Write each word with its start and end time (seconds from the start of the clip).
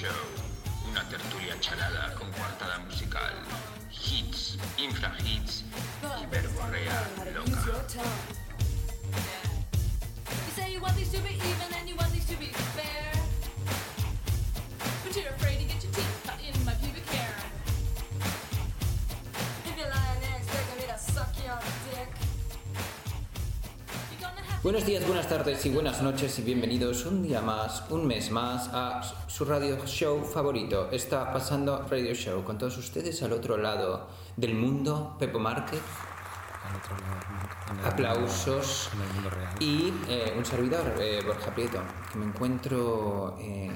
Show, 0.00 0.08
una 0.90 1.06
tertulia 1.10 1.60
charada 1.60 2.14
con 2.14 2.32
coartada 2.32 2.78
musical, 2.86 3.34
hits, 3.92 4.56
infrahits 4.78 5.64
y 6.22 6.26
verborrea 6.26 7.06
loca. 7.34 7.84
Buenos 24.62 24.84
días, 24.84 25.06
buenas 25.06 25.26
tardes 25.26 25.64
y 25.64 25.70
buenas 25.70 26.02
noches 26.02 26.38
y 26.38 26.42
bienvenidos 26.42 27.06
un 27.06 27.22
día 27.22 27.40
más, 27.40 27.82
un 27.88 28.06
mes 28.06 28.30
más 28.30 28.68
a 28.68 29.00
su 29.40 29.46
radio 29.46 29.78
show 29.86 30.22
favorito. 30.22 30.90
Está 30.92 31.32
pasando 31.32 31.86
Radio 31.88 32.12
Show 32.12 32.44
con 32.44 32.58
todos 32.58 32.76
ustedes 32.76 33.22
al 33.22 33.32
otro 33.32 33.56
lado 33.56 34.06
del 34.36 34.54
mundo, 34.54 35.16
Pepo 35.18 35.38
Márquez, 35.38 35.80
al 36.62 36.76
otro 36.76 36.94
lado, 36.98 37.72
en 37.72 37.78
el 37.78 37.86
aplausos 37.86 38.90
en 38.92 39.00
el 39.00 39.14
mundo 39.14 39.30
real. 39.30 39.54
y 39.58 39.94
eh, 40.10 40.34
un 40.36 40.44
servidor, 40.44 40.92
eh, 41.00 41.22
Borja 41.26 41.54
Prieto, 41.54 41.78
que 42.12 42.18
me 42.18 42.26
encuentro 42.26 43.38
eh, 43.40 43.70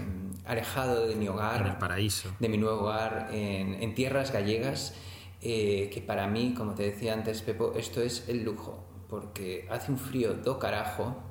alejado 0.45 1.07
de 1.07 1.15
mi 1.17 1.29
hogar. 1.29 1.63
en 1.63 1.67
el 1.69 1.79
paraíso. 1.79 2.31
de 2.39 2.49
mi 2.51 2.59
nuevo 2.59 2.83
hogar 2.83 3.31
en, 3.33 3.83
en 3.83 3.95
tierras 3.95 4.33
gallegas, 4.33 4.95
eh, 5.41 5.89
que 5.91 6.03
para 6.03 6.27
mí, 6.27 6.53
como 6.55 6.75
te 6.75 6.83
decía 6.83 7.15
antes, 7.15 7.41
Pepo, 7.41 7.73
esto 7.75 8.03
es 8.03 8.29
el 8.29 8.45
lujo, 8.45 8.85
porque 9.09 9.67
hace 9.71 9.91
un 9.91 9.97
frío 9.97 10.35
do 10.35 10.59
carajo, 10.59 11.23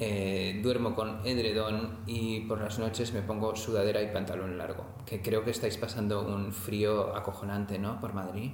eh, 0.00 0.60
duermo 0.62 0.94
con 0.94 1.26
edredón 1.26 1.98
y 2.06 2.40
por 2.40 2.60
las 2.60 2.78
noches 2.78 3.12
me 3.12 3.22
pongo 3.22 3.56
sudadera 3.56 4.02
y 4.02 4.12
pantalón 4.12 4.56
largo, 4.58 4.84
que 5.06 5.20
creo 5.22 5.44
que 5.44 5.50
estáis 5.50 5.76
pasando 5.76 6.22
un 6.26 6.52
frío 6.52 7.16
acojonante, 7.16 7.78
¿no? 7.78 8.00
Por 8.00 8.14
Madrid. 8.14 8.52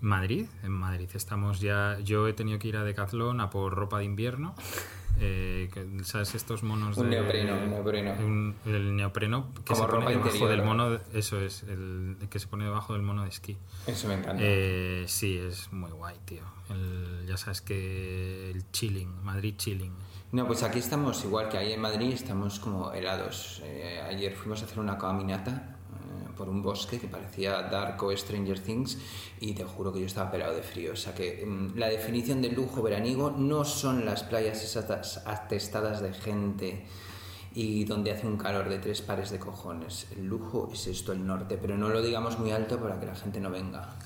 Madrid, 0.00 0.46
en 0.62 0.70
Madrid 0.72 1.08
estamos 1.14 1.60
ya. 1.60 1.98
Yo 2.04 2.28
he 2.28 2.32
tenido 2.32 2.58
que 2.60 2.68
ir 2.68 2.76
a 2.76 2.84
Decathlon 2.84 3.40
a 3.40 3.50
por 3.50 3.74
ropa 3.74 3.98
de 3.98 4.04
invierno. 4.04 4.54
eh, 5.20 5.68
¿Sabes 6.04 6.36
estos 6.36 6.62
monos 6.62 6.96
Un 6.96 7.10
de. 7.10 7.16
neopreno, 7.16 7.54
un 7.58 7.70
neopreno. 7.70 8.12
un- 8.24 8.54
el 8.64 8.94
neopreno 8.94 9.48
que 9.64 9.72
Como 9.74 9.86
se 9.86 9.90
pone 9.90 10.06
debajo 10.10 10.26
interior. 10.28 10.48
del 10.50 10.62
mono. 10.62 10.90
de- 10.90 11.00
eso 11.14 11.40
es, 11.40 11.64
el 11.64 12.16
que 12.30 12.38
se 12.38 12.46
pone 12.46 12.62
debajo 12.64 12.92
del 12.92 13.02
mono 13.02 13.24
de 13.24 13.30
esquí. 13.30 13.56
Eso 13.88 14.06
me 14.06 14.14
encanta. 14.14 14.40
Eh, 14.40 15.04
sí, 15.08 15.36
es 15.36 15.72
muy 15.72 15.90
guay, 15.90 16.14
tío. 16.24 16.42
El- 16.70 17.26
ya 17.26 17.36
sabes 17.36 17.60
que 17.60 18.50
el 18.52 18.70
chilling, 18.70 19.24
Madrid 19.24 19.54
chilling. 19.56 19.92
No, 20.30 20.46
pues 20.46 20.62
aquí 20.62 20.78
estamos 20.78 21.24
igual 21.24 21.48
que 21.48 21.56
ahí 21.56 21.72
en 21.72 21.80
Madrid, 21.80 22.12
estamos 22.12 22.60
como 22.60 22.92
helados. 22.92 23.62
Eh, 23.64 23.98
ayer 24.06 24.34
fuimos 24.34 24.60
a 24.60 24.66
hacer 24.66 24.78
una 24.78 24.98
caminata 24.98 25.78
eh, 25.90 26.28
por 26.36 26.50
un 26.50 26.62
bosque 26.62 27.00
que 27.00 27.08
parecía 27.08 27.62
Dark 27.62 28.02
o 28.02 28.14
Stranger 28.14 28.60
Things 28.60 28.98
y 29.40 29.54
te 29.54 29.64
juro 29.64 29.90
que 29.90 30.00
yo 30.00 30.06
estaba 30.06 30.30
pelado 30.30 30.54
de 30.54 30.60
frío. 30.60 30.92
O 30.92 30.96
sea 30.96 31.14
que 31.14 31.46
mm, 31.46 31.78
la 31.78 31.88
definición 31.88 32.42
de 32.42 32.50
lujo 32.50 32.82
veraniego 32.82 33.30
no 33.30 33.64
son 33.64 34.04
las 34.04 34.22
playas 34.22 34.62
esas 34.62 35.26
atestadas 35.26 36.02
de 36.02 36.12
gente 36.12 36.84
y 37.54 37.84
donde 37.84 38.10
hace 38.10 38.26
un 38.26 38.36
calor 38.36 38.68
de 38.68 38.80
tres 38.80 39.00
pares 39.00 39.30
de 39.30 39.38
cojones. 39.38 40.08
El 40.14 40.26
lujo 40.26 40.68
es 40.70 40.88
esto, 40.88 41.12
el 41.12 41.26
norte, 41.26 41.56
pero 41.56 41.78
no 41.78 41.88
lo 41.88 42.02
digamos 42.02 42.38
muy 42.38 42.50
alto 42.50 42.78
para 42.78 43.00
que 43.00 43.06
la 43.06 43.14
gente 43.14 43.40
no 43.40 43.50
venga. 43.50 43.96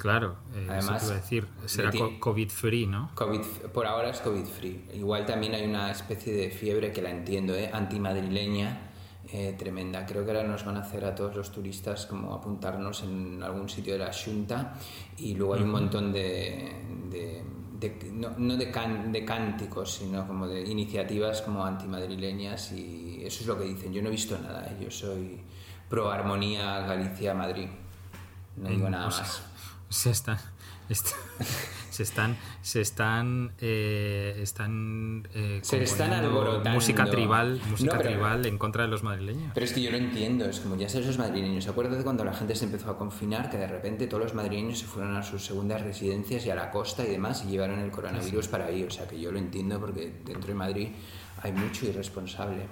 Claro, 0.00 0.36
eh, 0.54 0.66
Además, 0.68 1.08
decir. 1.08 1.46
Será 1.66 1.90
de 1.90 1.92
ti- 1.92 1.98
co- 1.98 2.18
COVID 2.20 2.48
free, 2.50 2.86
¿no? 2.86 3.10
COVID, 3.14 3.40
por 3.72 3.86
ahora 3.86 4.10
es 4.10 4.20
COVID 4.20 4.44
free. 4.44 4.84
Igual 4.94 5.26
también 5.26 5.54
hay 5.54 5.64
una 5.64 5.90
especie 5.90 6.32
de 6.32 6.50
fiebre 6.50 6.90
que 6.92 7.02
la 7.02 7.10
entiendo, 7.10 7.54
¿eh? 7.54 7.70
antimadrileña, 7.72 8.86
eh, 9.32 9.54
tremenda. 9.58 10.06
Creo 10.06 10.24
que 10.24 10.30
ahora 10.32 10.42
nos 10.48 10.64
van 10.64 10.76
a 10.76 10.80
hacer 10.80 11.04
a 11.04 11.14
todos 11.14 11.36
los 11.36 11.52
turistas 11.52 12.06
como 12.06 12.34
apuntarnos 12.34 13.02
en 13.02 13.42
algún 13.42 13.68
sitio 13.68 13.92
de 13.92 13.98
la 14.00 14.10
Junta 14.12 14.74
y 15.18 15.34
luego 15.34 15.54
hay 15.54 15.62
un 15.62 15.70
montón 15.70 16.12
de, 16.12 16.72
de- 17.10 17.44
de- 17.78 18.10
no, 18.12 18.30
no 18.38 18.56
de, 18.56 18.70
can- 18.70 19.12
de 19.12 19.24
cánticos, 19.24 19.92
sino 19.94 20.26
como 20.26 20.46
de 20.48 20.62
iniciativas 20.68 21.42
como 21.42 21.64
antimadrileñas 21.64 22.72
y 22.72 23.22
eso 23.24 23.40
es 23.42 23.46
lo 23.46 23.56
que 23.58 23.64
dicen. 23.64 23.92
Yo 23.92 24.02
no 24.02 24.08
he 24.08 24.12
visto 24.12 24.36
nada, 24.38 24.66
¿eh? 24.66 24.76
yo 24.84 24.90
soy 24.90 25.40
pro 25.88 26.10
armonía 26.10 26.80
Galicia-Madrid. 26.80 27.68
No 28.56 28.68
digo 28.68 28.90
nada 28.90 29.06
más. 29.06 29.42
Se 29.90 30.10
están, 30.10 30.38
est- 30.88 31.08
se 31.90 32.02
están, 32.04 32.36
se 32.62 32.80
están, 32.80 33.52
eh, 33.60 34.38
están, 34.40 35.28
eh, 35.34 35.58
Se 35.62 35.82
están 35.82 36.12
alborotando. 36.12 36.70
música 36.70 37.04
tribal, 37.06 37.60
música 37.68 37.92
No, 37.94 37.98
pero- 37.98 38.10
tribal 38.12 38.46
en 38.46 38.56
contra 38.56 38.84
de 38.84 38.88
los 38.88 39.02
madrileños. 39.02 39.50
Pero 39.52 39.66
es 39.66 39.72
que 39.72 39.82
yo 39.82 39.90
lo 39.90 39.96
entiendo, 39.96 40.44
es 40.46 40.60
como 40.60 40.76
ya 40.76 40.88
sabes 40.88 41.08
los 41.08 41.18
madrileños. 41.18 41.66
Acuérdate 41.66 42.02
cuando 42.04 42.24
la 42.24 42.32
gente 42.32 42.54
se 42.54 42.64
empezó 42.66 42.88
a 42.90 42.96
confinar 42.96 43.50
que 43.50 43.56
de 43.58 43.66
repente 43.66 44.06
todos 44.06 44.22
los 44.22 44.34
madrileños 44.34 44.78
se 44.78 44.86
fueron 44.86 45.16
a 45.16 45.22
sus 45.24 45.44
segundas 45.44 45.82
residencias 45.82 46.46
y 46.46 46.50
a 46.50 46.54
la 46.54 46.70
costa 46.70 47.04
y 47.04 47.08
demás 47.10 47.44
y 47.44 47.50
llevaron 47.50 47.80
el 47.80 47.90
coronavirus 47.90 48.46
para 48.48 48.66
ahí. 48.66 48.84
O 48.84 48.90
sea 48.90 49.06
que 49.08 49.20
yo 49.20 49.32
lo 49.32 49.38
entiendo 49.38 49.78
porque 49.80 50.12
dentro 50.24 50.46
de 50.48 50.54
Madrid 50.54 50.88
hay 51.42 51.52
mucho 51.52 51.86
irresponsable. 51.86 52.62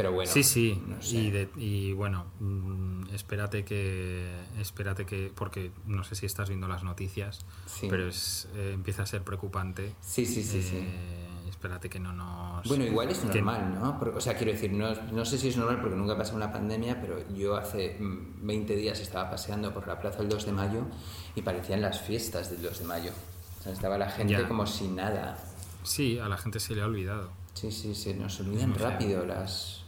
Pero 0.00 0.12
bueno, 0.12 0.30
sí, 0.32 0.42
sí, 0.42 0.82
no 0.86 1.00
sé. 1.02 1.16
y, 1.16 1.30
de- 1.30 1.48
y 1.56 1.92
bueno, 1.92 2.26
mm, 2.40 3.14
espérate 3.14 3.64
que, 3.64 4.30
espérate 4.58 5.04
que, 5.04 5.30
porque 5.34 5.70
no 5.86 6.04
sé 6.04 6.14
si 6.14 6.26
estás 6.26 6.48
viendo 6.48 6.68
las 6.68 6.82
noticias, 6.84 7.44
Sí. 7.66 7.86
pero 7.90 8.08
es, 8.08 8.48
eh, 8.54 8.72
empieza 8.74 9.02
a 9.02 9.06
ser 9.06 9.22
preocupante. 9.22 9.92
Sí, 10.00 10.24
sí, 10.26 10.42
sí, 10.42 10.62
sí. 10.62 10.76
Eh, 10.78 11.26
Espérate 11.50 11.90
que 11.90 11.98
no 12.00 12.12
nos. 12.14 12.66
Bueno, 12.68 12.84
igual 12.86 13.10
es 13.10 13.18
que- 13.18 13.26
normal, 13.26 13.74
¿no? 13.74 13.98
Porque- 13.98 14.16
o 14.16 14.20
sea, 14.20 14.34
quiero 14.34 14.52
decir, 14.52 14.72
no, 14.72 14.94
no 15.12 15.24
sé 15.26 15.36
si 15.36 15.48
es 15.48 15.56
normal 15.58 15.78
porque 15.82 15.94
nunca 15.96 16.14
ha 16.14 16.16
pasado 16.16 16.36
una 16.36 16.50
pandemia, 16.50 16.98
pero 17.02 17.18
yo 17.34 17.54
hace 17.56 17.98
mm, 18.00 18.46
20 18.46 18.76
días 18.76 18.98
estaba 19.00 19.28
paseando 19.28 19.74
por 19.74 19.86
la 19.86 19.98
plaza 20.00 20.18
del 20.20 20.28
2 20.30 20.46
de 20.46 20.52
mayo 20.52 20.86
y 21.34 21.42
parecían 21.42 21.82
las 21.82 22.00
fiestas 22.00 22.50
del 22.50 22.62
2 22.62 22.78
de 22.78 22.84
mayo. 22.86 23.10
O 23.58 23.62
sea, 23.62 23.72
estaba 23.72 23.98
la 23.98 24.08
gente 24.10 24.32
Ya. 24.34 24.48
como 24.48 24.64
sin 24.66 24.96
nada. 24.96 25.36
Sí, 25.82 26.18
a 26.18 26.28
la 26.28 26.38
gente 26.38 26.60
se 26.60 26.74
le 26.74 26.80
ha 26.80 26.86
olvidado. 26.86 27.30
Sí, 27.52 27.70
sí, 27.72 27.94
se 27.94 28.14
nos 28.14 28.40
olvidan 28.40 28.74
feo. 28.74 28.88
rápido 28.88 29.26
las, 29.26 29.79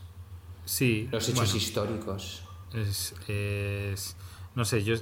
Sí. 0.64 1.08
los 1.10 1.24
hechos 1.28 1.40
bueno, 1.44 1.56
históricos. 1.56 2.42
Es, 2.72 3.14
es- 3.28 4.16
no 4.54 4.64
sé, 4.64 4.82
yo 4.84 4.94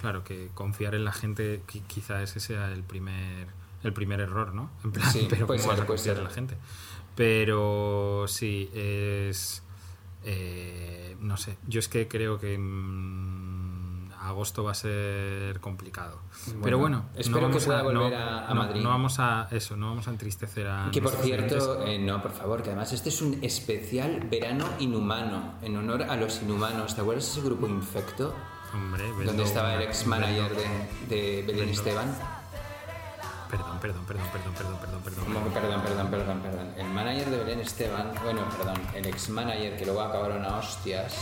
claro 0.00 0.22
que 0.24 0.48
confiar 0.54 0.94
en 0.94 1.04
la 1.04 1.12
gente 1.12 1.62
qui- 1.66 1.82
quizá 1.86 2.22
ese 2.22 2.40
sea 2.40 2.70
el 2.72 2.82
primer 2.82 3.46
el 3.82 3.92
primer 3.92 4.20
error, 4.20 4.54
¿no? 4.54 4.70
En 4.84 4.92
plan, 4.92 5.10
Sí, 5.12 5.26
pero 5.30 5.46
puede 5.46 5.60
¿cómo 5.60 5.68
vas 5.70 5.76
ser, 5.78 5.84
a 5.84 5.86
puede 5.86 5.98
confiar 5.98 6.16
en 6.18 6.24
la 6.24 6.30
gente? 6.30 6.56
Pero 7.16 8.24
sí, 8.28 8.70
es 8.74 9.62
eh, 10.24 11.16
no 11.20 11.36
sé, 11.36 11.56
yo 11.68 11.78
es 11.80 11.88
que 11.88 12.08
creo 12.08 12.38
que 12.40 12.56
mm, 12.58 13.43
agosto 14.24 14.64
va 14.64 14.72
a 14.72 14.74
ser 14.74 15.60
complicado. 15.60 16.18
pero 16.62 16.78
bueno, 16.78 17.04
espero 17.16 17.40
que 17.40 17.44
vamos 17.46 17.64
pueda 17.64 17.78
no- 17.82 17.84
volver 18.00 18.14
a- 18.14 18.46
a 18.46 18.54
no- 18.54 18.62
Madrid. 18.62 18.82
No 18.82 18.88
vamos 18.88 19.18
a 19.20 19.48
eso, 19.50 19.76
no 19.76 19.88
vamos 19.88 20.08
a 20.08 20.10
entristecer 20.10 20.66
a 20.66 20.88
Que 20.92 21.00
por 21.02 21.12
cierto, 21.12 21.84
eh, 21.86 21.98
no, 21.98 22.20
por 22.22 22.32
favor, 22.32 22.62
que 22.62 22.70
además 22.70 22.92
este 22.92 23.08
es 23.10 23.20
un 23.22 23.38
especial 23.42 24.20
verano 24.30 24.66
inhumano, 24.78 25.54
en 25.62 25.76
honor 25.76 26.02
a 26.04 26.16
los 26.16 26.42
inhumanos. 26.42 26.94
¿Te 26.94 27.00
acuerdas 27.02 27.28
ese 27.28 27.40
grupo 27.42 27.66
infecto? 27.68 28.34
Hombre, 28.72 29.04
donde 29.08 29.24
vendo- 29.26 29.42
estaba 29.44 29.74
el 29.74 29.82
ex 29.82 30.06
manager 30.06 30.50
de, 31.08 31.14
de 31.16 31.42
Belén 31.46 31.68
Esteban. 31.68 32.12
Perdón, 33.50 33.78
perdón, 33.78 34.04
perdón, 34.04 34.26
perdón, 34.32 34.54
perdón, 34.54 34.76
perdón, 34.80 35.00
perdón. 35.04 35.24
Como 35.26 35.44
que 35.44 35.50
perdón, 35.50 35.80
perdón, 35.82 36.08
perdón, 36.10 36.40
perdón. 36.40 36.74
El 36.76 36.88
manager 36.88 37.30
de 37.30 37.36
Belén 37.38 37.60
Esteban, 37.60 38.10
bueno, 38.24 38.40
perdón, 38.58 38.80
el 38.94 39.06
ex 39.06 39.28
manager 39.28 39.76
que 39.76 39.84
luego 39.84 40.00
acabaron 40.00 40.44
a 40.44 40.56
hostias. 40.58 41.14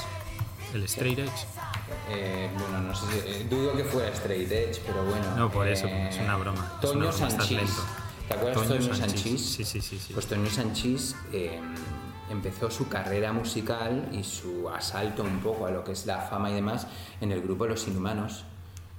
El 0.75 0.85
straight 0.85 1.19
edge. 1.19 1.31
eh, 2.11 2.49
bueno, 2.59 2.81
no 2.81 2.95
sé 2.95 3.07
si. 3.07 3.19
eh, 3.29 3.47
dudo 3.51 3.77
que 3.77 3.85
fuera 3.85 4.09
straight 4.11 4.51
edge, 4.51 4.81
pero 4.87 5.05
bueno. 5.05 5.37
No, 5.37 5.51
por 5.51 5.69
eso, 5.69 5.87
eh, 5.87 6.09
es 6.11 6.19
una 6.19 6.37
broma. 6.37 6.73
es 6.75 6.81
Toño 6.81 7.01
una 7.01 7.11
broma, 7.11 7.29
estás 7.29 7.47
Sanchís. 7.47 7.57
lento. 7.59 7.83
¿Te 8.29 8.35
acuerdas 8.35 8.69
de 8.69 8.79
Toño 8.79 8.95
Sanchís. 8.95 9.41
Sí, 9.55 9.65
sí, 9.65 9.81
sí. 9.81 9.99
Pues 10.15 10.27
Toño 10.27 10.49
Sanchís 10.49 11.15
eh, 11.33 11.61
empezó 12.31 12.71
su 12.71 12.89
carrera 12.89 13.33
musical 13.33 14.09
y 14.13 14.25
su 14.25 14.69
asalto 14.71 15.23
un 15.23 15.41
poco 15.41 15.67
a 15.67 15.71
lo 15.71 15.85
que 15.85 15.93
es 15.93 16.07
la 16.07 16.19
fama 16.23 16.51
y 16.51 16.55
demás 16.55 16.87
en 17.21 17.33
el 17.33 17.43
grupo 17.43 17.67
Los 17.67 17.87
Inhumanos. 17.89 18.45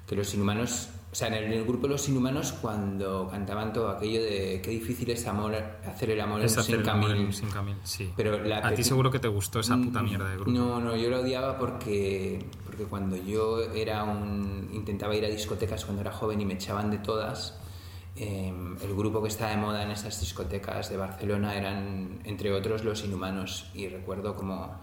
Que 0.08 0.16
los 0.16 0.34
Inhumanos, 0.36 0.90
o 1.14 1.16
sea, 1.16 1.28
en 1.28 1.36
el, 1.36 1.44
en 1.44 1.54
el 1.54 1.64
grupo 1.64 1.88
Los 1.88 2.10
Inhumanos 2.10 2.54
cuando 2.54 3.28
cantaban 3.30 3.72
todo 3.72 3.88
aquello 3.92 4.24
de 4.24 4.60
qué 4.64 4.72
difícil 4.72 5.12
es 5.12 5.28
amor, 5.28 5.54
hacer 5.86 6.10
el 6.10 6.20
amor 6.20 6.42
Es 6.42 6.54
sin 6.54 6.82
camino. 6.82 7.32
sin 7.32 7.52
camino, 7.52 7.78
sí. 7.84 8.12
Pero 8.18 8.44
la 8.44 8.58
a 8.68 8.74
ti 8.74 8.84
seguro 8.84 9.12
que 9.12 9.20
te 9.20 9.28
gustó 9.28 9.60
esa 9.60 9.78
puta 9.78 10.02
mierda 10.02 10.28
de 10.28 10.38
grupo. 10.38 10.50
No, 10.50 10.82
no, 10.82 10.96
yo 10.96 11.12
lo 11.12 11.20
odiaba 11.20 11.60
porque, 11.60 12.44
porque 12.66 12.86
cuando 12.86 13.16
yo 13.16 13.62
era 13.76 14.04
un, 14.06 14.72
intentaba 14.74 15.16
ir 15.16 15.24
a 15.24 15.28
discotecas 15.28 15.86
cuando 15.86 16.02
era 16.02 16.12
joven 16.12 16.42
y 16.42 16.46
me 16.46 16.56
echaban 16.56 16.90
de 16.90 16.98
todas, 16.98 17.60
eh, 18.16 18.52
el 18.82 18.96
grupo 18.96 19.22
que 19.22 19.28
estaba 19.28 19.52
de 19.52 19.58
moda 19.58 19.84
en 19.84 19.92
esas 19.92 20.20
discotecas 20.20 20.90
de 20.90 20.98
Barcelona 20.98 21.56
eran, 21.56 22.22
entre 22.24 22.52
otros, 22.52 22.84
Los 22.84 23.06
Inhumanos. 23.06 23.70
Y 23.76 23.88
recuerdo 23.88 24.36
como 24.36 24.82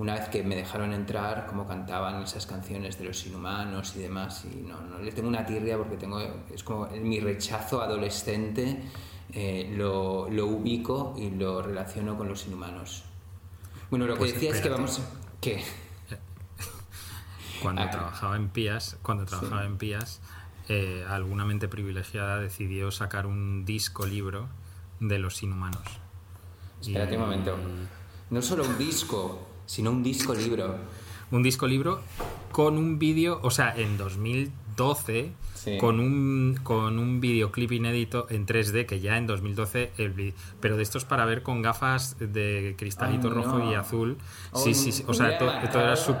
una 0.00 0.14
vez 0.14 0.28
que 0.30 0.42
me 0.42 0.56
dejaron 0.56 0.94
entrar, 0.94 1.46
como 1.46 1.68
cantaban 1.68 2.22
esas 2.22 2.46
canciones 2.46 2.98
de 2.98 3.04
Los 3.04 3.26
Inhumanos 3.26 3.94
y 3.96 3.98
demás. 4.00 4.46
Y 4.50 4.62
no, 4.62 4.80
no 4.80 4.98
le 4.98 5.12
tengo 5.12 5.28
una 5.28 5.44
tirria 5.44 5.76
porque 5.76 5.98
tengo, 5.98 6.18
es 6.52 6.64
como 6.64 6.86
mi 6.86 7.20
rechazo 7.20 7.82
adolescente, 7.82 8.82
eh, 9.34 9.74
lo, 9.76 10.30
lo 10.30 10.46
ubico 10.46 11.14
y 11.18 11.28
lo 11.30 11.60
relaciono 11.60 12.16
con 12.16 12.28
Los 12.28 12.46
Inhumanos. 12.46 13.04
Bueno, 13.90 14.06
lo 14.06 14.14
que 14.14 14.20
Pues 14.20 14.32
decía 14.34 14.48
es 14.50 14.60
que 14.62 14.68
espérate. 14.68 14.80
vamos... 14.82 15.00
¿Qué? 15.40 15.62
Cuando 17.62 17.82
Ah, 17.82 17.90
trabajaba 17.90 18.36
en 18.36 18.48
Pías, 18.48 18.96
cuando 19.02 19.26
trabajaba 19.26 19.66
en 19.66 19.76
Pías, 19.76 20.22
eh, 20.70 21.04
alguna 21.08 21.44
mente 21.44 21.68
privilegiada 21.68 22.38
decidió 22.38 22.90
sacar 22.90 23.26
un 23.26 23.66
disco 23.66 24.06
libro 24.06 24.48
de 24.98 25.18
los 25.18 25.42
inhumanos. 25.42 25.82
Espérate 26.80 27.16
un 27.16 27.22
Y- 27.22 27.24
momento. 27.26 27.56
No 28.30 28.40
solo 28.40 28.64
un 28.64 28.78
disco, 28.78 29.46
sino 29.70 29.90
un 29.92 30.02
disco 30.02 30.34
libro. 30.34 30.74
Un 31.30 31.44
disco 31.44 31.68
libro 31.68 32.00
con 32.50 32.76
un 32.76 32.98
vídeo, 32.98 33.38
o 33.44 33.50
sea, 33.52 33.72
en 33.76 33.96
2012, 33.96 35.32
Sí. 35.54 35.76
con 35.78 36.00
un 36.00 36.58
con 36.62 36.98
un 36.98 37.20
videoclip 37.20 37.70
inédito 37.72 38.26
en 38.30 38.46
3D, 38.46 38.86
que 38.86 38.98
ya 39.00 39.16
en 39.18 39.26
2012, 39.26 39.92
el 39.98 40.32
pero 40.60 40.76
de 40.76 40.82
estos 40.82 41.04
para 41.04 41.24
ver 41.26 41.42
con 41.42 41.60
gafas 41.62 42.16
de 42.18 42.74
cristalito 42.78 43.28
Ay, 43.28 43.34
rojo 43.34 43.58
no. 43.58 43.70
y 43.70 43.74
azul. 43.74 44.16
Oh, 44.52 44.58
sí, 44.58 44.74
sí, 44.74 44.90
sí, 44.90 45.04
o 45.06 45.12
sea, 45.14 45.26
hubiera 45.26 45.38
to- 45.38 45.46
matado- 45.46 45.70
todo 45.72 45.82
era 45.82 45.96
sub- 45.96 46.16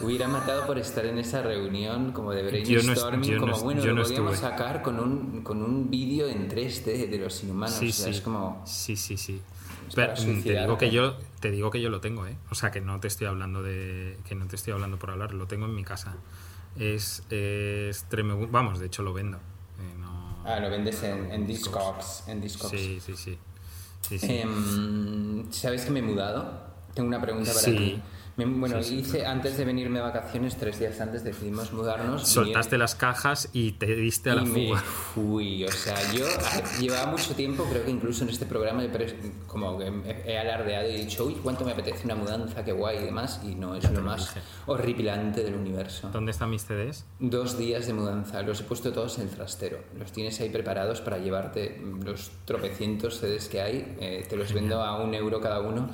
Hubiera 0.00 0.26
matado 0.28 0.66
por 0.66 0.78
estar 0.78 1.04
en 1.06 1.18
esa 1.18 1.42
reunión 1.42 2.10
como 2.12 2.32
de 2.32 2.42
no 2.42 2.48
brainstorming, 2.48 3.22
yo 3.30 3.34
no 3.36 3.40
como 3.40 3.52
est- 3.52 3.62
bueno, 3.62 3.80
yo 3.82 3.88
lo 3.92 3.94
no 3.96 4.02
podíamos 4.04 4.36
sacar 4.38 4.82
con 4.82 4.98
un, 4.98 5.42
con 5.42 5.62
un 5.62 5.90
vídeo 5.90 6.26
en 6.28 6.48
3D 6.48 7.06
de 7.08 7.18
los 7.18 7.42
inhumanos. 7.44 7.76
Sí, 7.76 7.88
o 7.90 7.92
sea, 7.92 8.04
sí. 8.06 8.10
es 8.10 8.20
como... 8.20 8.62
Sí, 8.66 8.96
sí, 8.96 9.16
sí. 9.16 9.40
Pero, 9.94 10.12
mm, 10.12 10.42
te 10.42 10.60
digo 10.60 10.78
que 10.78 10.90
yo 10.90 11.16
te 11.40 11.50
digo 11.50 11.70
que 11.70 11.80
yo 11.80 11.90
lo 11.90 12.00
tengo, 12.00 12.26
¿eh? 12.26 12.36
O 12.50 12.54
sea, 12.54 12.70
que 12.70 12.80
no 12.80 12.98
te 13.00 13.08
estoy 13.08 13.26
hablando 13.26 13.62
de 13.62 14.18
que 14.26 14.34
no 14.34 14.46
te 14.46 14.56
estoy 14.56 14.72
hablando 14.72 14.98
por 14.98 15.10
hablar, 15.10 15.32
lo 15.34 15.46
tengo 15.46 15.66
en 15.66 15.74
mi 15.74 15.84
casa. 15.84 16.16
Es 16.78 17.22
es 17.30 18.04
tremendo, 18.04 18.46
vamos, 18.50 18.78
de 18.80 18.86
hecho 18.86 19.02
lo 19.02 19.12
vendo. 19.12 19.38
Eh, 19.38 19.94
no- 19.98 20.26
Ah, 20.44 20.60
lo 20.60 20.70
vendes 20.70 21.02
en, 21.02 21.30
en 21.32 21.46
Discogs. 21.46 22.24
En 22.28 22.40
Discogs. 22.40 22.70
Sí, 22.70 23.00
sí, 23.00 23.16
sí. 23.16 23.38
Sí, 24.02 24.18
sí. 24.18 24.26
Em, 24.38 25.50
¿Sabes 25.52 25.84
que 25.84 25.90
me 25.90 25.98
he 25.98 26.02
mudado? 26.02 26.66
Tengo 26.94 27.08
una 27.08 27.20
pregunta 27.20 27.50
para 27.52 27.64
Sí. 27.64 27.76
ti. 27.76 28.02
Bueno, 28.38 28.82
Sí, 28.82 28.88
sí, 28.90 28.94
hice 29.00 29.24
antes 29.24 29.56
de 29.56 29.64
venirme 29.64 29.98
de 29.98 30.04
vacaciones, 30.04 30.56
tres 30.56 30.78
días 30.78 31.00
antes 31.00 31.24
decidimos 31.24 31.72
mudarnos. 31.72 32.28
Soltaste 32.28 32.76
y- 32.76 32.78
las 32.78 32.94
cajas 32.94 33.48
y 33.54 33.72
te 33.72 33.86
diste 33.96 34.28
a 34.28 34.34
la 34.34 34.42
y 34.42 34.44
me 34.46 34.66
fuga. 34.68 34.80
fui. 34.80 35.64
O 35.64 35.72
sea, 35.72 35.96
yo 36.12 36.26
llevaba 36.80 37.10
mucho 37.10 37.34
tiempo, 37.34 37.64
creo 37.64 37.82
que 37.84 37.90
incluso 37.90 38.24
en 38.24 38.30
este 38.30 38.44
programa, 38.44 38.82
como 39.46 39.78
que 39.78 39.86
he 39.86 40.32
he 40.32 40.38
alardeado 40.38 40.86
y 40.90 40.94
he 40.96 40.98
dicho, 40.98 41.24
uy, 41.24 41.34
cuánto 41.42 41.64
me 41.64 41.72
apetece 41.72 42.04
una 42.04 42.14
mudanza, 42.14 42.62
qué 42.62 42.72
guay 42.72 42.98
y 42.98 43.04
demás. 43.04 43.40
Y 43.42 43.54
no, 43.54 43.74
es 43.74 43.84
Ya 43.84 43.90
lo 43.90 44.02
más 44.02 44.20
dije. 44.34 44.40
horripilante 44.66 45.42
del 45.42 45.54
universo. 45.54 46.10
¿Dónde 46.12 46.32
están 46.32 46.50
mis 46.50 46.62
CDs? 46.66 47.06
Dos 47.18 47.56
días 47.56 47.86
de 47.86 47.94
mudanza, 47.94 48.42
los 48.42 48.60
he 48.60 48.64
puesto 48.64 48.92
todos 48.92 49.16
en 49.18 49.24
el 49.28 49.30
trastero. 49.30 49.78
Los 49.98 50.12
tienes 50.12 50.38
ahí 50.40 50.50
preparados 50.50 51.00
para 51.00 51.16
llevarte 51.16 51.80
los 52.04 52.30
tropecientos 52.44 53.18
CDs 53.18 53.48
que 53.48 53.62
hay. 53.62 53.96
eh, 53.98 54.26
te 54.28 54.36
los 54.36 54.52
vendo 54.52 54.82
a 54.82 55.02
un 55.02 55.14
euro 55.14 55.40
cada 55.40 55.60
uno 55.60 55.88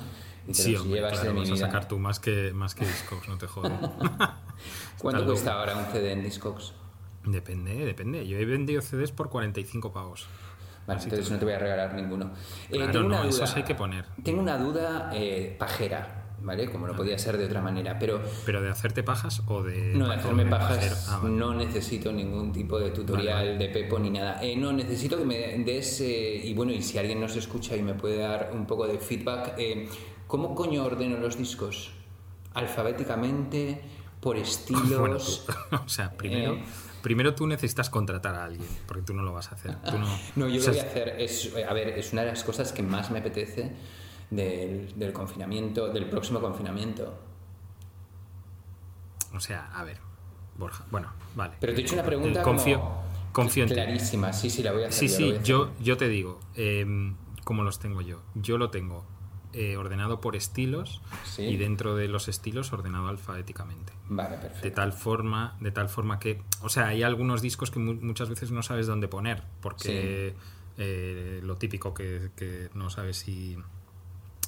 Sí, 0.51 0.75
hombre, 0.75 0.95
llevas 0.95 1.13
claro, 1.13 1.27
de 1.29 1.33
mi 1.33 1.39
vas 1.41 1.49
a 1.49 1.53
vida. 1.53 1.65
sacar 1.67 1.87
tú 1.87 1.99
más 1.99 2.19
que, 2.19 2.51
más 2.53 2.75
que 2.75 2.85
Discogs, 2.85 3.27
no 3.29 3.37
te 3.37 3.47
jodas. 3.47 3.71
¿Cuánto 4.97 5.19
Está 5.21 5.25
cuesta 5.25 5.53
ahora 5.59 5.77
un 5.77 5.85
CD 5.91 6.11
en 6.11 6.23
Discogs? 6.23 6.73
Depende, 7.25 7.73
depende. 7.85 8.27
Yo 8.27 8.37
he 8.37 8.45
vendido 8.45 8.81
CDs 8.81 9.11
por 9.11 9.29
45 9.29 9.93
pavos. 9.93 10.27
Vale, 10.85 11.01
entonces 11.01 11.31
no 11.31 11.39
te 11.39 11.45
voy 11.45 11.53
a 11.53 11.59
regalar 11.59 11.93
ninguno. 11.93 12.31
Eh, 12.69 12.75
Claro, 12.75 12.91
tengo 12.91 13.05
una 13.07 13.17
no, 13.17 13.23
duda. 13.23 13.29
esos 13.29 13.55
hay 13.55 13.63
que 13.63 13.75
poner. 13.75 14.05
Tengo 14.21 14.41
una 14.41 14.57
duda 14.57 15.11
eh, 15.13 15.55
pajera, 15.57 16.25
¿vale? 16.41 16.69
Como 16.69 16.85
no 16.87 16.93
podía 16.93 17.17
ser 17.17 17.37
de 17.37 17.45
otra 17.45 17.61
manera, 17.61 17.97
pero 17.97 18.21
¿Pero 18.45 18.61
de 18.61 18.69
hacerte 18.69 19.01
pajas 19.01 19.41
o 19.47 19.63
de.? 19.63 19.93
no 19.93 20.09
de 20.09 20.15
hacerme 20.15 20.45
pajas? 20.45 21.07
Ah, 21.09 21.19
vale. 21.23 21.35
no 21.35 21.53
necesito 21.53 22.11
ningún 22.11 22.51
tipo 22.51 22.77
de 22.77 22.89
tutorial 22.91 23.33
Vale, 23.37 23.53
vale. 23.53 23.65
de 23.67 23.73
Pepo 23.73 23.97
ni 23.97 24.09
nada. 24.09 24.43
Eh, 24.43 24.57
no, 24.57 24.73
necesito 24.73 25.17
que 25.17 25.23
me 25.23 25.37
des, 25.59 26.01
eh, 26.01 26.41
y 26.43 26.53
bueno, 26.53 26.73
y 26.73 26.81
si 26.81 26.97
alguien 26.97 27.21
nos 27.21 27.33
escucha 27.37 27.77
y 27.77 27.81
me 27.81 27.93
puede 27.93 28.17
dar 28.17 28.51
un 28.53 28.65
poco 28.65 28.85
de 28.85 28.97
feedback, 28.99 29.53
eh, 29.57 29.87
¿cómo 30.33 30.55
coño 30.55 30.83
ordeno 30.83 31.17
los 31.17 31.37
discos? 31.37 31.91
¿Alfabéticamente? 32.55 33.83
¿Por 34.19 34.35
estilos? 34.47 34.97
Bueno, 34.99 35.17
tú- 35.17 35.75
o 35.85 35.87
sea, 35.89 36.09
primero, 36.17 36.53
Eh. 36.55 36.63
primero 37.03 37.35
tú 37.35 37.45
necesitas 37.45 37.91
contratar 37.91 38.33
a 38.33 38.43
alguien, 38.45 38.67
porque 38.87 39.03
tú 39.03 39.13
no 39.13 39.21
lo 39.21 39.31
vas 39.31 39.51
a 39.51 39.55
hacer. 39.55 39.75
Tú 39.83 39.95
no, 39.99 40.07
No, 40.35 40.47
yo 40.47 40.59
o 40.59 40.63
sea, 40.63 40.73
lo 40.73 40.79
voy 40.79 40.87
a 40.87 40.89
hacer. 40.89 41.09
Es, 41.21 41.53
a 41.69 41.73
ver, 41.73 41.89
es 41.89 42.13
una 42.13 42.23
de 42.23 42.29
las 42.29 42.43
cosas 42.43 42.71
que 42.71 42.81
más 42.81 43.11
me 43.11 43.19
apetece 43.19 43.73
del, 44.31 44.91
del 44.97 45.13
confinamiento, 45.13 45.89
del 45.89 46.09
próximo 46.09 46.41
confinamiento. 46.41 47.13
O 49.35 49.39
sea, 49.39 49.69
a 49.75 49.83
ver, 49.83 49.97
Borja. 50.57 50.83
Bueno, 50.89 51.11
vale. 51.35 51.53
Pero 51.59 51.73
te 51.75 51.81
he 51.81 51.83
hecho 51.83 51.93
una 51.93 52.03
pregunta 52.03 52.41
Eh, 52.41 52.43
confío, 52.43 52.79
como 52.79 53.03
confío 53.33 53.63
en 53.65 53.69
clarísima. 53.69 54.33
Sí, 54.33 54.49
sí, 54.49 54.63
la 54.63 54.71
voy 54.71 54.83
a 54.83 54.87
hacer. 54.87 55.09
Sí, 55.09 55.15
sí, 55.15 55.35
yo, 55.43 55.71
yo 55.79 55.95
te 55.97 56.07
digo, 56.07 56.39
eh, 56.55 56.85
¿cómo 57.43 57.61
los 57.63 57.77
tengo 57.77 58.01
yo? 58.01 58.21
Yo 58.33 58.57
lo 58.57 58.71
tengo 58.71 59.05
eh, 59.53 59.77
ordenado 59.77 60.19
por 60.19 60.35
estilos 60.35 61.01
Sí. 61.23 61.43
y 61.43 61.57
dentro 61.57 61.95
de 61.95 62.07
los 62.07 62.27
estilos 62.27 62.73
ordenado 62.73 63.07
alfabéticamente. 63.07 63.93
Vale, 64.09 64.37
perfecto. 64.37 64.61
De 64.63 64.71
tal 64.71 64.93
forma, 64.93 65.55
de 65.59 65.71
tal 65.71 65.89
forma 65.89 66.19
que, 66.19 66.41
o 66.61 66.69
sea, 66.69 66.87
hay 66.87 67.03
algunos 67.03 67.41
discos 67.41 67.71
que 67.71 67.79
mu- 67.79 67.93
muchas 68.01 68.29
veces 68.29 68.51
no 68.51 68.63
sabes 68.63 68.87
dónde 68.87 69.07
poner, 69.07 69.43
porque 69.61 70.33
eh, 70.77 71.39
lo 71.43 71.55
típico 71.55 71.93
que, 71.93 72.31
que 72.35 72.69
no 72.73 72.89
sabes 72.89 73.17
si 73.17 73.57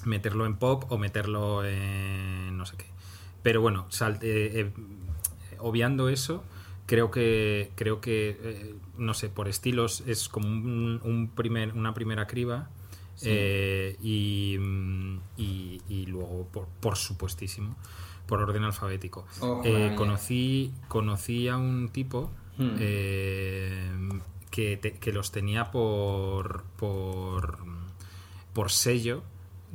meterlo 0.05 0.45
en 0.45 0.55
pop 0.55 0.85
o 0.91 0.97
meterlo 0.97 1.63
en 1.65 2.57
no 2.57 2.65
sé 2.65 2.77
qué. 2.77 2.85
Pero 3.43 3.61
bueno, 3.61 3.85
sal- 3.89 4.19
eh, 4.21 4.71
eh, 4.73 5.57
obviando 5.59 6.09
eso, 6.09 6.43
creo 6.87 7.11
que 7.11 7.71
creo 7.75 8.01
que 8.01 8.37
eh, 8.41 8.75
no 8.97 9.13
sé, 9.13 9.29
por 9.29 9.47
estilos 9.47 10.03
es 10.07 10.29
como 10.29 10.47
un, 10.47 10.99
un 11.03 11.27
primer, 11.29 11.73
una 11.73 11.93
primera 11.93 12.27
criba. 12.27 12.69
Eh, 13.27 13.98
y, 14.01 14.57
mm, 14.60 15.19
y, 15.38 15.81
y 15.89 16.06
luego, 16.07 16.48
por, 16.51 16.68
por 16.68 16.95
supuestísimo, 16.98 17.75
por 18.27 18.42
orden 18.42 18.63
alfabético. 18.63 19.25
Oh, 19.42 19.62
Eh, 19.63 19.94
conocí, 19.95 20.74
conocí 20.88 21.48
a 21.48 21.57
un 21.57 21.89
tipo 21.89 22.31
Hmm. 22.57 22.75
eh, 22.80 23.91
que, 24.50 24.77
te- 24.77 24.94
que 24.94 25.12
los 25.12 25.32
tenía 25.32 25.72
por, 25.72 26.63
por, 26.77 27.58
por 28.53 28.72
sello 28.72 29.24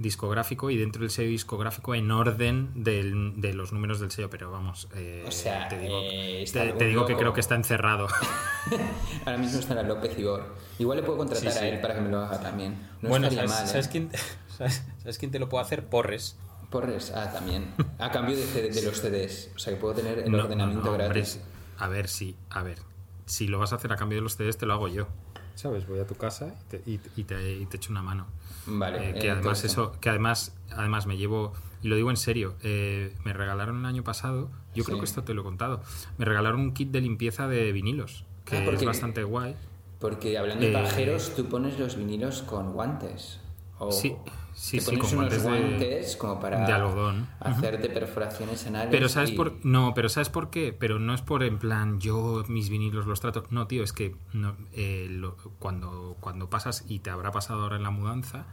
discográfico 0.00 0.70
y 0.70 0.76
dentro 0.78 1.02
del 1.02 1.10
sello 1.10 1.28
discográfico 1.28 1.94
en 1.94 2.10
orden 2.10 2.70
del- 2.74 3.40
de 3.40 3.52
los 3.52 3.72
números 3.72 4.00
del 4.00 4.10
sello, 4.10 4.30
pero 4.30 4.50
vamos, 4.50 4.88
eh, 4.96 5.24
O 5.28 5.30
sea, 5.30 5.68
te 5.68 5.78
digo, 5.78 6.00
eh, 6.02 6.44
te- 6.50 6.86
digo 6.86 7.04
que 7.04 7.16
creo 7.16 7.32
que 7.34 7.40
está 7.40 7.54
encerrado. 7.54 8.08
Ahora 9.26 9.38
mismo 9.38 9.58
está 9.60 9.74
la 9.74 9.82
López 9.82 10.18
Igor. 10.18 10.56
Igual 10.78 10.98
le 10.98 11.02
puedo 11.04 11.18
contratar 11.18 11.52
Sí, 11.52 11.58
sí. 11.58 11.64
a 11.64 11.68
él 11.68 11.80
para 11.80 11.94
que 11.94 12.00
me 12.00 12.08
lo 12.08 12.20
haga 12.20 12.40
también. 12.40 12.88
No 13.02 13.10
bueno, 13.10 13.26
estaría 13.28 13.46
¿sabes, 13.48 13.60
mal, 13.60 13.68
¿eh? 13.68 13.72
sabes 13.72 13.88
quién, 13.88 14.10
sabes- 14.56 14.82
sabes 15.02 15.18
quién 15.18 15.30
te 15.30 15.38
lo 15.38 15.48
puede 15.48 15.64
hacer? 15.64 15.84
Porres. 15.86 16.36
Porres, 16.70 17.10
ah, 17.14 17.30
también. 17.32 17.74
A 17.98 18.10
cambio 18.10 18.36
de, 18.36 18.44
CD 18.44 18.70
de 18.70 18.82
los 18.82 19.00
CDs. 19.00 19.50
O 19.56 19.58
sea, 19.58 19.74
que 19.74 19.80
puedo 19.80 19.92
tener 19.94 20.20
el 20.20 20.30
No, 20.30 20.38
ordenamiento 20.44 20.84
no, 20.84 20.90
hombre, 20.92 21.06
gratis. 21.06 21.28
sí. 21.30 21.40
a 21.78 21.88
ver, 21.88 22.08
sí, 22.08 22.36
a 22.48 22.62
ver. 22.62 22.78
Si 23.26 23.48
lo 23.48 23.58
vas 23.58 23.72
a 23.72 23.76
hacer 23.76 23.92
a 23.92 23.96
cambio 23.96 24.16
de 24.18 24.22
los 24.22 24.36
CDs, 24.36 24.56
te 24.56 24.66
lo 24.66 24.72
hago 24.74 24.88
yo. 24.88 25.08
¿Sabes? 25.56 25.86
Voy 25.86 25.98
a 25.98 26.06
tu 26.06 26.14
casa 26.14 26.54
y 26.58 26.68
te, 26.70 26.82
y- 26.90 27.00
y 27.20 27.24
te- 27.24 27.52
y 27.54 27.66
te 27.66 27.76
echo 27.76 27.90
una 27.90 28.02
mano. 28.02 28.26
Vale. 28.66 28.98
Eh, 28.98 29.10
eh, 29.10 29.12
que 29.14 29.30
además 29.30 29.36
entonces- 29.62 29.72
eso, 29.72 29.92
que 30.00 30.08
además, 30.10 30.54
además 30.70 31.06
me 31.06 31.16
llevo, 31.16 31.52
y 31.82 31.88
lo 31.88 31.96
digo 31.96 32.10
en 32.10 32.16
serio, 32.16 32.54
eh, 32.62 33.14
me 33.24 33.32
regalaron 33.32 33.78
el 33.80 33.86
año 33.86 34.04
pasado, 34.04 34.50
yo 34.74 34.84
creo 34.84 34.98
que 34.98 35.04
esto 35.04 35.24
te 35.24 35.34
lo 35.34 35.40
he 35.40 35.44
contado, 35.44 35.82
me 36.18 36.24
regalaron 36.24 36.60
un 36.60 36.74
kit 36.74 36.90
de 36.90 37.00
limpieza 37.00 37.48
de 37.48 37.72
vinilos, 37.72 38.24
que 38.44 38.58
Ah, 38.58 38.62
porque- 38.64 38.80
es 38.80 38.84
bastante 38.86 39.24
guay. 39.24 39.56
Porque 39.98 40.38
hablando 40.38 40.64
de 40.64 40.70
Eh, 40.70 40.74
pajeros, 40.74 41.34
tú 41.34 41.46
pones 41.46 41.78
los 41.78 41.96
vinilos 41.96 42.42
con 42.42 42.72
guantes. 42.72 43.39
O 43.82 43.90
Sí, 43.90 44.14
sí, 44.54 44.76
te 44.78 44.84
sí, 44.84 44.96
con 44.98 45.18
unos 45.18 45.42
guantes 45.42 46.12
de- 46.12 46.18
como 46.18 46.38
para 46.38 46.64
de 46.66 46.72
algodón. 46.72 47.26
hacerte 47.40 47.88
perforaciones 47.88 48.66
anales. 48.66 48.90
Pero 48.90 49.08
sabes 49.08 49.30
y- 49.30 49.36
por 49.36 49.54
no, 49.64 49.94
pero 49.94 50.08
sabes 50.10 50.28
por 50.28 50.50
qué, 50.50 50.72
pero 50.78 50.98
no 50.98 51.14
es 51.14 51.22
por 51.22 51.42
en 51.42 51.58
plan 51.58 51.98
yo 51.98 52.44
mis 52.48 52.68
vinilos 52.68 53.06
los 53.06 53.20
trato, 53.20 53.44
no 53.50 53.66
tío, 53.66 53.82
es 53.82 53.92
que 53.94 54.14
no, 54.34 54.54
eh, 54.72 55.06
lo- 55.10 55.36
cuando 55.58 56.16
cuando 56.20 56.48
pasas 56.50 56.84
y 56.88 56.98
te 57.00 57.10
habrá 57.10 57.30
pasado 57.32 57.62
ahora 57.62 57.76
en 57.76 57.82
la 57.82 57.90
mudanza, 57.90 58.44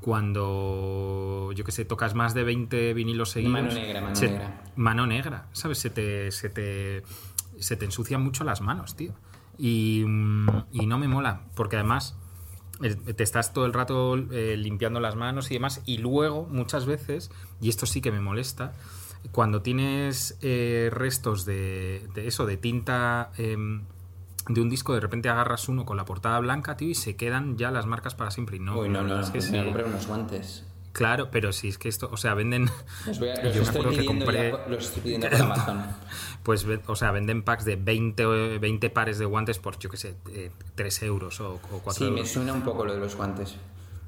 cuando 0.00 1.52
yo 1.54 1.64
que 1.64 1.72
sé 1.72 1.84
tocas 1.84 2.14
más 2.14 2.34
de 2.34 2.44
20 2.44 2.94
vinilos 2.94 3.30
seguidos, 3.30 3.52
Mano 3.52 3.72
negra, 3.74 4.00
mano 4.00 4.14
se- 4.16 4.28
negra. 4.28 4.62
mano 4.76 5.06
negra, 5.06 5.46
sabes, 5.52 5.78
se 5.78 5.90
te 5.90 6.30
se 6.30 6.48
te 6.50 7.02
se 7.58 7.76
te 7.76 7.84
ensucian 7.84 8.22
mucho 8.22 8.42
las 8.44 8.60
manos, 8.62 8.96
tío, 8.96 9.12
y, 9.58 10.02
mm, 10.06 10.48
y 10.72 10.86
no 10.86 10.98
me 10.98 11.08
mola, 11.08 11.42
porque 11.54 11.76
además 11.76 12.16
te 12.80 13.22
estás 13.22 13.52
todo 13.52 13.66
el 13.66 13.72
rato 13.72 14.16
eh, 14.16 14.56
limpiando 14.56 15.00
las 15.00 15.16
manos 15.16 15.50
y 15.50 15.54
demás 15.54 15.82
y 15.86 15.98
luego 15.98 16.46
muchas 16.50 16.86
veces 16.86 17.30
y 17.60 17.68
esto 17.68 17.86
sí 17.86 18.00
que 18.00 18.10
me 18.10 18.20
molesta 18.20 18.72
cuando 19.32 19.60
tienes 19.60 20.38
eh, 20.40 20.88
restos 20.92 21.44
de, 21.44 22.08
de 22.14 22.26
eso 22.26 22.46
de 22.46 22.56
tinta 22.56 23.30
em, 23.36 23.82
de 24.48 24.60
un 24.60 24.70
disco 24.70 24.94
de 24.94 25.00
repente 25.00 25.28
agarras 25.28 25.68
uno 25.68 25.84
con 25.84 25.96
la 25.96 26.04
portada 26.04 26.38
blanca 26.40 26.76
tío 26.76 26.88
y 26.88 26.94
se 26.94 27.16
quedan 27.16 27.58
ya 27.58 27.70
las 27.70 27.86
marcas 27.86 28.14
para 28.14 28.30
siempre 28.30 28.56
y 28.56 28.60
no, 28.60 28.78
Uy, 28.78 28.88
no, 28.88 29.02
no, 29.02 29.20
es 29.20 29.30
que 29.30 29.40
me 29.50 29.84
unos 29.84 30.06
guantes. 30.06 30.64
Claro 30.92 31.30
pero 31.30 31.52
si 31.52 31.68
es 31.68 31.78
que 31.78 31.88
esto 31.88 32.08
o 32.12 32.16
sea 32.16 32.34
venden 32.34 32.68
Los, 33.06 33.18
voy 33.18 33.28
a- 33.30 33.50
Yo 33.52 33.62
me 33.62 33.68
acuerdo 33.68 33.90
que 33.90 34.04
compré- 34.04 34.50
ya 34.52 34.68
los 34.68 34.84
estoy 34.86 35.02
pidiendo 35.02 35.28
por 35.30 35.40
Amazon. 35.40 35.84
pues 36.42 36.66
o 36.86 36.96
sea 36.96 37.10
venden 37.12 37.42
packs 37.42 37.64
de 37.64 37.76
20, 37.76 38.26
o 38.26 38.60
20 38.60 38.90
pares 38.90 39.18
de 39.18 39.24
guantes 39.24 39.58
por 39.58 39.78
yo 39.78 39.88
que 39.90 39.96
sé 39.96 40.16
eh, 40.32 40.50
3 40.74 41.02
euros 41.04 41.40
o, 41.40 41.54
o 41.54 41.80
4 41.82 41.92
Sí, 41.92 42.04
me 42.10 42.18
euros 42.18 42.30
suena 42.30 42.52
un 42.52 42.62
poco 42.62 42.84
lo 42.84 42.92
de 42.94 43.00
los 43.00 43.14
guantes. 43.16 43.56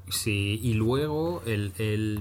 Sí, 0.09 0.59
y 0.61 0.73
luego 0.73 1.41
el, 1.45 1.71
el- 1.77 2.19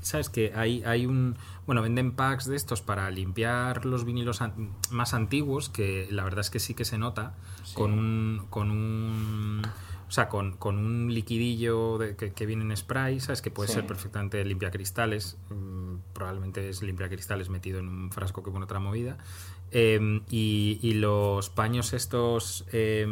¿Sabes 0.00 0.28
que 0.30 0.52
hay, 0.54 0.84
hay 0.84 1.04
un... 1.04 1.34
Bueno, 1.66 1.82
venden 1.82 2.12
packs 2.12 2.46
de 2.46 2.54
estos 2.54 2.80
para 2.80 3.10
limpiar 3.10 3.84
los 3.84 4.04
vinilos 4.04 4.40
an- 4.40 4.70
más 4.90 5.14
antiguos, 5.14 5.68
que 5.68 6.06
la 6.12 6.22
verdad 6.22 6.40
es 6.42 6.50
que 6.50 6.60
sí 6.60 6.74
que 6.74 6.84
se 6.84 6.96
nota, 6.96 7.34
con 7.74 7.92
un... 7.92 8.46
Con 8.48 8.70
un 8.70 9.62
o 10.08 10.10
sea, 10.10 10.28
con, 10.28 10.56
con 10.56 10.78
un 10.78 11.12
liquidillo 11.12 11.98
de- 11.98 12.14
que, 12.16 12.32
que 12.32 12.46
viene 12.46 12.62
en 12.64 12.76
spray, 12.76 13.18
¿sabes? 13.20 13.42
Que 13.42 13.50
puede 13.50 13.68
Sí. 13.68 13.74
ser 13.74 13.86
perfectamente 13.86 14.44
limpiacristales. 14.44 15.36
mm, 15.50 15.96
Probablemente 16.12 16.68
es 16.68 16.82
limpiacristales 16.82 17.48
metido 17.50 17.78
en 17.80 17.88
un 17.88 18.10
frasco 18.12 18.42
que 18.42 18.50
pone 18.50 18.64
otra 18.64 18.78
movida. 18.78 19.18
Eh, 19.72 20.22
y, 20.30 20.78
y 20.80 20.94
los 20.94 21.50
paños 21.50 21.92
estos, 21.92 22.64
eh, 22.72 23.04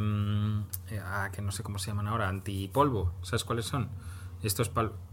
eh, 0.90 1.00
ah, 1.04 1.30
que 1.32 1.42
no 1.42 1.50
sé 1.50 1.62
cómo 1.64 1.78
se 1.78 1.88
llaman 1.88 2.06
ahora, 2.06 2.28
antipolvo, 2.28 3.12
¿sabes 3.22 3.44
cuáles 3.44 3.64
son? 3.66 3.88
Estos 4.42 4.70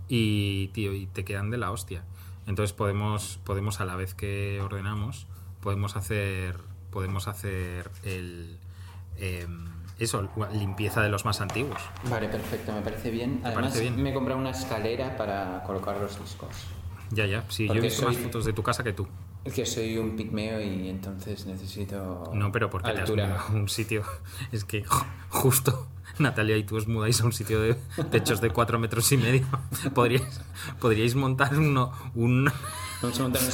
y 0.08 0.68
tío, 0.70 0.94
y 0.94 1.08
te 1.08 1.24
quedan 1.26 1.50
de 1.50 1.58
la 1.58 1.72
hostia. 1.72 2.04
Entonces 2.46 2.74
podemos, 2.74 3.40
podemos 3.44 3.80
a 3.82 3.86
la 3.86 3.96
vez 3.96 4.14
que 4.14 4.60
ordenamos, 4.62 5.26
podemos 5.62 5.96
hacer, 5.96 6.58
podemos 6.92 7.28
hacer 7.28 7.90
el 8.04 8.58
eh, 9.18 9.48
eso, 10.04 10.28
limpieza 10.54 11.02
de 11.02 11.10
los 11.10 11.26
más 11.26 11.42
antiguos. 11.42 11.80
Vale, 12.10 12.28
perfecto, 12.28 12.72
me 12.74 12.82
parece 12.82 13.12
bien. 13.12 13.40
Además, 13.44 13.64
parece 13.72 13.82
bien? 13.82 14.02
me 14.02 14.10
he 14.10 14.14
comprado 14.14 14.40
una 14.40 14.52
escalera 14.52 15.16
para 15.16 15.64
colocar 15.66 15.98
los 15.98 16.20
discos. 16.20 16.50
Ya, 17.12 17.26
ya. 17.26 17.44
Sí, 17.50 17.68
yo 17.68 17.74
he 17.76 17.82
más 18.06 18.18
fotos 18.18 18.46
de 18.46 18.54
tu 18.54 18.64
casa 18.64 18.84
que 18.84 18.94
tú. 18.94 19.08
Es 19.44 19.54
que 19.54 19.66
soy 19.66 19.98
un 19.98 20.16
pigmeo 20.16 20.62
y 20.62 20.88
entonces 20.90 21.46
necesito. 21.46 22.32
No, 22.34 22.52
pero 22.52 22.70
porque 22.70 22.90
te 22.92 22.96
has 22.96 23.00
altura. 23.02 23.28
mudado 23.28 23.48
a 23.50 23.52
un 23.52 23.68
sitio. 23.70 24.04
Es 24.52 24.64
que 24.66 24.86
ju- 24.86 25.06
justo 25.30 25.88
Natalia 26.20 26.56
y 26.58 26.64
tú 26.64 26.78
os 26.78 26.88
mudáis 26.88 27.20
a 27.22 27.26
un 27.26 27.34
sitio 27.34 27.60
de 27.60 27.74
techos 28.12 28.40
de 28.40 28.52
cuatro 28.52 28.80
metros 28.80 29.12
y 29.12 29.18
medio. 29.18 29.46
Podríais, 29.94 30.42
podríais 30.80 31.16
montar 31.16 31.58
uno, 31.58 31.92
un, 32.16 32.52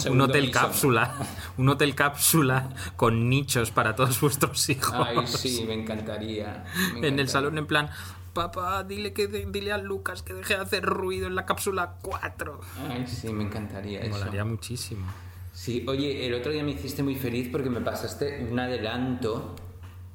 un 0.10 0.22
hotel 0.22 0.52
cápsula. 0.52 1.16
Un 1.58 1.70
hotel 1.70 1.96
cápsula 1.96 2.70
con 2.96 3.30
nichos 3.30 3.72
para 3.72 3.96
todos 3.96 4.20
vuestros 4.22 4.70
hijos. 4.70 4.94
Ay, 4.96 5.26
sí, 5.28 5.64
me 5.68 5.74
encantaría. 5.74 6.66
me 7.00 7.08
En 7.08 7.20
el 7.20 7.30
salón, 7.30 7.58
en 7.58 7.66
plan, 7.66 7.90
papá, 8.34 8.84
dile, 8.84 9.14
que 9.14 9.28
de- 9.28 9.46
dile 9.50 9.72
a 9.72 9.78
Lucas 9.78 10.22
que 10.22 10.34
deje 10.34 10.56
de 10.56 10.62
hacer 10.62 10.84
ruido 10.84 11.28
en 11.28 11.36
la 11.36 11.46
cápsula 11.46 11.96
4. 12.02 12.60
Ay, 12.90 13.06
sí, 13.08 13.30
me 13.34 13.44
encantaría 13.44 14.02
eso. 14.02 14.12
Molaría 14.18 14.46
muchísimo. 14.46 15.08
Sí, 15.54 15.84
oye, 15.88 16.28
el 16.28 16.36
otro 16.36 16.52
día 16.52 16.64
me 16.64 16.72
hiciste 16.72 17.02
muy 17.02 17.16
feliz 17.16 17.50
porque 17.52 17.70
me 17.70 17.82
pasaste 17.82 18.48
un 18.52 18.60
adelanto 18.60 19.56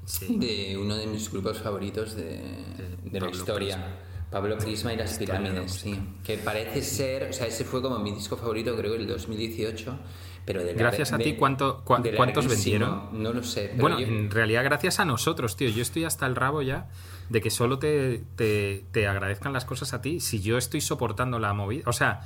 Sí. 0.05 0.37
de 0.37 0.77
uno 0.79 0.97
de 0.97 1.07
mis 1.07 1.31
grupos 1.31 1.59
favoritos 1.61 2.15
de, 2.17 2.41
de 3.05 3.21
la 3.21 3.31
historia. 3.31 3.79
Pablo 4.33 4.57
Prisma 4.59 4.93
y 4.93 4.97
las 4.97 5.19
pirámides, 5.19 5.73
sí. 5.73 5.99
Que 6.25 6.39
parece 6.39 6.83
ser, 6.83 7.25
o 7.31 7.33
sea, 7.33 7.47
ese 7.47 7.65
fue 7.65 7.81
como 7.83 7.99
mi 7.99 8.11
disco 8.13 8.37
favorito, 8.37 8.75
creo 8.75 8.93
que 8.93 8.99
el 8.99 9.07
2018. 9.07 9.95
Pero 10.45 10.65
de 10.65 10.75
Gracias 10.75 11.13
a 11.13 11.19
ti, 11.19 11.35
¿cuánto- 11.35 11.85
cua- 11.85 12.17
cuántos 12.17 12.49
vendieron? 12.49 13.11
No 13.23 13.33
lo 13.33 13.45
sé. 13.45 13.69
pero 13.69 13.83
Bueno, 13.83 14.01
yo- 14.01 14.09
en 14.09 14.29
realidad 14.29 14.65
gracias 14.65 14.99
a 14.99 15.05
nosotros, 15.05 15.55
tío. 15.57 15.69
Yo 15.69 15.83
estoy 15.83 16.03
hasta 16.05 16.27
el 16.27 16.35
rabo 16.35 16.63
ya 16.63 16.89
de 17.29 17.41
que 17.41 17.51
solo 17.51 17.79
te, 17.79 18.25
te, 18.35 18.85
te 18.91 19.07
agradezcan 19.07 19.53
las 19.53 19.65
cosas 19.65 19.93
a 19.95 20.03
ti. 20.03 20.19
Si 20.19 20.41
yo 20.41 20.59
estoy 20.59 20.81
soportando 20.81 21.39
la 21.39 21.53
movida... 21.53 21.85
O 21.87 21.93
sea, 21.93 22.23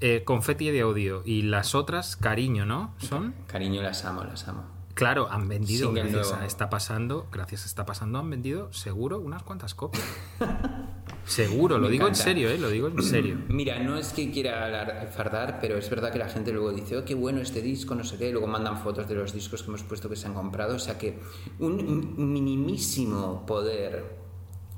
eh, 0.00 0.22
confeti 0.24 0.70
de 0.70 0.84
odio 0.84 1.22
y 1.24 1.42
las 1.42 1.74
otras, 1.74 2.14
cariño, 2.16 2.66
¿no? 2.66 2.94
Son... 2.98 3.34
Cariño, 3.48 3.82
las 3.82 4.04
amo, 4.04 4.22
las 4.22 4.46
amo. 4.46 4.62
Claro, 5.00 5.28
han 5.30 5.48
vendido, 5.48 5.86
Single 5.86 6.02
gracias 6.02 6.28
nuevo. 6.28 6.42
a 6.42 6.46
Está 6.46 6.68
Pasando, 6.68 7.26
gracias 7.32 7.62
a 7.62 7.66
Está 7.68 7.86
Pasando, 7.86 8.18
han 8.18 8.28
vendido 8.28 8.70
seguro 8.70 9.18
unas 9.18 9.42
cuantas 9.42 9.74
copias. 9.74 10.04
seguro, 11.24 11.78
lo 11.78 11.86
Me 11.86 11.92
digo 11.92 12.06
en 12.06 12.14
serio, 12.14 12.50
¿eh? 12.50 12.58
Lo 12.58 12.68
digo 12.68 12.88
en 12.88 13.02
serio. 13.02 13.38
Mira, 13.48 13.78
no 13.78 13.96
es 13.96 14.12
que 14.12 14.30
quiera 14.30 15.10
fardar, 15.10 15.56
pero 15.58 15.78
es 15.78 15.88
verdad 15.88 16.12
que 16.12 16.18
la 16.18 16.28
gente 16.28 16.52
luego 16.52 16.70
dice, 16.72 16.98
oh, 16.98 17.04
qué 17.06 17.14
bueno 17.14 17.40
este 17.40 17.62
disco, 17.62 17.94
no 17.94 18.04
sé 18.04 18.18
qué, 18.18 18.28
y 18.28 18.32
luego 18.32 18.46
mandan 18.46 18.76
fotos 18.76 19.08
de 19.08 19.14
los 19.14 19.32
discos 19.32 19.62
que 19.62 19.68
hemos 19.68 19.82
puesto 19.84 20.10
que 20.10 20.16
se 20.16 20.26
han 20.26 20.34
comprado, 20.34 20.76
o 20.76 20.78
sea 20.78 20.98
que 20.98 21.18
un 21.60 22.32
minimísimo 22.34 23.46
poder 23.46 24.04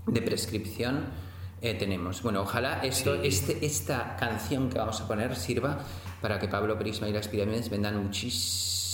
de 0.07 0.23
prescripción 0.23 1.07
eh, 1.61 1.75
tenemos. 1.75 2.23
Bueno, 2.23 2.43
ojalá 2.43 2.79
esto, 2.85 3.15
este, 3.15 3.67
esta 3.67 4.15
canción 4.15 4.71
que 4.71 4.79
vamos 4.79 5.01
a 5.01 5.09
poner 5.09 5.35
sirva 5.35 5.81
para 6.21 6.39
que 6.39 6.47
Pablo 6.47 6.79
Prisma 6.79 7.09
y 7.09 7.13
las 7.13 7.27
Pirámides 7.27 7.71
vendan 7.71 7.97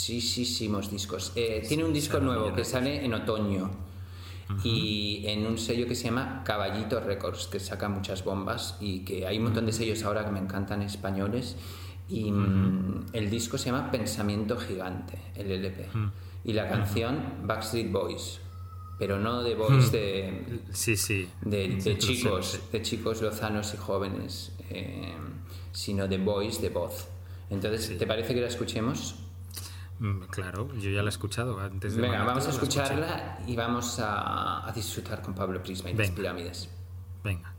muchísimos 0.09 0.91
discos. 0.91 1.33
Eh, 1.37 1.63
tiene 1.67 1.85
un 1.85 1.93
disco 1.93 2.19
nuevo 2.21 2.55
que 2.55 2.65
sale 2.65 3.05
en 3.05 3.13
otoño 3.15 3.71
y 4.65 5.25
en 5.27 5.47
un 5.47 5.59
sello 5.59 5.87
que 5.87 5.95
se 5.95 6.05
llama 6.05 6.43
Caballito 6.45 7.01
Records, 7.01 7.49
que 7.49 7.61
saca 7.61 7.89
muchas 7.89 8.25
bombas 8.25 8.79
y 8.81 9.01
que 9.01 9.27
hay 9.27 9.37
un 9.37 9.45
montón 9.45 9.67
de 9.67 9.73
sellos 9.73 10.03
ahora 10.05 10.25
que 10.25 10.31
me 10.31 10.39
encantan 10.39 10.81
españoles. 10.83 11.57
Y 12.09 12.33
mm, 12.33 13.09
el 13.13 13.29
disco 13.29 13.59
se 13.59 13.67
llama 13.67 13.91
Pensamiento 13.91 14.57
Gigante, 14.57 15.19
el 15.35 15.51
LP. 15.51 15.89
Y 16.45 16.55
la 16.55 16.67
canción 16.69 17.21
Backstreet 17.45 17.93
Boys, 17.93 18.41
pero 18.99 19.19
no 19.19 19.43
de 19.43 19.55
boys 19.55 19.93
de, 19.93 20.61
Sí, 20.73 20.97
sí. 20.97 21.29
de, 21.43 21.79
Sí, 21.81 21.99
chicos, 21.99 22.61
de 22.73 22.81
chicos 22.81 23.21
lozanos 23.21 23.75
y 23.75 23.77
jóvenes, 23.77 24.53
eh, 24.71 25.13
sino 25.73 26.09
de 26.09 26.17
boys 26.17 26.63
de 26.63 26.71
voz. 26.71 27.09
Entonces, 27.51 27.99
¿te 27.99 28.07
parece 28.07 28.35
que 28.35 28.41
la 28.41 28.49
escuchemos? 28.49 29.28
Mm, 30.01 30.23
Claro, 30.31 30.73
yo 30.75 30.91
ya 30.91 31.03
la 31.03 31.09
he 31.09 31.11
escuchado 31.11 31.59
antes 31.61 31.97
de 31.97 32.03
Venga, 32.03 32.25
vamos 32.25 32.47
a 32.47 32.51
escucharla 32.51 33.39
y 33.47 33.57
vamos 33.57 33.99
a, 33.99 34.69
a 34.69 34.73
disfrutar 34.73 35.23
con 35.23 35.35
Pablo 35.35 35.63
Prisma 35.63 35.91
y 35.91 35.95
las 35.95 36.11
pirámides. 36.11 36.69
Venga. 37.25 37.53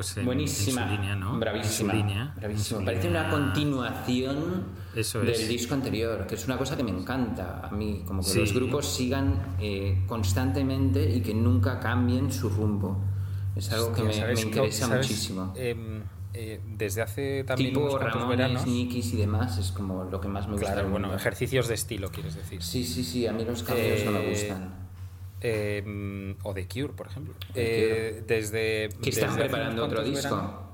Pues 0.00 0.16
en, 0.16 0.24
Buenísima. 0.24 0.82
en 0.82 0.88
su 0.88 0.94
línea, 0.94 1.16
¿no? 1.16 1.38
Bravísima. 1.38 1.92
En 1.92 1.98
su 2.00 2.04
línea. 2.06 2.34
bravísima. 2.36 2.78
en 2.78 2.80
su 2.80 2.84
Parece 2.86 3.06
línea. 3.08 3.20
una 3.22 3.30
continuación 3.30 4.64
Eso 4.96 5.20
del 5.20 5.28
es. 5.30 5.48
disco 5.48 5.74
anterior, 5.74 6.26
que 6.26 6.34
es 6.36 6.44
una 6.46 6.56
cosa 6.56 6.76
que 6.76 6.82
me 6.82 6.90
encanta 6.90 7.60
a 7.66 7.70
mí, 7.70 8.02
como 8.06 8.22
que 8.22 8.28
Sí. 8.30 8.38
los 8.40 8.54
grupos 8.54 8.86
sigan 8.86 9.56
eh, 9.60 10.02
constantemente 10.06 11.08
y 11.14 11.20
que 11.20 11.34
nunca 11.34 11.78
cambien 11.80 12.32
su 12.32 12.48
rumbo. 12.48 12.98
Es 13.56 13.70
algo 13.72 13.92
que 13.92 14.02
Hostia, 14.02 14.04
me, 14.04 14.14
¿sabes 14.14 14.38
me 14.38 14.42
qué- 14.42 14.48
interesa 14.58 14.86
sabes? 14.86 15.06
muchísimo. 15.06 15.52
Em, 15.56 16.02
eh, 16.32 16.60
desde 16.78 17.02
hace 17.02 17.44
también 17.44 17.70
tipo 17.74 17.80
unos 17.84 18.00
Ramones, 18.00 18.28
veranos. 18.28 18.66
Nikis 18.66 19.12
y 19.12 19.16
demás 19.16 19.58
es 19.58 19.72
como 19.72 20.04
lo 20.04 20.20
que 20.20 20.28
más 20.28 20.46
me 20.46 20.52
gusta. 20.54 20.72
Claro, 20.72 20.88
bueno, 20.88 21.14
ejercicios 21.14 21.68
de 21.68 21.74
estilo, 21.74 22.10
quieres 22.10 22.36
decir. 22.36 22.62
Sí, 22.62 22.84
sí, 22.84 23.02
sí, 23.04 23.26
a 23.26 23.32
mí 23.32 23.44
los 23.44 23.62
cambios 23.64 24.04
no 24.04 24.12
me 24.12 24.24
Eh, 24.24 24.30
gustan. 24.30 24.89
Eh, 25.42 26.34
o 26.42 26.52
The 26.54 26.66
Cure, 26.68 26.92
por 26.92 27.06
ejemplo. 27.08 27.34
Eh, 27.54 28.22
desde. 28.26 28.88
Que 29.02 29.10
están 29.10 29.30
desde 29.30 29.40
preparando 29.48 29.84
otro 29.84 30.02
disco. 30.02 30.66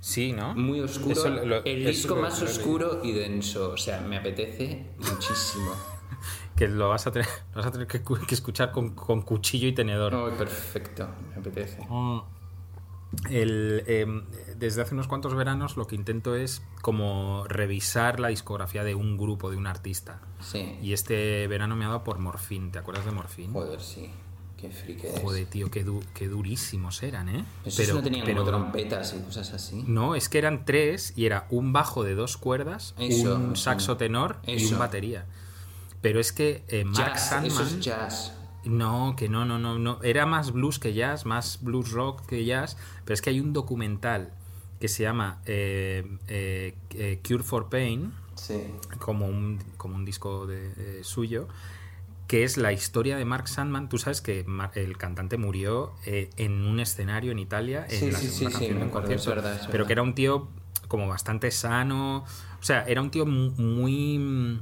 Sí, 0.00 0.32
¿no? 0.32 0.54
Muy 0.54 0.80
oscuro. 0.80 1.12
Eso 1.12 1.28
lo- 1.28 1.44
lo- 1.44 1.64
el 1.64 1.84
disco 1.84 2.14
lo- 2.14 2.22
más 2.22 2.40
lo 2.40 2.46
oscuro 2.48 3.00
y 3.04 3.12
denso. 3.12 3.72
O 3.72 3.76
sea, 3.76 4.00
me 4.00 4.16
apetece 4.16 4.86
muchísimo. 4.98 5.72
Que 6.56 6.68
lo 6.68 6.90
vas 6.90 7.06
a 7.06 7.12
tener, 7.12 7.26
lo 7.54 7.56
vas 7.58 7.66
a 7.66 7.70
tener 7.70 7.86
que, 7.86 8.02
cu- 8.02 8.18
que 8.26 8.34
escuchar 8.34 8.70
con, 8.72 8.90
con 8.94 9.22
cuchillo 9.22 9.66
y 9.68 9.72
tenedor. 9.72 10.14
Oh, 10.14 10.28
perfecto, 10.36 11.08
me 11.30 11.40
apetece. 11.40 11.78
Mm. 11.88 12.18
El, 13.28 13.82
em, 13.86 14.24
desde 14.56 14.82
hace 14.82 14.94
unos 14.94 15.08
cuantos 15.08 15.34
veranos 15.34 15.76
lo 15.76 15.86
que 15.86 15.96
intento 15.96 16.36
es 16.36 16.62
como 16.80 17.44
revisar 17.48 18.20
la 18.20 18.28
discografía 18.28 18.84
de 18.84 18.94
un 18.94 19.16
grupo, 19.18 19.50
de 19.50 19.56
un 19.56 19.66
artista. 19.66 20.20
Sí. 20.40 20.78
Y 20.82 20.92
este 20.92 21.46
verano 21.48 21.74
me 21.76 21.84
ha 21.84 21.88
dado 21.88 22.04
por 22.04 22.18
Morfín. 22.18 22.70
¿Te 22.70 22.78
acuerdas 22.78 23.04
de 23.04 23.10
Morfín? 23.10 23.52
Joder, 23.52 23.80
sí. 23.80 24.10
Qué 24.56 24.70
friki. 24.70 25.06
Joder, 25.22 25.46
tío, 25.46 25.70
qué, 25.70 25.84
du- 25.84 26.04
qué 26.14 26.28
durísimos 26.28 27.02
eran, 27.02 27.30
¿eh? 27.30 27.44
Esos 27.64 27.94
no 27.94 28.02
tenían 28.02 28.26
como 28.26 28.44
trompetas 28.44 29.14
y 29.18 29.22
cosas 29.24 29.52
así. 29.54 29.82
No, 29.86 30.14
es 30.14 30.28
que 30.28 30.36
eran 30.38 30.64
tres 30.66 31.14
y 31.16 31.24
era 31.24 31.46
un 31.50 31.72
bajo 31.72 32.04
de 32.04 32.14
dos 32.14 32.36
cuerdas, 32.36 32.94
Eso, 32.98 33.36
un 33.36 33.56
saxo 33.56 33.96
tenor 33.96 34.36
y 34.46 34.64
un 34.66 34.78
batería. 34.78 35.24
Pero 36.02 36.20
es 36.20 36.32
que 36.32 36.62
eh, 36.68 36.84
Mark 36.84 37.14
Jazz, 37.14 37.28
Sandman... 37.28 37.46
eso 37.52 37.62
es 37.62 37.80
jazz. 37.80 38.32
No, 38.64 39.14
que 39.16 39.28
no, 39.28 39.44
no, 39.44 39.58
no, 39.58 39.78
no. 39.78 40.02
Era 40.02 40.26
más 40.26 40.52
blues 40.52 40.78
que 40.78 40.92
jazz, 40.92 41.24
más 41.26 41.58
blues 41.62 41.90
rock 41.92 42.26
que 42.26 42.44
jazz. 42.44 42.76
Pero 43.04 43.14
es 43.14 43.22
que 43.22 43.30
hay 43.30 43.40
un 43.40 43.52
documental 43.52 44.32
que 44.80 44.88
se 44.88 45.02
llama 45.02 45.40
eh, 45.46 46.04
eh, 46.28 46.74
eh, 46.94 47.20
Cure 47.26 47.42
for 47.42 47.68
Pain, 47.68 48.12
Sí. 48.34 48.62
como 48.98 49.26
un, 49.26 49.58
como 49.76 49.94
un 49.96 50.04
disco 50.06 50.46
de, 50.46 50.72
eh, 50.76 51.04
suyo, 51.04 51.46
que 52.28 52.44
es 52.44 52.56
la 52.56 52.72
historia 52.72 53.16
de 53.18 53.24
Mark 53.26 53.48
Sandman. 53.48 53.88
Tú 53.88 53.98
sabes 53.98 54.20
que 54.22 54.46
el 54.74 54.96
cantante 54.96 55.36
murió 55.36 55.92
eh, 56.06 56.30
en 56.36 56.64
un 56.66 56.80
escenario 56.80 57.32
en 57.32 57.38
Italia, 57.38 57.84
en 57.90 57.98
Sí, 57.98 58.10
la 58.10 58.18
sí, 58.18 58.28
segunda 58.28 58.38
sí, 58.38 58.46
sí, 58.46 58.52
canción 58.52 58.78
de 58.78 58.84
un 58.84 58.90
concierto, 58.90 59.30
verdad, 59.30 59.56
pero 59.58 59.72
verdad. 59.72 59.86
que 59.86 59.92
era 59.92 60.02
un 60.02 60.14
tío 60.14 60.48
como 60.88 61.08
bastante 61.08 61.50
sano. 61.50 62.24
O 62.60 62.62
sea, 62.62 62.84
era 62.86 63.02
un 63.02 63.10
tío 63.10 63.26
mu- 63.26 63.50
muy. 63.52 64.60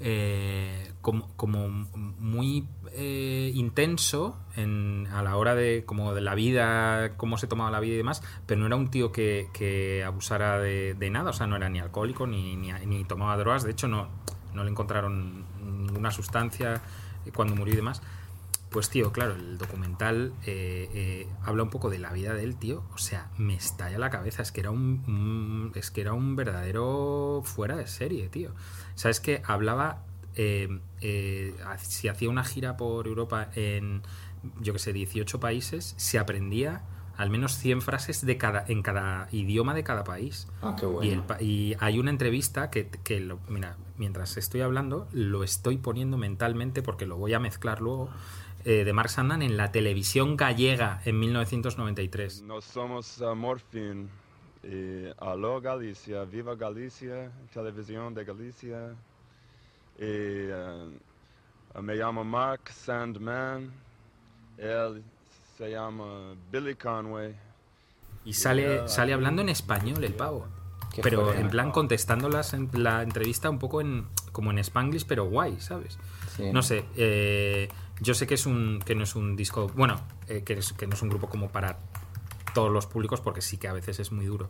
Eh, 0.00 0.92
como, 1.00 1.28
como 1.36 1.68
muy 1.68 2.66
eh, 2.92 3.50
intenso 3.54 4.38
en, 4.56 5.06
a 5.12 5.22
la 5.22 5.36
hora 5.36 5.54
de 5.54 5.84
como 5.86 6.14
de 6.14 6.20
la 6.20 6.34
vida, 6.34 7.16
cómo 7.16 7.38
se 7.38 7.46
tomaba 7.46 7.70
la 7.70 7.80
vida 7.80 7.94
y 7.94 7.98
demás, 7.98 8.22
pero 8.46 8.60
no 8.60 8.66
era 8.66 8.76
un 8.76 8.90
tío 8.90 9.12
que, 9.12 9.48
que 9.54 10.04
abusara 10.04 10.58
de, 10.58 10.94
de 10.94 11.10
nada, 11.10 11.30
o 11.30 11.32
sea, 11.32 11.46
no 11.46 11.56
era 11.56 11.68
ni 11.68 11.78
alcohólico 11.78 12.26
ni, 12.26 12.56
ni, 12.56 12.72
ni 12.86 13.04
tomaba 13.04 13.36
drogas, 13.36 13.62
de 13.64 13.70
hecho 13.72 13.88
no, 13.88 14.08
no 14.54 14.64
le 14.64 14.70
encontraron 14.70 15.44
ninguna 15.86 16.10
sustancia 16.10 16.82
eh, 17.24 17.32
cuando 17.34 17.54
murió 17.56 17.74
y 17.74 17.76
demás. 17.76 18.02
Pues 18.68 18.90
tío, 18.90 19.10
claro, 19.12 19.34
el 19.36 19.56
documental 19.58 20.32
eh, 20.44 20.90
eh, 20.92 21.28
habla 21.44 21.62
un 21.62 21.70
poco 21.70 21.88
de 21.88 21.98
la 21.98 22.12
vida 22.12 22.34
del 22.34 22.56
tío, 22.56 22.82
o 22.92 22.98
sea, 22.98 23.30
me 23.38 23.54
estalla 23.54 23.96
la 23.96 24.10
cabeza, 24.10 24.42
es 24.42 24.50
que 24.52 24.60
era 24.60 24.70
un, 24.70 25.02
un- 25.06 25.72
es 25.76 25.90
que 25.90 26.00
era 26.02 26.12
un 26.12 26.34
verdadero 26.36 27.40
fuera 27.44 27.76
de 27.76 27.86
serie, 27.86 28.28
tío. 28.28 28.50
Sabes 28.96 29.20
que 29.20 29.40
hablaba 29.46 30.02
eh, 30.34 30.68
eh, 31.00 31.54
si 31.78 32.08
hacía 32.08 32.28
una 32.28 32.42
gira 32.44 32.76
por 32.76 33.06
Europa 33.06 33.48
en, 33.54 34.02
yo 34.60 34.72
que 34.72 34.78
sé, 34.80 34.92
18 34.92 35.38
países, 35.40 35.94
se 35.96 36.18
aprendía 36.18 36.82
al 37.16 37.30
menos 37.30 37.56
100 37.56 37.80
frases 37.80 38.26
de 38.26 38.36
cada, 38.36 38.64
en 38.68 38.82
cada 38.82 39.28
idioma 39.32 39.72
de 39.72 39.82
cada 39.84 40.04
país. 40.04 40.48
Ah, 40.60 40.76
qué 40.78 40.84
Y, 40.84 41.10
el 41.12 41.20
bueno. 41.22 41.36
y 41.40 41.74
hay 41.80 41.98
una 41.98 42.10
entrevista 42.10 42.68
que, 42.70 42.90
que 43.04 43.20
lo- 43.20 43.38
mira, 43.48 43.76
mientras 43.96 44.36
estoy 44.36 44.60
hablando, 44.60 45.08
lo 45.12 45.42
estoy 45.42 45.78
poniendo 45.78 46.18
mentalmente 46.18 46.82
porque 46.82 47.06
lo 47.06 47.16
voy 47.16 47.32
a 47.32 47.38
mezclar 47.40 47.80
luego, 47.80 48.10
eh, 48.66 48.84
de 48.84 48.92
Mark 48.92 49.08
Sandman 49.08 49.40
en 49.42 49.56
la 49.56 49.72
televisión 49.72 50.36
gallega 50.36 51.00
en 51.06 51.18
1993. 51.20 52.42
Nós 52.42 52.64
somos 52.66 53.22
Morfin. 53.34 54.10
E 54.68 55.14
alô 55.18 55.60
Galícia, 55.60 56.24
viva 56.24 56.54
Galícia, 56.56 57.30
televisão 57.52 58.12
de 58.12 58.24
Galícia. 58.24 58.94
E 59.98 60.48
eh, 61.76 61.80
me 61.80 61.96
chamo 61.96 62.24
Mark 62.24 62.70
Sandman. 62.72 63.70
Ele 64.58 65.02
se 65.56 65.70
llama 65.70 66.34
Billy 66.50 66.74
Conway. 66.74 67.34
Y 68.24 68.32
sale, 68.32 68.88
sale 68.88 69.12
hablando 69.12 69.40
en 69.42 69.50
español 69.50 70.02
el 70.02 70.14
pavo. 70.14 70.48
Pero 71.02 71.32
en 71.34 71.48
plan 71.50 71.70
contestando 71.70 72.28
las, 72.28 72.54
en- 72.54 72.70
la 72.72 73.02
entrevista 73.02 73.50
un 73.50 73.58
poco 73.58 73.80
en 73.80 74.06
como 74.32 74.50
en 74.50 74.58
spanglish, 74.58 75.06
pero 75.06 75.26
guay, 75.26 75.60
¿sabes? 75.60 75.98
Sí. 76.36 76.50
No 76.52 76.62
sé, 76.62 76.84
eh, 76.96 77.68
yo 78.00 78.14
sé 78.14 78.26
que 78.26 78.34
es 78.34 78.46
un 78.46 78.80
que 78.84 78.94
no 78.94 79.04
es 79.04 79.14
un 79.14 79.36
disco, 79.36 79.68
bueno, 79.76 80.00
eh, 80.26 80.42
que, 80.42 80.54
es- 80.54 80.72
que 80.72 80.86
no 80.86 80.94
es 80.94 81.02
un 81.02 81.10
grupo 81.10 81.28
como 81.28 81.50
para 81.50 81.76
todos 82.56 82.72
los 82.72 82.86
públicos 82.86 83.20
porque 83.20 83.42
sí 83.42 83.58
que 83.58 83.68
a 83.68 83.74
veces 83.74 84.00
es 84.00 84.12
muy 84.12 84.24
duro. 84.24 84.48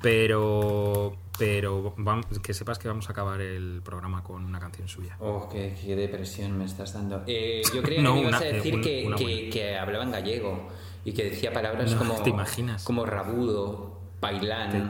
Pero 0.00 1.16
pero 1.36 1.94
que 2.42 2.54
sepas 2.54 2.78
que 2.78 2.86
vamos 2.88 3.08
a 3.08 3.12
acabar 3.12 3.40
el 3.40 3.82
programa 3.84 4.22
con 4.22 4.44
una 4.44 4.60
canción 4.60 4.86
suya. 4.88 5.16
Oh, 5.20 5.48
qué, 5.50 5.76
qué 5.80 5.96
depresión 5.96 6.56
me 6.56 6.64
estás 6.64 6.92
dando. 6.94 7.22
Eh, 7.26 7.62
yo 7.74 7.82
creía 7.82 8.02
No, 8.02 8.14
que 8.14 8.20
me 8.22 8.28
ibas 8.28 8.40
a 8.40 8.44
decir 8.44 8.74
eh, 8.74 9.06
un- 9.08 9.14
que, 9.16 9.50
que- 9.50 9.76
hablaba 9.76 10.04
en 10.04 10.12
gallego 10.12 10.68
y 11.04 11.12
que 11.12 11.24
decía 11.30 11.52
palabras 11.52 11.90
No, 11.92 11.98
como, 11.98 12.14
¿te 12.22 12.30
imaginas? 12.30 12.84
como 12.84 13.04
rabudo, 13.04 14.00
bailán, 14.20 14.88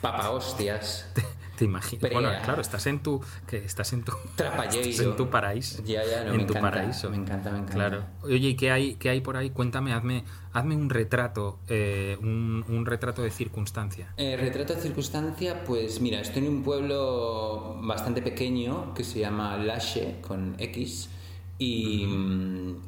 papa 0.00 0.30
hostias, 0.30 1.10
te 1.14 1.22
imaginas. 1.62 2.00
Prea. 2.00 2.20
Bueno, 2.20 2.30
claro, 2.44 2.60
estás 2.60 2.86
en 2.86 3.00
tu 3.00 3.20
que 3.46 3.58
estás 3.58 3.92
en 3.92 4.02
tu 4.02 4.12
estás 4.36 5.00
en 5.00 5.16
tu 5.16 5.30
paraíso. 5.30 5.82
Ya, 5.84 6.04
ya, 6.04 6.24
no, 6.24 6.32
en 6.32 6.38
me 6.38 6.44
tu 6.44 6.54
encanta, 6.54 6.70
paraíso. 6.70 7.10
me 7.10 7.16
encanta, 7.16 7.50
me 7.50 7.58
encanta. 7.58 7.74
Claro. 7.74 8.04
Oye, 8.22 8.48
¿y 8.48 8.54
qué 8.56 8.70
hay, 8.72 8.94
qué 8.96 9.10
hay 9.10 9.20
por 9.20 9.36
ahí? 9.36 9.50
Cuéntame, 9.50 9.92
hazme, 9.92 10.24
hazme 10.52 10.74
un 10.74 10.90
retrato, 10.90 11.60
eh, 11.68 12.18
un, 12.20 12.64
un 12.68 12.86
retrato 12.86 13.22
de 13.22 13.30
circunstancia. 13.30 14.12
Eh, 14.16 14.36
retrato 14.36 14.74
de 14.74 14.80
circunstancia, 14.80 15.62
pues 15.64 16.00
mira, 16.00 16.20
estoy 16.20 16.46
en 16.46 16.48
un 16.48 16.62
pueblo 16.62 17.78
bastante 17.82 18.22
pequeño 18.22 18.94
que 18.94 19.04
se 19.04 19.20
llama 19.20 19.56
Lache 19.58 20.16
con 20.22 20.56
X 20.58 21.10
y, 21.58 22.06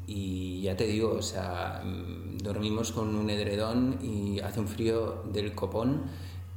y 0.09 0.63
ya 0.63 0.77
te 0.77 0.87
digo, 0.87 1.13
o 1.13 1.23
sea, 1.23 1.83
mm, 1.85 2.39
dormimos 2.39 2.93
con 2.93 3.15
un 3.15 3.31
edredón 3.31 3.99
y 4.03 4.41
hace 4.41 4.61
un 4.61 4.67
frío 4.69 5.23
del 5.33 5.55
copón 5.55 6.03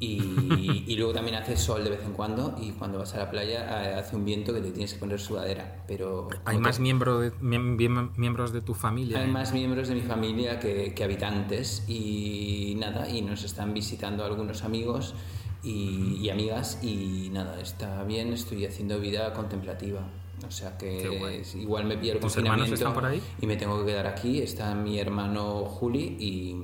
y, 0.01 0.85
y 0.87 0.95
luego 0.95 1.11
también 1.13 1.35
hace 1.35 1.57
sol 1.57 1.83
de 1.83 1.89
vez 1.89 1.99
en 2.05 2.13
cuando 2.13 2.55
y 2.61 2.71
cuando 2.71 2.99
vas 2.99 3.13
a 3.15 3.17
la 3.17 3.29
playa 3.29 3.89
eh, 3.91 3.95
hace 3.95 4.15
un 4.15 4.23
viento 4.23 4.53
que 4.53 4.61
te 4.61 4.71
tienes 4.71 4.93
que 4.93 4.99
poner 4.99 5.19
sudadera, 5.19 5.83
pero... 5.87 6.29
¿Hay 6.45 6.57
más 6.57 6.77
que- 6.77 6.83
miembro 6.83 7.19
de- 7.19 7.33
miem- 7.41 7.75
miem- 7.77 8.11
miembros 8.15 8.53
de 8.53 8.61
tu 8.61 8.73
familia? 8.73 9.19
hay 9.19 9.29
más 9.29 9.51
miembros 9.53 9.89
de 9.89 9.95
mi 9.95 10.01
familia 10.01 10.59
que, 10.59 10.93
que 10.93 11.03
habitantes 11.03 11.83
y 11.89 12.75
nada, 12.79 13.09
y 13.09 13.21
nos 13.21 13.43
están 13.43 13.73
visitando 13.73 14.23
algunos 14.23 14.63
amigos 14.63 15.15
y, 15.63 16.15
y 16.21 16.29
amigas 16.29 16.79
y 16.81 17.29
nada, 17.33 17.59
está 17.59 18.03
bien, 18.05 18.31
estoy 18.31 18.65
haciendo 18.65 18.99
vida 19.01 19.33
contemplativa. 19.33 19.99
O 20.47 20.51
sea 20.51 20.77
que 20.77 21.41
es- 21.41 21.55
igual 21.55 21.83
me 21.83 21.97
pilla 21.97 22.13
el 22.13 22.19
¿Tus 22.21 22.37
hermanos 22.37 22.71
están 22.71 22.93
por 22.93 23.03
ahí? 23.05 23.21
y 23.41 23.45
me 23.45 23.57
tengo 23.57 23.77
que 23.81 23.91
quedar 23.91 24.07
aquí. 24.07 24.41
Está 24.41 24.73
mi 24.73 24.97
hermano 24.97 25.65
Juli 25.65 26.15
y... 26.17 26.55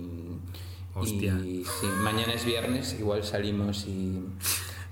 Hostia. 0.95 1.33
Y 1.33 1.63
sí, 1.65 1.87
mañana 2.01 2.33
es 2.33 2.45
viernes, 2.45 2.95
igual 2.99 3.23
salimos 3.23 3.85
y... 3.85 4.23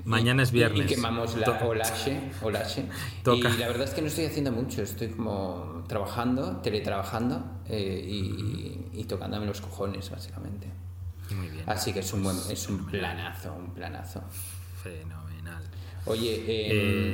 Mañana 0.05 0.43
es 0.43 0.51
viernes. 0.51 0.91
Y, 0.91 0.95
quemamos 0.95 1.35
la 1.37 1.63
Olache, 1.65 2.19
Olache. 2.41 2.85
Toca. 3.23 3.49
Y 3.49 3.57
la 3.57 3.67
verdad 3.69 3.87
es 3.87 3.93
que 3.93 4.01
no 4.01 4.07
estoy 4.07 4.25
haciendo 4.25 4.51
mucho, 4.51 4.81
estoy 4.81 5.07
como 5.09 5.85
trabajando, 5.87 6.57
teletrabajando 6.57 7.61
eh, 7.67 8.05
y, 8.05 8.89
y 8.99 9.03
tocándome 9.05 9.45
los 9.45 9.61
cojones, 9.61 10.09
básicamente. 10.09 10.67
Muy 11.33 11.47
bien. 11.47 11.63
Así 11.67 11.93
que 11.93 11.99
es 12.01 12.11
un 12.11 12.21
buen, 12.21 12.35
es 12.49 12.67
un 12.67 12.85
planazo, 12.85 13.53
un 13.53 13.73
planazo. 13.73 14.21
Fenomenal. 14.83 15.63
Oye, 16.05 16.35
eh, 16.35 16.67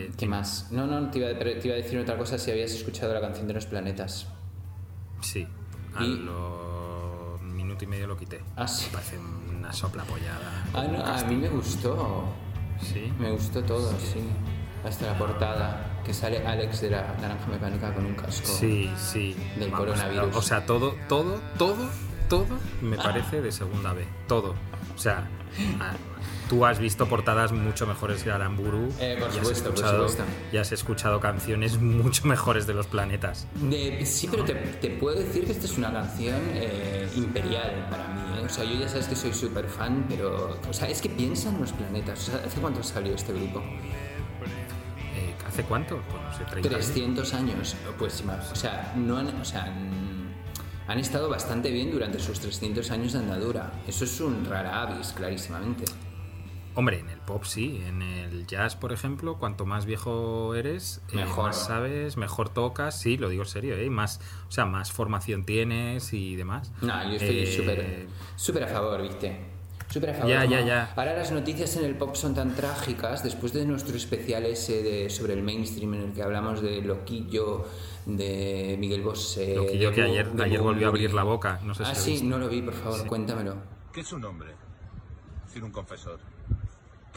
Eh, 0.07 0.11
¿qué 0.17 0.25
más? 0.25 0.71
No, 0.71 0.87
no, 0.87 1.11
te 1.11 1.19
iba, 1.19 1.37
te 1.37 1.61
iba 1.63 1.75
a 1.75 1.77
decir 1.77 1.99
otra 1.99 2.17
cosa 2.17 2.39
si 2.39 2.49
habías 2.49 2.71
escuchado 2.71 3.13
la 3.13 3.21
canción 3.21 3.47
de 3.47 3.53
los 3.53 3.67
planetas. 3.67 4.25
Sí. 5.21 5.45
A 5.95 6.03
Y- 6.03 6.17
lo 6.17 6.68
minuto 7.79 7.83
y 7.83 7.87
medio 7.87 8.07
lo 8.07 8.17
quité. 8.17 8.41
Ah, 8.55 8.67
sí. 8.67 8.87
Me 8.87 8.93
parece 8.93 9.17
una 9.17 9.73
sopla 9.73 10.03
apoyada. 10.03 10.65
Ah, 10.73 10.83
no, 10.83 11.03
a 11.05 11.23
mí 11.25 11.35
me 11.35 11.49
gustó, 11.49 12.25
Sí. 12.81 13.11
me 13.19 13.31
gustó 13.31 13.61
todo, 13.63 13.91
sí. 13.99 14.21
Hasta 14.85 15.07
la 15.07 15.17
portada, 15.17 16.01
que 16.05 16.13
sale 16.13 16.45
Alex 16.47 16.81
de 16.81 16.91
la 16.91 17.13
Naranja 17.21 17.47
Mecánica 17.47 17.93
con 17.93 18.05
un 18.05 18.15
casco. 18.15 18.47
Sí, 18.47 18.89
sí. 18.97 19.35
Del 19.57 19.71
coronavirus. 19.71 20.35
O 20.35 20.41
sea, 20.41 20.65
todo, 20.65 20.95
todo, 21.07 21.39
todo 21.57 21.89
todo 22.29 22.45
me 22.81 22.95
parece 22.95 23.41
de 23.41 23.51
segunda 23.51 23.91
B. 23.91 24.05
Todo. 24.27 24.53
O 24.95 24.97
sea, 24.97 25.27
tú 26.49 26.65
has 26.65 26.79
visto 26.79 27.07
portadas 27.07 27.53
mucho 27.53 27.87
mejores 27.87 28.23
que 28.23 28.31
Aramburu. 28.31 28.89
Eh, 28.99 29.15
por 29.19 29.31
supuesto, 29.31 29.69
por 29.69 29.77
supuesto. 29.87 30.23
Y 30.51 30.57
has 30.57 30.71
escuchado 30.73 31.19
canciones 31.21 31.79
mucho 31.79 32.27
mejores 32.27 32.67
de 32.67 32.73
los 32.73 32.87
planetas. 32.87 33.47
De- 33.61 34.05
sí, 34.05 34.27
pero 34.29 34.43
te, 34.43 34.55
te 34.55 34.89
puedo 34.89 35.17
decir 35.19 35.45
que 35.45 35.51
esta 35.53 35.65
es 35.65 35.77
una 35.77 35.93
canción 35.93 36.35
eh, 36.55 37.07
imperial 37.15 37.87
para 37.89 38.07
mí. 38.09 38.21
¿eh? 38.41 38.45
O 38.45 38.49
sea, 38.49 38.63
yo 38.65 38.77
ya 38.79 38.89
sabes 38.89 39.07
que 39.07 39.15
soy 39.15 39.33
súper 39.33 39.65
fan, 39.67 40.05
pero. 40.09 40.59
O 40.69 40.73
sea, 40.73 40.89
es 40.89 40.99
que 41.01 41.09
piensan 41.09 41.59
los 41.61 41.71
planetas. 41.71 42.27
O 42.27 42.31
sea, 42.31 42.41
¿hace 42.45 42.59
cuánto 42.59 42.83
salió 42.83 43.13
este 43.15 43.31
grupo? 43.31 43.59
Eh, 45.15 45.33
¿Hace 45.47 45.63
cuánto? 45.63 46.01
Pues 46.09 46.21
no 46.23 46.33
sé, 46.37 46.43
30 46.45 46.69
años. 46.69 46.85
300 46.87 47.33
años. 47.33 47.75
Pues 47.97 48.25
más. 48.25 48.51
O 48.51 48.55
sea, 48.55 48.93
no 48.95 49.17
han, 49.17 49.27
o 49.27 49.45
sea, 49.45 49.71
han 50.87 50.99
estado 50.99 51.29
bastante 51.29 51.69
bien 51.71 51.91
durante 51.91 52.19
sus 52.19 52.39
300 52.39 52.89
años 52.91 53.13
de 53.13 53.19
andadura. 53.19 53.71
Eso 53.87 54.05
es 54.05 54.19
un 54.21 54.45
rara 54.45 54.81
avis, 54.81 55.13
clarísimamente. 55.15 55.85
Hombre, 56.79 56.99
en 56.99 57.09
el 57.09 57.19
pop 57.19 57.43
sí, 57.43 57.83
en 57.85 58.01
el 58.01 58.47
jazz, 58.47 58.77
por 58.77 58.93
ejemplo, 58.93 59.35
cuanto 59.37 59.65
más 59.65 59.85
viejo 59.85 60.55
eres, 60.55 61.01
eh, 61.11 61.17
Mejor. 61.17 61.47
más 61.47 61.65
sabes, 61.65 62.15
mejor 62.15 62.47
tocas, 62.47 62.97
sí, 62.97 63.17
lo 63.17 63.27
digo 63.27 63.43
en 63.43 63.49
serio, 63.49 63.75
¿eh? 63.75 63.89
más, 63.89 64.21
o 64.47 64.51
sea, 64.53 64.63
más 64.63 64.89
formación 64.89 65.43
tienes 65.43 66.13
y 66.13 66.37
demás. 66.37 66.71
No, 66.81 67.03
yo 67.03 67.17
estoy 67.17 67.39
Eh, 67.39 68.07
súper 68.37 68.63
a 68.63 68.67
favor, 68.69 69.01
¿viste? 69.01 69.37
Súper 69.89 70.11
a 70.11 70.13
favor. 70.13 70.29
Ya, 70.29 70.45
ya, 70.45 70.61
ya. 70.61 70.93
Ahora 70.95 71.17
las 71.17 71.33
noticias 71.33 71.75
en 71.75 71.83
el 71.83 71.95
pop 71.95 72.15
son 72.15 72.33
tan 72.33 72.55
trágicas, 72.55 73.23
después 73.25 73.51
de 73.51 73.65
nuestro 73.65 73.97
especial 73.97 74.45
ese 74.45 74.81
de, 74.81 75.09
sobre 75.09 75.33
el 75.33 75.43
mainstream 75.43 75.95
en 75.95 76.01
el 76.03 76.13
que 76.13 76.23
hablamos 76.23 76.61
de 76.61 76.81
Loquillo, 76.81 77.65
de 78.05 78.77
Miguel 78.79 79.01
Bosé... 79.01 79.53
Loquillo 79.57 79.89
de 79.89 79.95
que 79.95 80.01
ayer- 80.03 80.31
de 80.31 80.43
ayer 80.45 80.61
volvió 80.61 80.85
a 80.87 80.89
abrir 80.91 81.13
la 81.13 81.23
boca, 81.23 81.59
no 81.61 81.75
sé 81.75 81.83
si 81.83 81.91
Ah, 81.91 81.95
sí, 81.95 82.21
no 82.23 82.37
lo 82.37 82.47
vi, 82.47 82.61
por 82.61 82.73
favor, 82.73 83.05
cuéntamelo. 83.05 83.55
¿Qué 83.91 83.99
es 83.99 84.13
un 84.13 84.23
hombre 84.23 84.51
sin 85.51 85.65
un 85.65 85.71
confesor? 85.71 86.19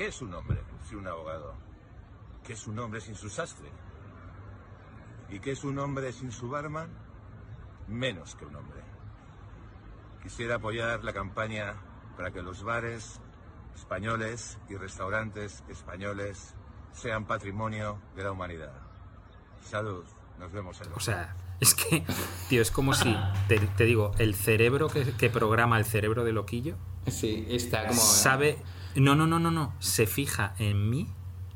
¿Qué 0.03 0.09
es 0.09 0.21
un 0.21 0.35
hombre 0.35 0.61
sin 0.89 0.99
un 0.99 1.07
abogado? 1.07 1.55
¿Qué 2.45 2.55
es 2.55 2.67
un 2.67 2.77
hombre 2.81 3.01
sin 3.01 3.15
su 3.15 3.31
sastre? 3.31 3.71
¿Y 5.31 5.39
qué 5.39 5.53
es 5.53 5.63
un 5.63 5.79
hombre 5.79 6.13
sin 6.13 6.33
su 6.33 6.49
barman? 6.49 6.91
Menos 7.87 8.35
que 8.35 8.45
un 8.45 8.57
hombre. 8.57 8.81
Quisiera 10.21 10.57
apoyar 10.57 11.05
la 11.05 11.13
campaña 11.13 11.77
para 12.17 12.33
que 12.33 12.43
los 12.43 12.65
bares 12.65 13.21
españoles 13.77 14.59
y 14.69 14.75
restaurantes 14.75 15.63
españoles 15.69 16.57
sean 16.91 17.25
patrimonio 17.25 18.03
de 18.17 18.25
la 18.25 18.33
humanidad. 18.33 18.75
Salud, 19.65 20.05
nos 20.41 20.51
vemos 20.51 20.81
en 20.81 20.93
O 20.95 20.99
sea, 20.99 21.37
es 21.61 21.77
que, 21.77 22.05
tío, 22.49 22.61
es 22.61 22.73
como 22.73 22.93
si, 22.93 23.17
te, 23.47 23.61
te 23.61 23.85
digo, 23.85 24.11
el 24.19 24.35
cerebro 24.35 24.89
que, 24.89 25.17
que 25.17 25.31
programa 25.31 25.79
el 25.79 25.85
cerebro 25.85 26.25
de 26.25 26.33
Loquillo 26.33 26.77
Sí, 27.07 27.47
está 27.49 27.87
como... 27.87 28.01
sabe. 28.01 28.59
No, 28.97 29.15
no, 29.15 29.27
no, 29.27 29.39
no, 29.39 29.51
no. 29.51 29.73
Se 29.79 30.07
fija 30.07 30.55
en 30.59 30.91
mí 30.91 31.09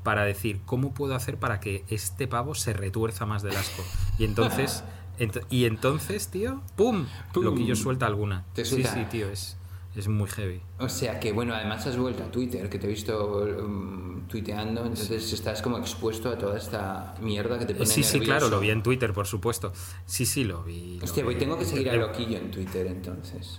para 0.03 0.25
decir 0.25 0.61
cómo 0.65 0.95
puedo 0.95 1.15
hacer 1.15 1.37
para 1.39 1.61
que 1.61 1.85
este 1.89 2.29
pavo 2.29 2.55
se 2.55 2.73
retuerza 2.73 3.27
más 3.27 3.43
del 3.43 3.57
asco. 3.57 3.83
Y 4.19 4.25
entonces. 4.25 4.85
ent- 5.19 5.45
y 5.51 5.65
entonces, 5.65 6.29
tío, 6.29 6.63
¡pum! 6.77 7.07
Pum. 7.33 7.45
Loquillo 7.45 7.75
suelta 7.77 8.07
alguna. 8.07 8.45
Te 8.55 8.65
sí, 8.65 8.83
sí, 8.85 9.05
tío, 9.11 9.29
es, 9.31 9.57
es 9.97 10.09
muy 10.09 10.29
heavy. 10.29 10.61
O 10.79 10.89
sea 10.89 11.19
que, 11.19 11.33
bueno, 11.33 11.55
además 11.55 11.87
has 11.87 11.97
vuelto 11.97 12.23
a 12.23 12.31
Twitter, 12.31 12.69
que 12.69 12.79
te 12.79 12.87
he 12.87 12.91
visto 12.91 13.39
um, 13.65 14.27
tuiteando, 14.29 14.83
entonces 14.83 15.33
estás 15.33 15.63
como 15.63 15.79
expuesto 15.79 16.29
a 16.31 16.37
toda 16.39 16.59
esta 16.59 17.15
mierda 17.23 17.59
que 17.59 17.65
te 17.67 17.75
pone 17.75 17.87
Sí, 17.87 18.03
sí, 18.03 18.19
nervioso. 18.19 18.25
claro, 18.39 18.49
lo 18.51 18.61
vi 18.61 18.71
en 18.71 18.83
Twitter, 18.83 19.13
por 19.15 19.27
supuesto. 19.27 19.73
Sí, 20.05 20.27
sí, 20.27 20.45
lo 20.45 20.63
vi. 20.63 20.99
lo 20.99 21.05
Hostia, 21.05 21.23
vi. 21.23 21.27
pues 21.29 21.39
tengo 21.39 21.59
que 21.59 21.65
seguir 21.65 21.89
a 21.91 21.97
Loquillo 21.97 22.37
en 22.39 22.51
Twitter 22.51 22.87
entonces. 22.87 23.59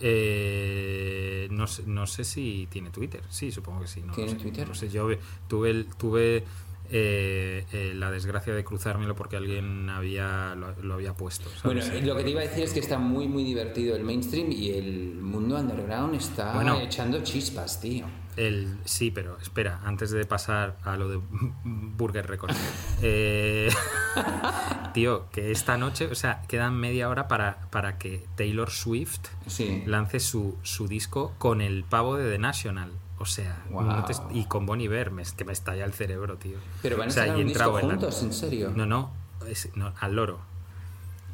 Eh, 0.00 1.48
no, 1.50 1.66
sé, 1.66 1.82
no 1.86 2.06
sé 2.06 2.24
si 2.24 2.68
tiene 2.70 2.90
Twitter. 2.90 3.22
Sí, 3.28 3.50
supongo 3.52 3.80
que 3.82 3.88
sí. 3.88 4.02
No, 4.02 4.12
¿Tiene 4.14 4.30
sé. 4.32 4.36
Twitter? 4.36 4.68
No 4.68 4.74
sé, 4.74 4.88
yo 4.88 5.06
ve- 5.06 5.18
tuve, 5.48 5.70
el- 5.70 5.86
tuve 5.96 6.44
eh, 6.90 7.64
eh, 7.72 7.92
la 7.94 8.10
desgracia 8.10 8.54
de 8.54 8.64
cruzármelo 8.64 9.14
porque 9.14 9.36
alguien 9.36 9.90
había 9.90 10.54
lo, 10.54 10.74
lo 10.82 10.94
había 10.94 11.14
puesto. 11.14 11.48
¿sabes? 11.50 11.62
Bueno, 11.90 12.06
lo 12.06 12.16
que 12.16 12.24
te 12.24 12.30
iba 12.30 12.40
a 12.40 12.44
decir 12.44 12.64
es 12.64 12.72
que 12.72 12.80
está 12.80 12.98
muy, 12.98 13.28
muy 13.28 13.44
divertido 13.44 13.94
el 13.96 14.04
mainstream 14.04 14.50
y 14.52 14.70
el 14.70 15.14
mundo 15.20 15.56
underground 15.58 16.14
está 16.14 16.54
Bueno. 16.54 16.78
echando 16.80 17.22
chispas, 17.22 17.80
tío. 17.80 18.06
El, 18.38 18.78
sí, 18.84 19.10
pero 19.10 19.36
espera, 19.38 19.80
antes 19.84 20.10
de 20.12 20.24
pasar 20.24 20.76
a 20.84 20.96
lo 20.96 21.08
de 21.08 21.20
Burger 21.64 22.26
Records. 22.26 22.56
Eh, 23.02 23.68
tío, 24.94 25.28
que 25.30 25.50
esta 25.50 25.76
noche, 25.76 26.06
o 26.06 26.14
sea, 26.14 26.42
quedan 26.48 26.74
media 26.74 27.08
hora 27.08 27.28
para, 27.28 27.60
para 27.70 27.98
que 27.98 28.26
Taylor 28.36 28.70
Swift 28.70 29.20
Sí. 29.46 29.82
lance 29.86 30.20
su, 30.20 30.56
su 30.62 30.88
disco 30.88 31.34
con 31.38 31.60
el 31.60 31.84
pavo 31.84 32.16
de 32.16 32.30
The 32.30 32.38
National. 32.38 32.92
O 33.18 33.24
sea, 33.26 33.64
Guau. 33.70 33.84
no 33.86 34.04
te- 34.04 34.14
y 34.32 34.44
con 34.44 34.66
Bonnie 34.66 34.84
Iver, 34.86 35.10
me, 35.10 35.22
que 35.36 35.44
me 35.44 35.52
estalla 35.52 35.84
el 35.84 35.92
cerebro, 35.92 36.36
tío. 36.38 36.58
Pero 36.82 36.96
van 36.96 37.08
a 37.08 37.10
O 37.10 37.12
sea, 37.14 37.26
y 37.26 37.40
un 37.42 37.48
disco 37.48 37.78
en 37.78 37.90
juntos, 37.90 38.22
¿en 38.22 38.32
serio? 38.32 38.72
No, 38.74 38.86
no, 38.86 39.12
es- 39.48 39.70
no, 39.74 39.92
al 40.00 40.14
loro. 40.14 40.40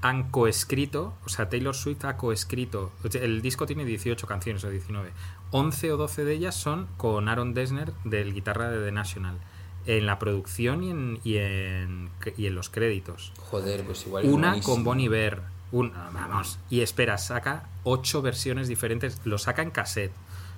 Han 0.04 0.30
coescrito, 0.30 1.14
o 1.24 1.30
sea, 1.30 1.48
Taylor 1.48 1.74
Swift 1.74 2.04
ha 2.04 2.18
coescrito, 2.18 2.92
el 3.14 3.40
disco 3.40 3.64
tiene 3.64 3.86
18 3.86 4.26
canciones 4.26 4.62
o 4.64 4.68
19. 4.68 5.10
11 5.50 5.92
o 5.92 5.96
12 5.96 6.24
de 6.26 6.34
ellas 6.34 6.54
son 6.54 6.86
con 6.98 7.26
Aaron 7.28 7.54
Dessner 7.54 7.92
del 8.04 8.34
guitarra 8.34 8.70
de 8.70 8.84
The 8.84 8.92
National. 8.92 9.38
En 9.86 10.04
la 10.04 10.18
producción 10.18 10.82
y 10.84 10.90
en, 10.90 11.20
y 11.24 11.36
en, 11.38 12.10
y 12.36 12.46
en 12.46 12.54
los 12.54 12.68
créditos. 12.68 13.32
Joder, 13.38 13.82
pues 13.84 14.06
igual 14.06 14.26
Una 14.26 14.48
buenísimo. 14.48 14.74
con 14.74 14.84
Bon 14.84 15.00
Iver. 15.00 15.40
Un, 15.72 15.92
vamos. 16.12 16.58
Y 16.68 16.82
espera, 16.82 17.16
saca 17.16 17.68
ocho 17.82 18.20
versiones 18.20 18.68
diferentes. 18.68 19.20
Lo 19.24 19.38
saca 19.38 19.62
en 19.62 19.70
cassette. 19.70 20.12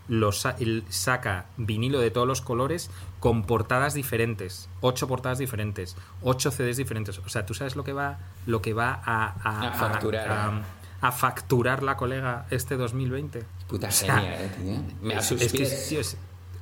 Lo 0.08 0.32
sa- 0.32 0.56
el- 0.60 0.84
saca 0.88 1.46
vinilo 1.56 1.98
de 2.00 2.10
todos 2.10 2.26
los 2.28 2.40
colores 2.40 2.90
con 3.20 3.42
portadas 3.44 3.94
diferentes. 3.94 4.68
Ocho 4.80 5.08
portadas 5.08 5.38
diferentes. 5.38 5.96
Ocho 6.22 6.50
CDs 6.50 6.76
diferentes. 6.76 7.18
O 7.18 7.28
sea, 7.28 7.44
tú 7.46 7.54
sabes 7.54 7.74
lo 7.76 7.84
que 7.84 7.92
va, 7.92 8.18
lo 8.46 8.62
que 8.62 8.72
va 8.72 9.00
a, 9.04 9.34
a, 9.42 9.68
A 9.68 9.72
facturar. 9.72 10.30
a- 10.30 10.62
a 11.00 11.12
facturar 11.12 11.82
la 11.82 11.96
colega 11.96 12.46
este 12.50 12.76
2020. 12.76 13.44
Puta 13.68 13.88
O 13.88 13.90
sea, 13.90 14.14
genia, 14.16 14.44
eh, 14.44 14.50
tío. 14.56 14.82
Me- 15.02 15.14
es- 15.14 15.30
es 15.32 15.52
que, 15.52 15.66
tío, 15.88 16.00
es- 16.00 16.16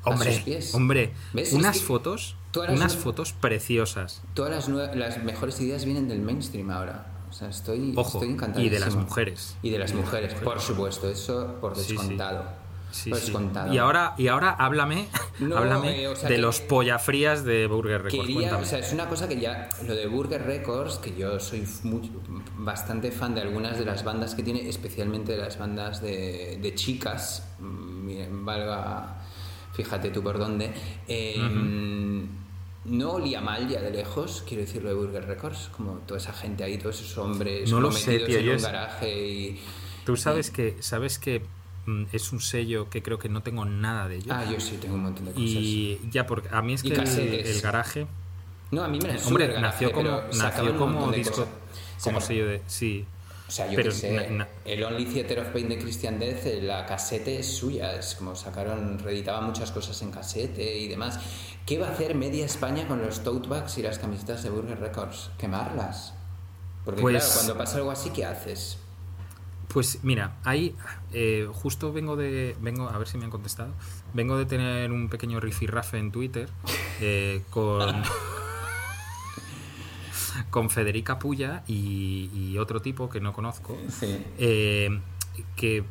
hombre, 0.05 0.43
hombre, 0.73 1.13
¿Ves? 1.33 1.49
Es 1.49 1.55
unas 1.55 1.79
que 1.79 1.85
fotos, 1.85 2.37
unas 2.69 2.97
fotos 2.97 3.33
preciosas. 3.33 4.23
Todas 4.35 4.69
las, 4.69 4.97
las 4.97 5.23
mejores 5.23 5.61
ideas 5.61 5.85
vienen 5.85 6.09
del 6.09 6.21
mainstream 6.21 6.71
ahora. 6.71 7.07
O 7.31 7.33
sea, 7.33 7.49
estoy, 7.49 7.93
Ojo, 7.97 8.23
estoy 8.23 8.65
y 8.65 8.69
de 8.69 8.79
las 8.81 8.95
mujeres. 8.95 9.57
Y 9.63 9.71
de 9.71 9.79
las 9.79 9.93
mujeres, 9.93 10.35
por 10.35 10.61
supuesto, 10.61 11.09
eso 11.11 11.57
por 11.61 11.77
Sí, 11.77 11.97
sí. 11.99 12.17
Sí, 12.95 13.11
sí. 13.15 13.33
Y 13.73 13.79
ahora, 13.79 14.15
y 14.17 14.29
ahora 14.29 14.51
háblame, 14.53 15.09
No, 15.41 15.57
háblame 15.59 16.03
eh, 16.03 16.09
o 16.09 16.15
sea 16.15 16.29
de 16.29 16.39
los 16.39 16.61
pollafrías 16.61 17.45
de 17.45 17.67
Burger 17.67 18.03
Records. 18.03 18.27
Quería, 18.27 18.57
o 18.57 18.65
sea, 18.65 18.79
es 18.79 18.93
una 18.93 19.09
cosa 19.09 19.27
que 19.29 19.41
ya, 19.41 19.69
lo 19.87 19.95
de 19.97 20.07
Burger 20.07 20.43
Records, 20.45 20.99
que 20.99 21.13
yo 21.17 21.41
soy 21.41 21.67
muy- 21.83 22.09
bastante 22.57 23.11
fan 23.11 23.35
de 23.35 23.41
algunas 23.41 23.79
de 23.79 23.85
las 23.85 24.05
bandas 24.05 24.37
que 24.37 24.45
tiene, 24.45 24.69
especialmente 24.69 25.33
de 25.33 25.39
las 25.39 25.59
bandas 25.59 26.01
de, 26.01 26.59
de 26.63 26.75
chicas, 26.77 27.49
mm, 27.59 28.05
miren, 28.07 28.45
valga, 28.45 29.17
fíjate 29.73 30.11
tú 30.11 30.23
por 30.23 30.39
dónde, 30.39 30.73
eh, 31.09 31.37
no 32.85 33.13
olía 33.13 33.41
mal 33.41 33.67
ya 33.69 33.81
de 33.81 33.91
lejos, 33.91 34.45
quiero 34.47 34.63
decirlo 34.63 34.91
de 34.91 34.95
Burger 34.95 35.27
Records, 35.27 35.71
como 35.77 35.95
toda 36.07 36.19
esa 36.21 36.33
gente 36.33 36.63
ahí, 36.63 36.79
todos 36.79 37.01
esos 37.01 37.19
hombres 37.19 37.71
No 37.71 37.81
lo 37.81 37.91
sé, 37.91 38.19
tío, 38.21 38.39
en 38.39 38.49
un 38.51 38.55
es- 38.57 38.63
garaje 38.63 39.27
y... 39.29 39.61
Tú 40.05 40.17
sabes 40.19 40.51
que, 40.51 40.77
sabes 40.81 41.19
que 41.19 41.41
mm, 41.41 41.45
es 42.13 42.33
un 42.33 42.41
sello 42.41 42.89
que 42.89 43.03
creo 43.03 43.19
que 43.19 43.29
no 43.29 43.43
tengo 43.43 43.65
nada 43.65 44.09
de 44.09 44.17
ellos. 44.17 44.29
Ah, 44.31 44.45
yo 44.51 44.59
sí 44.61 44.79
tengo 44.81 44.95
un 44.95 45.03
montón 45.05 45.27
de 45.27 45.33
cosas. 45.33 45.47
y 45.47 46.01
ya, 46.11 46.27
porque 46.27 46.49
a 46.51 46.63
mí 46.63 46.75
es 46.75 46.83
que 46.83 46.89
el, 46.95 47.61
garaje, 47.61 48.07
No, 48.71 48.83
a 48.83 48.89
mí 48.89 48.99
me 49.01 49.11
Eh, 49.15 49.19
hombre, 49.27 49.61
nació 49.61 49.93
como, 49.93 50.23
nació 50.37 50.77
como 50.77 51.13
disco, 51.13 51.47
como 52.03 52.21
sello 52.21 52.47
de, 52.49 52.63
sí. 52.67 53.05
O 53.47 53.51
sea, 53.51 53.67
yo 53.71 53.77
Pero 53.77 53.91
que 53.91 53.97
sé, 53.97 54.11
na- 54.13 54.27
na- 54.39 54.49
el 54.65 54.83
Only 54.83 55.05
Theater 55.05 55.41
of 55.41 55.49
Pain 55.49 55.69
de 55.69 55.79
Christian 55.79 56.19
Death, 56.19 56.47
eh, 56.47 56.63
la 56.63 56.87
casete 56.87 57.39
es 57.39 57.55
suya, 57.57 57.95
es 57.95 58.15
como 58.15 58.35
sacaron, 58.35 58.99
reeditaban 58.99 59.45
muchas 59.45 59.71
cosas 59.71 60.01
en 60.03 60.11
casete 60.11 60.79
y 60.79 60.89
demás. 60.89 61.21
¿Qué 61.67 61.79
va 61.79 61.89
a 61.89 61.91
hacer 61.93 62.15
Media 62.15 62.47
España 62.47 62.89
con 62.89 63.03
los 63.03 63.23
tote 63.23 63.47
bags 63.49 63.77
y 63.79 63.83
las 63.83 63.99
camisetas 63.99 64.43
de 64.43 64.51
Burger 64.51 64.81
Records? 64.81 65.31
¿Quemarlas? 65.39 66.15
Porque 66.87 67.03
Pues- 67.03 67.17
claro, 67.23 67.31
cuando 67.35 67.59
pasa 67.59 67.77
algo 67.77 67.91
así, 67.91 68.11
¿qué 68.11 68.25
haces? 68.25 68.79
Pues 69.75 69.99
mira, 70.05 70.37
ahí 70.45 70.77
eh, 71.13 71.49
justo 71.53 71.93
vengo 71.93 72.15
de. 72.15 72.55
vengo 72.61 72.89
A 72.89 72.97
ver 72.97 73.09
si 73.09 73.19
me 73.19 73.25
han 73.25 73.33
contestado. 73.33 73.73
Vengo 74.13 74.39
de 74.39 74.47
tener 74.47 74.93
un 74.93 75.09
pequeño 75.09 75.41
rifirrafe 75.41 75.99
en 75.99 76.13
Twitter 76.13 76.49
eh, 77.01 77.43
con. 77.51 78.05
con 80.51 80.71
Federica 80.71 81.19
Puya 81.19 81.65
y, 81.67 82.31
y 82.33 82.57
otro 82.59 82.81
tipo 82.81 83.11
que 83.11 83.21
no 83.21 83.33
conozco. 83.33 83.77
Sí. 83.89 84.25
Eh, 84.39 85.01
que 85.57 85.85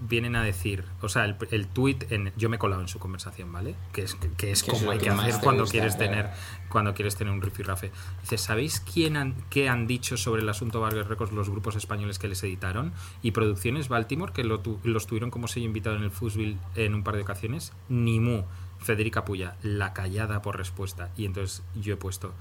vienen 0.00 0.36
a 0.36 0.42
decir, 0.42 0.84
o 1.00 1.08
sea, 1.08 1.24
el, 1.24 1.36
el 1.50 1.66
tweet, 1.66 1.98
en, 2.10 2.32
yo 2.36 2.48
me 2.48 2.56
he 2.56 2.58
colado 2.58 2.80
en 2.82 2.88
su 2.88 2.98
conversación, 2.98 3.52
¿vale? 3.52 3.74
Que 3.92 4.02
es, 4.02 4.14
que 4.36 4.50
es 4.50 4.62
como 4.62 4.90
hay 4.90 4.98
que 4.98 5.10
hacer 5.10 5.34
cuando 5.42 5.62
gusta, 5.64 5.72
quieres 5.72 5.96
claro. 5.96 6.10
tener 6.12 6.30
cuando 6.68 6.94
quieres 6.94 7.16
tener 7.16 7.32
un 7.32 7.40
rifirrafe. 7.42 7.90
Dice, 8.20 8.38
¿sabéis 8.38 8.80
quién 8.80 9.16
han, 9.16 9.34
qué 9.50 9.68
han 9.68 9.86
dicho 9.86 10.16
sobre 10.16 10.42
el 10.42 10.48
asunto 10.48 10.80
Vargas 10.80 11.06
Records 11.08 11.32
los 11.32 11.48
grupos 11.50 11.76
españoles 11.76 12.18
que 12.18 12.28
les 12.28 12.42
editaron? 12.42 12.92
Y 13.22 13.30
Producciones 13.32 13.88
Baltimore, 13.88 14.32
que 14.32 14.44
lo 14.44 14.60
tu- 14.60 14.78
los 14.84 15.06
tuvieron 15.06 15.30
como 15.30 15.48
sello 15.48 15.66
invitado 15.66 15.96
en 15.96 16.02
el 16.02 16.10
Fusville 16.10 16.56
en 16.74 16.94
un 16.94 17.02
par 17.04 17.16
de 17.16 17.22
ocasiones, 17.22 17.72
ni 17.88 18.20
mu. 18.20 18.42
Federica 18.80 19.24
Puya, 19.24 19.56
la 19.62 19.92
callada 19.92 20.40
por 20.40 20.56
respuesta. 20.56 21.10
Y 21.16 21.24
entonces 21.24 21.64
yo 21.74 21.94
he 21.94 21.96
puesto, 21.96 22.32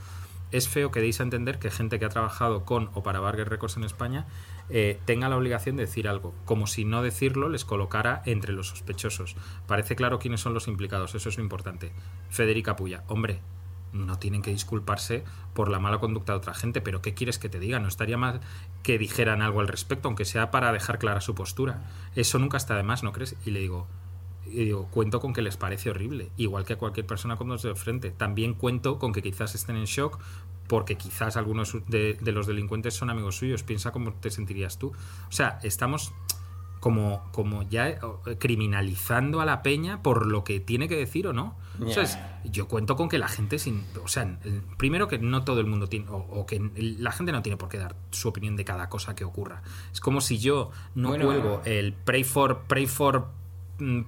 es 0.52 0.69
feo 0.69 0.91
que 0.91 1.02
deis 1.02 1.19
a 1.19 1.23
entender 1.23 1.58
que 1.58 1.71
gente 1.71 1.97
que 1.97 2.06
ha 2.06 2.10
trabajado 2.10 2.63
con 2.63 2.91
o 2.93 3.02
para 3.02 3.19
Vargas 3.19 3.47
Records 3.47 3.76
en 3.78 3.84
España 3.84 4.26
eh, 4.69 4.99
tenga 5.06 5.30
la 5.30 5.38
obligación 5.38 5.75
de 5.77 5.86
decir 5.86 6.08
algo, 6.08 6.34
como 6.45 6.67
si 6.67 6.86
no 6.86 7.01
decirlo 7.01 7.49
les 7.49 7.65
colocara 7.65 8.21
entre 8.25 8.53
los 8.53 8.67
sospechosos. 8.67 9.36
Parece 9.65 9.95
claro 9.95 10.19
quiénes 10.19 10.41
son 10.41 10.53
los 10.53 10.67
implicados, 10.67 11.15
eso 11.15 11.30
es 11.30 11.38
lo 11.38 11.43
importante. 11.43 11.91
Federica 12.30 12.75
Puya, 12.75 13.03
hombre, 13.08 13.39
no 13.93 14.19
tienen 14.19 14.41
que 14.41 14.51
disculparse 14.51 15.23
por 15.53 15.69
la 15.69 15.80
mala 15.80 15.99
conducta 15.99 16.34
de 16.34 16.38
otra 16.38 16.53
gente, 16.53 16.82
pero 16.82 17.01
¿qué 17.01 17.13
quieres 17.13 17.39
que 17.39 17.49
te 17.49 17.60
diga? 17.60 17.80
No 17.80 17.88
estaría 17.88 18.17
mal 18.17 18.41
que 18.84 18.97
dijeran 18.97 19.41
algo 19.41 19.60
al 19.60 19.67
respecto, 19.67 20.08
aunque 20.08 20.25
sea 20.25 20.51
para 20.51 20.71
dejar 20.71 20.99
clara 20.99 21.21
su 21.21 21.36
postura. 21.36 21.89
Eso 22.15 22.39
nunca 22.39 22.58
está 22.58 22.75
de 22.75 22.84
más, 22.84 23.03
¿no 23.03 23.12
crees? 23.12 23.36
Y 23.45 23.51
le 23.51 23.60
digo, 23.60 23.88
cuento 24.91 25.19
con 25.19 25.34
que 25.34 25.41
les 25.41 25.58
parece 25.58 25.89
horrible, 25.89 26.32
igual 26.38 26.65
que 26.65 26.73
a 26.73 26.77
cualquier 26.77 27.06
persona 27.06 27.36
cuando 27.36 27.56
nos 27.56 27.63
de 27.63 27.75
frente. 27.75 28.12
También 28.12 28.53
cuento 28.53 28.99
con 28.99 29.13
que 29.13 29.21
quizás 29.21 29.56
estén 29.56 29.75
en 29.75 29.86
shock 29.86 30.19
porque 30.67 30.95
quizás 30.95 31.38
algunos 31.38 31.75
de, 31.88 32.13
de 32.21 32.32
los 32.32 32.47
delincuentes 32.47 32.93
son 32.93 33.10
amigos 33.10 33.38
suyos. 33.38 33.63
Piensa 33.63 33.91
cómo 33.91 34.13
te 34.13 34.30
sentirías 34.32 34.77
tú. 34.77 34.88
O 35.27 35.32
sea, 35.32 35.60
estamos 35.63 36.12
como, 36.80 37.23
como 37.32 37.63
ya 37.63 37.89
eh, 37.89 37.99
criminalizando 38.39 39.41
a 39.41 39.45
la 39.45 39.63
peña 39.63 40.01
por 40.03 40.25
lo 40.27 40.43
que 40.43 40.60
tiene 40.60 40.88
que 40.88 40.95
decir 40.95 41.27
o 41.27 41.34
no. 41.34 41.56
O 41.84 41.89
sea, 41.89 42.03
es- 42.03 42.17
yo 42.45 42.67
cuento 42.67 42.95
con 42.95 43.10
que 43.10 43.17
la 43.17 43.27
gente 43.27 43.60
sin... 43.60 43.84
O 44.03 44.08
sea, 44.08 44.39
primero 44.77 45.08
que 45.08 45.17
no 45.19 45.43
todo 45.43 45.60
el 45.60 45.65
mundo 45.67 45.88
tiene... 45.88 46.08
O, 46.10 46.17
o 46.17 46.45
que 46.45 46.60
la 46.75 47.12
gente 47.12 47.32
no 47.32 47.41
tiene 47.41 47.58
por 47.58 47.69
qué 47.69 47.77
dar 47.77 47.95
su 48.12 48.30
opinión 48.30 48.56
de 48.56 48.63
cada 48.65 48.89
cosa 48.89 49.15
que 49.15 49.23
ocurra. 49.25 49.62
Es 49.91 49.99
como 49.99 50.21
si 50.21 50.38
yo 50.38 50.71
no 50.95 51.10
Bueno, 51.10 51.25
cuelgo 51.25 51.62
el 51.65 51.93
Pray 51.93 52.23
for, 52.23 52.63
pray 52.67 52.88
for 52.88 53.27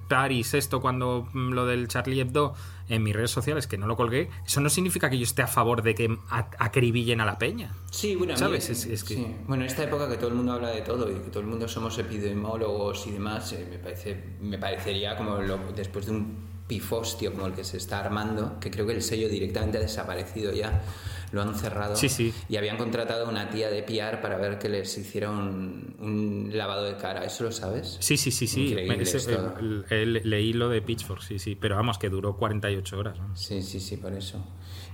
Paris, 0.08 0.54
esto 0.54 0.80
cuando 0.80 1.28
mm, 1.32 1.50
lo 1.52 1.66
del 1.66 1.88
Charlie 1.88 2.20
Hebdo 2.20 2.54
en 2.88 3.02
mis 3.04 3.14
redes 3.14 3.30
sociales, 3.30 3.66
que 3.68 3.78
no 3.78 3.86
lo 3.86 3.96
colgué, 3.96 4.28
eso 4.44 4.60
no 4.60 4.68
significa 4.68 5.08
que 5.10 5.16
yo 5.18 5.22
esté 5.24 5.42
a 5.42 5.46
favor 5.46 5.82
de 5.82 5.94
que 5.94 6.18
acribillen 6.58 7.20
a 7.20 7.24
la 7.24 7.38
peña. 7.38 7.72
Sí, 7.90 8.16
bueno, 8.16 8.32
a 8.32 8.36
mí- 8.36 8.40
¿Sabes? 8.40 8.68
Es- 8.70 8.86
es 8.86 9.04
que- 9.04 9.14
sí. 9.14 9.36
Bueno, 9.46 9.62
en 9.64 9.70
esta 9.70 9.84
época 9.84 10.08
que 10.08 10.16
todo 10.16 10.28
el 10.28 10.34
mundo 10.34 10.52
habla 10.52 10.70
de 10.70 10.80
todo 10.82 11.08
y 11.10 11.14
que 11.14 11.30
todo 11.30 11.40
el 11.40 11.46
mundo 11.46 11.68
somos 11.68 11.96
epidemiólogos 11.98 13.06
y 13.06 13.12
demás, 13.12 13.52
eh, 13.52 13.66
me, 13.70 13.78
parece, 13.78 14.24
me 14.40 14.58
parecería 14.58 15.16
como 15.16 15.36
lo- 15.38 15.72
después 15.74 16.06
de 16.06 16.12
un 16.12 16.50
pifostio 16.66 17.32
como 17.32 17.46
el 17.46 17.52
que 17.52 17.64
se 17.64 17.76
está 17.76 17.98
armando, 18.00 18.58
que 18.60 18.70
creo 18.70 18.86
que 18.86 18.92
el 18.92 19.02
sello 19.02 19.28
directamente 19.28 19.78
ha 19.78 19.80
desaparecido 19.80 20.52
ya, 20.52 20.82
lo 21.32 21.42
han 21.42 21.54
cerrado 21.54 21.96
Sí, 21.96 22.08
sí. 22.08 22.34
y 22.48 22.56
habían 22.56 22.76
contratado 22.76 23.26
a 23.26 23.28
una 23.28 23.50
tía 23.50 23.70
de 23.70 23.82
PR 23.82 24.20
para 24.20 24.36
ver 24.36 24.58
que 24.58 24.68
les 24.68 24.96
hiciera 24.98 25.30
un, 25.30 25.94
un 26.00 26.50
lavado 26.52 26.84
de 26.84 26.96
cara, 26.96 27.24
¿eso 27.24 27.44
lo 27.44 27.52
sabes? 27.52 27.96
Sí, 28.00 28.16
sí, 28.16 28.30
sí, 28.30 28.46
sí. 28.46 28.68
Increíble 28.68 28.96
Me- 28.96 29.02
ese- 29.02 29.16
esto. 29.18 29.54
el- 29.60 29.84
el- 29.90 30.20
leí 30.24 30.52
lo 30.52 30.68
de 30.68 30.82
Pitchfork, 30.82 31.22
sí, 31.22 31.38
sí. 31.38 31.54
Pero 31.54 31.76
vamos, 31.76 31.98
que 31.98 32.08
duró 32.08 32.36
48 32.36 32.98
horas. 32.98 33.18
¿no? 33.18 33.36
Sí, 33.36 33.62
sí, 33.62 33.78
sí, 33.80 33.96
por 33.96 34.12
eso. 34.12 34.44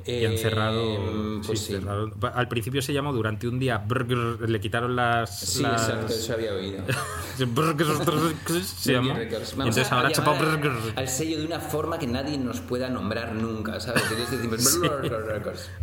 Y 0.07 0.25
han 0.25 0.33
Eh, 0.35 0.39
cerrado, 0.39 1.41
pues 1.45 1.59
sí, 1.61 1.67
sí. 1.67 1.73
cerrado. 1.73 2.11
Al 2.35 2.49
principio 2.49 2.81
se 2.81 2.93
llamó 2.93 3.13
durante 3.13 3.49
un 3.49 3.59
día. 3.59 3.79
Burger, 3.79 4.49
le 4.49 4.61
quitaron 4.61 4.95
las. 4.95 5.39
Sí, 5.41 5.63
las- 5.63 5.89
exacto, 5.89 6.13
eso 6.13 6.33
había 6.35 6.53
oído. 6.55 6.83
Se 7.37 8.93
llamó. 8.93 9.15
Entonces 9.17 9.91
ahora 9.93 10.11
chapa 10.13 10.33
Burger. 10.33 10.73
al 10.97 11.09
sello 11.09 11.39
de 11.39 11.47
una 11.47 11.61
forma 11.61 11.99
que 11.99 12.07
nadie 12.07 12.39
nos 12.39 12.61
pueda 12.61 12.89
nombrar 12.89 13.35
nunca, 13.35 13.81
¿sabes? 13.81 14.03
Les 14.11 14.31
decimos. 14.31 14.79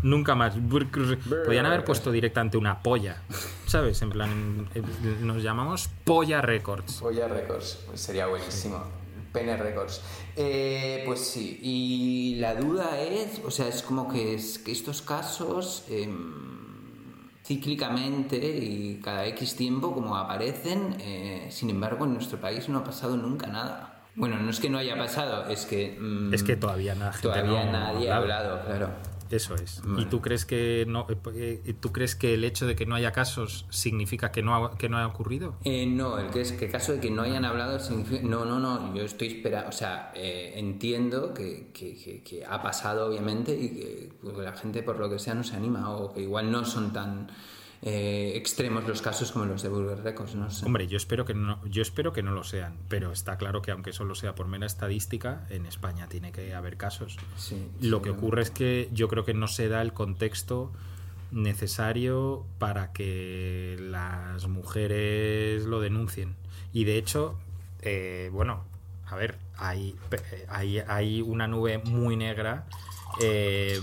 Nunca 0.02 0.36
más. 0.36 0.56
Podían 1.46 1.66
haber 1.66 1.84
puesto 1.84 2.12
directamente 2.12 2.58
una 2.58 2.82
polla. 2.82 3.18
¿Sabes? 3.66 4.02
En 4.02 4.10
plan, 4.10 4.68
eh, 4.76 4.82
nos 5.22 5.42
llamamos 5.44 5.90
Polla 6.04 6.42
Records. 6.42 6.94
Polla 7.02 7.28
Records, 7.28 7.80
pues 7.88 8.00
sería 8.02 8.28
buenísimo. 8.28 8.84
Pene 9.32 9.58
Records. 9.58 10.02
Eh, 10.36 11.04
pues 11.06 11.20
sí, 11.20 11.60
y 11.62 12.36
la 12.40 12.56
duda 12.56 13.00
es, 13.02 13.40
o 13.46 13.52
sea, 13.52 13.68
es 13.68 13.82
como 13.84 14.08
que, 14.12 14.34
es, 14.34 14.58
que 14.60 14.72
estos 14.72 15.02
casos 15.02 15.86
em, 15.90 17.30
cíclicamente 17.46 18.38
y 18.38 19.00
cada 19.04 19.26
X 19.28 19.56
tiempo 19.56 19.94
como 19.94 20.16
aparecen, 20.18 20.96
eh, 21.00 21.48
sin 21.52 21.70
embargo 21.70 22.06
en 22.06 22.14
nuestro 22.14 22.40
país 22.40 22.68
no 22.70 22.80
ha 22.80 22.84
pasado 22.84 23.16
nunca 23.18 23.48
nada. 23.48 23.90
Bueno, 24.16 24.38
no 24.40 24.50
es 24.52 24.60
que 24.60 24.70
no 24.70 24.78
haya 24.78 24.96
pasado, 24.98 25.48
es 25.50 25.66
que... 25.66 25.98
mm, 26.00 26.34
Es 26.34 26.44
que 26.44 26.56
todavía 26.56 26.94
nada, 26.96 27.14
gente 27.14 27.30
Todavía 27.30 27.66
no 27.66 27.72
nadie 27.72 28.12
ha 28.12 28.18
habla. 28.18 28.38
hablado, 28.40 28.66
claro. 28.66 28.90
Eso 29.34 29.56
es. 29.56 29.82
¿Y 29.98 30.06
tú 30.06 30.22
crees 30.22 30.46
que 30.46 30.86
no 30.88 31.08
eh, 31.10 31.62
eh, 31.66 31.74
tú 31.80 31.92
crees 31.92 32.16
que 32.16 32.36
el 32.36 32.44
hecho 32.44 32.68
de 32.68 32.76
que 32.76 32.86
no 32.86 32.94
haya 32.94 33.12
casos 33.12 33.66
significa 33.70 34.32
que 34.32 34.44
no 34.44 34.54
ha, 34.56 34.78
que 34.78 34.90
no 34.90 34.98
ha 35.00 35.08
ocurrido? 35.08 35.56
Eh, 35.64 35.88
no, 35.88 36.20
el 36.20 36.30
que 36.30 36.42
es 36.42 36.52
que 36.52 36.70
caso 36.70 36.94
de 36.94 37.00
que 37.00 37.10
no 37.10 37.24
hayan 37.24 37.44
hablado 37.44 37.80
significa... 37.80 38.22
No, 38.24 38.46
no, 38.46 38.60
no, 38.60 38.94
yo 38.96 39.04
estoy 39.04 39.30
esperando, 39.30 39.70
o 39.70 39.72
sea, 39.72 40.12
eh, 40.16 40.54
entiendo 40.58 41.34
que, 41.34 41.70
que- 41.74 41.96
que- 41.96 42.22
que 42.22 42.46
ha 42.46 42.62
pasado 42.62 43.08
obviamente 43.08 43.54
y 43.60 43.70
que 43.70 44.10
pues, 44.22 44.38
la 44.38 44.54
gente 44.54 44.84
por 44.84 45.00
lo 45.00 45.10
que 45.10 45.18
sea 45.18 45.34
no 45.34 45.44
se 45.44 45.56
anima 45.56 45.90
o 45.90 46.14
que 46.14 46.22
igual 46.22 46.52
no 46.52 46.64
son 46.64 46.94
tan 46.94 47.28
eh, 47.86 48.32
extremos 48.36 48.88
los 48.88 49.02
casos 49.02 49.34
como 49.34 49.46
los 49.46 49.62
de 49.62 49.68
Burger 49.68 50.02
Records, 50.02 50.36
no 50.36 50.50
sé. 50.50 50.66
Hombre, 50.66 50.88
yo 50.88 50.96
espero 50.96 51.26
que 51.26 51.34
no, 51.34 51.60
yo 51.66 51.82
espero 51.82 52.14
que 52.14 52.24
no 52.24 52.32
lo 52.32 52.46
sean, 52.46 52.78
pero 52.88 53.12
está 53.12 53.38
claro 53.38 53.62
que 53.62 53.72
aunque 53.72 53.92
solo 53.92 54.16
sea 54.16 54.36
por 54.36 54.48
mera 54.48 54.66
estadística, 54.66 55.46
en 55.50 55.66
España 55.66 56.08
tiene 56.08 56.32
que 56.32 56.54
haber 56.54 56.78
casos. 56.78 57.18
Sí, 57.38 57.70
Lo 57.82 58.02
que 58.02 58.10
ocurre 58.10 58.42
es 58.42 58.52
que 58.52 58.90
yo 58.94 59.10
creo 59.10 59.26
que 59.26 59.34
no 59.34 59.50
se 59.50 59.68
da 59.68 59.82
el 59.82 59.92
contexto 59.92 60.72
necesario 61.32 62.46
para 62.58 62.94
que 62.94 63.76
las 63.82 64.48
mujeres 64.48 65.66
lo 65.66 65.82
denuncien. 65.82 66.38
Y 66.72 66.86
de 66.86 66.98
hecho, 66.98 67.38
eh, 67.82 68.30
bueno, 68.32 68.64
a 69.08 69.18
ver, 69.18 69.38
hay, 69.58 69.96
hay, 70.48 70.80
hay 70.80 71.22
una 71.22 71.48
nube 71.48 71.80
muy 71.80 72.16
negra 72.16 72.66
eh, 73.20 73.80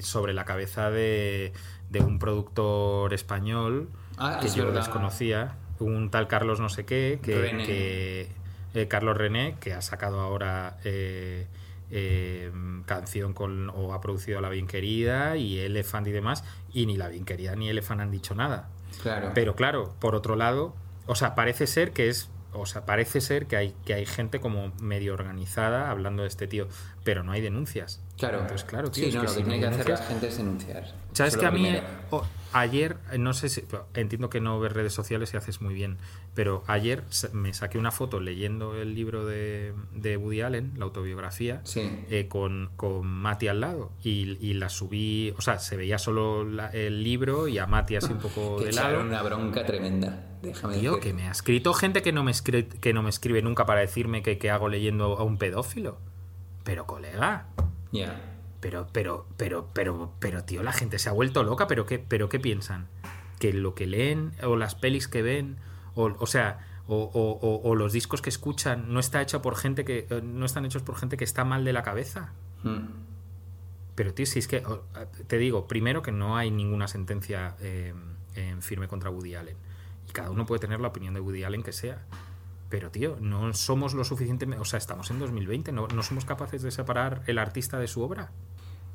sobre 0.00 0.32
la 0.34 0.44
cabeza 0.44 0.90
de, 0.90 1.52
de 1.90 2.00
un 2.00 2.18
productor 2.18 3.12
español 3.14 3.88
Ah, 4.16 4.38
que 4.40 4.48
es 4.48 4.54
yo 4.54 4.66
verdad. 4.66 4.80
desconocía, 4.80 5.56
un 5.78 6.10
tal 6.10 6.26
Carlos 6.28 6.58
no 6.60 6.68
sé 6.68 6.84
qué, 6.84 7.20
que, 7.22 7.36
René. 7.40 7.64
que- 7.66 8.28
eh, 8.74 8.88
Carlos 8.88 9.16
René, 9.16 9.56
que 9.60 9.72
ha 9.72 9.80
sacado 9.80 10.20
ahora 10.20 10.76
eh, 10.84 11.46
eh, 11.90 12.52
canción 12.84 13.32
con, 13.32 13.70
o 13.70 13.94
ha 13.94 14.00
producido 14.00 14.40
La 14.40 14.50
Bien 14.50 14.66
Querida 14.66 15.36
y 15.36 15.58
Elephant 15.58 16.06
y 16.06 16.10
demás, 16.12 16.44
y 16.72 16.84
ni 16.86 16.96
La 16.96 17.08
Bien 17.08 17.24
Querida 17.24 17.56
ni 17.56 17.68
Elephant 17.68 18.00
han 18.02 18.10
dicho 18.10 18.34
nada. 18.34 18.68
Claro. 19.02 19.30
Pero 19.34 19.54
claro, 19.54 19.94
por 20.00 20.14
otro 20.14 20.36
lado, 20.36 20.74
o 21.06 21.14
sea, 21.14 21.34
parece 21.34 21.66
ser 21.66 21.92
que 21.92 22.08
es. 22.08 22.30
O 22.54 22.64
sea, 22.66 22.86
parece 22.86 23.20
ser 23.20 23.46
que 23.46 23.56
hay, 23.56 23.74
que 23.84 23.92
hay 23.94 24.06
gente 24.06 24.40
como 24.40 24.72
medio 24.80 25.12
organizada 25.14 25.90
hablando 25.90 26.22
de 26.22 26.28
este 26.28 26.46
tío, 26.46 26.66
pero 27.04 27.22
no 27.22 27.32
hay 27.32 27.40
denuncias. 27.42 28.02
Claro. 28.18 28.40
Entonces, 28.40 28.64
claro, 28.68 28.90
tío, 28.90 29.06
sí, 29.06 29.12
no, 29.14 29.20
que 29.22 29.26
lo 29.26 29.32
si 29.32 29.38
que 29.38 29.44
tiene 29.44 29.60
que 29.60 29.66
hacer 29.66 29.88
la 29.88 29.96
gente 29.98 30.28
es 30.28 30.36
denunciar. 30.36 30.84
¿Sabes 31.12 31.36
que 31.36 31.46
a 31.46 31.50
mí 31.50 31.62
primero. 31.62 31.86
o- 32.10 32.24
ayer, 32.52 32.96
no 33.18 33.34
sé 33.34 33.48
si, 33.48 33.62
entiendo 33.94 34.30
que 34.30 34.40
no 34.40 34.58
ves 34.60 34.72
redes 34.72 34.92
sociales 34.94 35.32
y 35.34 35.36
haces 35.36 35.60
muy 35.60 35.74
bien, 35.74 35.98
pero 36.34 36.62
ayer 36.66 37.02
me 37.32 37.52
saqué 37.52 37.76
una 37.78 37.90
foto 37.90 38.20
leyendo 38.20 38.74
el 38.76 38.94
libro 38.94 39.26
de, 39.26 39.74
de 39.92 40.16
Woody 40.16 40.40
Allen, 40.42 40.72
la 40.76 40.84
autobiografía, 40.84 41.60
Sí. 41.64 41.90
eh, 42.10 42.26
con, 42.28 42.70
con 42.76 43.06
Mati 43.06 43.48
al 43.48 43.60
lado 43.60 43.90
y, 44.02 44.36
y 44.40 44.54
la 44.54 44.68
subí, 44.68 45.34
o 45.36 45.42
sea, 45.42 45.58
se 45.58 45.76
veía 45.76 45.98
solo 45.98 46.44
la- 46.44 46.70
el 46.70 47.02
libro 47.04 47.48
y 47.48 47.58
a 47.58 47.66
Mati 47.66 47.96
así 47.96 48.12
un 48.12 48.18
poco 48.20 48.60
de 48.64 48.72
lado. 48.72 49.00
una 49.00 49.22
bronca 49.22 49.64
tremenda. 49.66 50.24
Déjame 50.42 50.78
Tío, 50.78 50.92
decirte. 50.92 51.08
que 51.08 51.14
me 51.14 51.26
ha 51.28 51.32
escrito 51.32 51.74
gente 51.74 52.00
que 52.00 52.12
no 52.12 52.22
me, 52.22 52.30
escri- 52.30 52.68
que 52.80 52.92
no 52.94 53.02
me 53.02 53.10
escribe 53.10 53.42
nunca 53.42 53.66
para 53.66 53.80
decirme 53.80 54.22
que, 54.22 54.38
que 54.38 54.50
hago 54.50 54.68
leyendo 54.68 55.18
a 55.18 55.24
un 55.24 55.36
pedófilo. 55.36 55.98
Pero, 56.64 56.86
colega, 56.86 57.46
Pero, 58.60 58.88
pero, 58.92 59.26
pero, 59.36 59.68
pero, 59.72 60.12
pero, 60.18 60.44
tío, 60.44 60.62
la 60.62 60.72
gente 60.72 60.98
se 60.98 61.08
ha 61.08 61.12
vuelto 61.12 61.42
loca, 61.44 61.66
pero 61.68 61.86
qué, 61.86 61.98
pero 61.98 62.28
qué 62.28 62.40
piensan? 62.40 62.88
Que 63.38 63.52
lo 63.52 63.74
que 63.74 63.86
leen, 63.86 64.32
o 64.42 64.56
las 64.56 64.74
pelis 64.74 65.06
que 65.06 65.22
ven, 65.22 65.56
o, 65.94 66.12
o 66.18 66.26
sea, 66.26 66.66
o, 66.88 67.10
o- 67.62 67.74
los 67.76 67.92
discos 67.92 68.20
que 68.22 68.30
escuchan, 68.30 68.92
no 68.92 68.98
está 68.98 69.20
hecho 69.22 69.42
por 69.42 69.54
gente 69.56 69.84
que. 69.84 70.06
eh, 70.10 70.20
no 70.24 70.44
están 70.46 70.64
hechos 70.64 70.82
por 70.82 70.96
gente 70.96 71.16
que 71.16 71.24
está 71.24 71.44
mal 71.44 71.64
de 71.64 71.72
la 71.72 71.82
cabeza. 71.82 72.32
Mm. 72.64 72.86
Pero, 73.94 74.14
tío, 74.14 74.26
si 74.26 74.38
es 74.38 74.48
que. 74.48 74.64
Te 75.26 75.38
digo, 75.38 75.68
primero 75.68 76.02
que 76.02 76.12
no 76.12 76.36
hay 76.36 76.50
ninguna 76.50 76.88
sentencia 76.88 77.54
eh, 77.60 77.94
en 78.34 78.62
firme 78.62 78.88
contra 78.88 79.10
Woody 79.10 79.34
Allen. 79.34 79.56
Y 80.08 80.12
cada 80.12 80.30
uno 80.30 80.46
puede 80.46 80.60
tener 80.60 80.80
la 80.80 80.88
opinión 80.88 81.14
de 81.14 81.20
Woody 81.20 81.44
Allen 81.44 81.62
que 81.62 81.72
sea. 81.72 82.02
Pero, 82.68 82.90
tío, 82.90 83.16
no 83.20 83.52
somos 83.54 83.94
lo 83.94 84.04
suficientemente. 84.04 84.60
O 84.60 84.64
sea, 84.64 84.78
estamos 84.78 85.10
en 85.10 85.18
2020, 85.18 85.72
no, 85.72 85.88
no 85.88 86.02
somos 86.02 86.24
capaces 86.24 86.62
de 86.62 86.70
separar 86.70 87.22
el 87.26 87.38
artista 87.38 87.78
de 87.78 87.88
su 87.88 88.02
obra. 88.02 88.30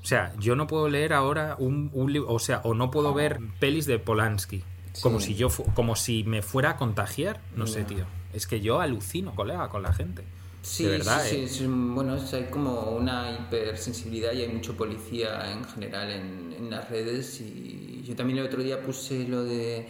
O 0.01 0.05
sea, 0.05 0.33
yo 0.39 0.55
no 0.55 0.67
puedo 0.67 0.89
leer 0.89 1.13
ahora 1.13 1.55
un, 1.57 1.89
un 1.93 2.11
libro. 2.13 2.31
O 2.31 2.39
sea, 2.39 2.61
o 2.65 2.73
no 2.73 2.91
puedo 2.91 3.13
ver 3.13 3.39
pelis 3.59 3.85
de 3.85 3.97
Polanski. 3.99 4.63
Como 5.01 5.19
Sí. 5.19 5.27
si 5.27 5.35
yo 5.35 5.47
como 5.73 5.95
si 5.95 6.23
me 6.23 6.43
fuera 6.43 6.71
a 6.71 6.77
contagiar, 6.77 7.41
no 7.55 7.65
sé, 7.65 7.83
tío. 7.83 8.05
Es 8.31 8.45
que 8.45 8.61
yo 8.61 8.79
alucino, 8.79 9.33
colega, 9.33 9.69
con 9.69 9.81
la 9.81 9.91
gente. 9.91 10.23
Sí, 10.61 10.83
de 10.83 10.91
verdad, 10.91 11.23
sí, 11.25 11.47
sí, 11.47 11.63
¿eh? 11.63 11.67
un- 11.67 11.95
bueno, 11.95 12.15
es- 12.15 12.31
hay 12.33 12.45
como 12.45 12.91
una 12.91 13.31
hipersensibilidad 13.31 14.33
y 14.33 14.43
hay 14.43 14.49
mucho 14.49 14.77
policía 14.77 15.51
en 15.51 15.63
general 15.65 16.11
en, 16.11 16.53
en 16.57 16.69
las 16.69 16.89
redes 16.89 17.41
y 17.41 18.01
yo 18.05 18.15
también 18.15 18.39
el 18.39 18.45
otro 18.45 18.61
día 18.61 18.81
puse 18.81 19.27
lo 19.27 19.43
de, 19.43 19.89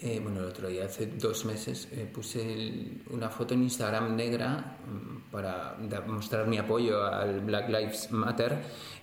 eh, 0.00 0.20
bueno, 0.22 0.40
el 0.40 0.46
otro 0.46 0.68
día, 0.68 0.84
hace 0.84 1.06
dos 1.06 1.44
meses, 1.44 1.88
eh, 1.92 2.08
puse 2.12 3.00
una 3.10 3.28
foto 3.28 3.54
en 3.54 3.64
Instagram 3.64 4.14
negra 4.14 4.78
mm, 4.86 5.30
para 5.30 5.76
mostrar 6.06 6.46
mi 6.46 6.58
apoyo 6.58 7.04
al 7.04 7.40
Black 7.40 7.68
Lives 7.68 8.10
Matter 8.12 8.58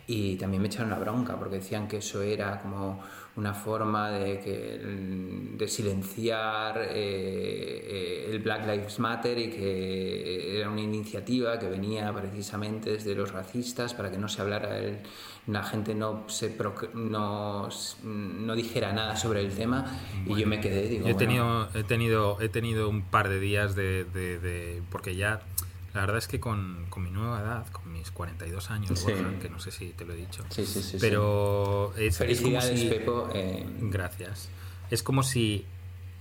y 0.08 0.36
también 0.36 0.62
me 0.62 0.68
echaron 0.68 0.90
la 0.90 1.00
bronca 1.00 1.38
porque 1.38 1.56
decían 1.56 1.88
que 1.88 1.98
eso 1.98 2.22
era 2.22 2.62
como 2.62 3.02
una 3.36 3.54
forma 3.54 4.12
de, 4.12 4.40
que, 4.40 4.80
de 5.58 5.68
silenciar 5.68 6.78
eh, 6.78 6.88
eh, 6.94 8.28
el 8.30 8.40
Black 8.40 8.66
Lives 8.66 9.00
Matter 9.00 9.38
y 9.38 9.50
que 9.50 10.58
era 10.60 10.70
una 10.70 10.82
iniciativa 10.82 11.60
que 11.60 11.68
venía 11.70 12.14
precisamente 12.14 12.92
desde 12.92 13.14
los 13.16 13.32
racistas 13.34 13.94
para 13.94 14.10
que 14.10 14.18
no 14.18 14.28
se 14.30 14.42
hablara, 14.42 14.78
el- 14.78 15.00
la 15.48 15.64
gente 15.64 15.94
no, 15.94 16.24
se 16.28 16.56
no, 16.94 17.70
no 18.04 18.56
dijera 18.56 18.94
nada 18.94 19.16
sobre 19.16 19.42
el 19.42 19.52
tema 19.54 19.86
y 20.26 20.36
yo 20.40 20.48
me 20.48 20.60
quedé, 20.60 20.88
digo, 20.88 21.04
Yo 21.04 21.10
he 21.10 21.14
bueno, 21.14 21.20
tenido, 21.20 21.70
he 21.76 21.84
tenido, 21.84 22.42
he 22.42 22.50
tenido 22.50 22.90
un 22.90 23.04
par 23.04 23.30
de 23.30 23.40
días 23.40 23.76
de, 23.76 24.06
de- 24.06 24.40
de- 24.40 24.82
porque 24.90 25.16
ya, 25.16 25.42
la 25.96 26.02
verdad 26.02 26.18
es 26.18 26.28
que 26.28 26.40
con, 26.40 26.86
con 26.90 27.04
mi 27.04 27.10
nueva 27.10 27.40
edad, 27.42 27.68
con 27.72 27.92
mis 27.92 28.12
42 28.12 28.70
años, 28.70 29.00
Sí. 29.00 29.06
Borja, 29.06 29.40
que 29.40 29.50
no 29.50 29.60
sé 29.60 29.72
si 29.72 29.90
te 29.90 30.06
lo 30.06 30.14
he 30.14 30.18
dicho, 30.18 30.44
Sí, 30.50 30.66
sí, 30.66 30.84
sí, 30.84 30.98
pero 31.00 31.94
es, 31.98 32.20
es 32.22 32.42
como 32.42 32.60
Felicidades, 32.62 32.80
si, 32.82 32.90
Pepo. 32.90 33.30
eh, 33.34 33.66
gracias, 33.82 34.50
es 34.92 35.02
como 35.02 35.24
si 35.24 35.66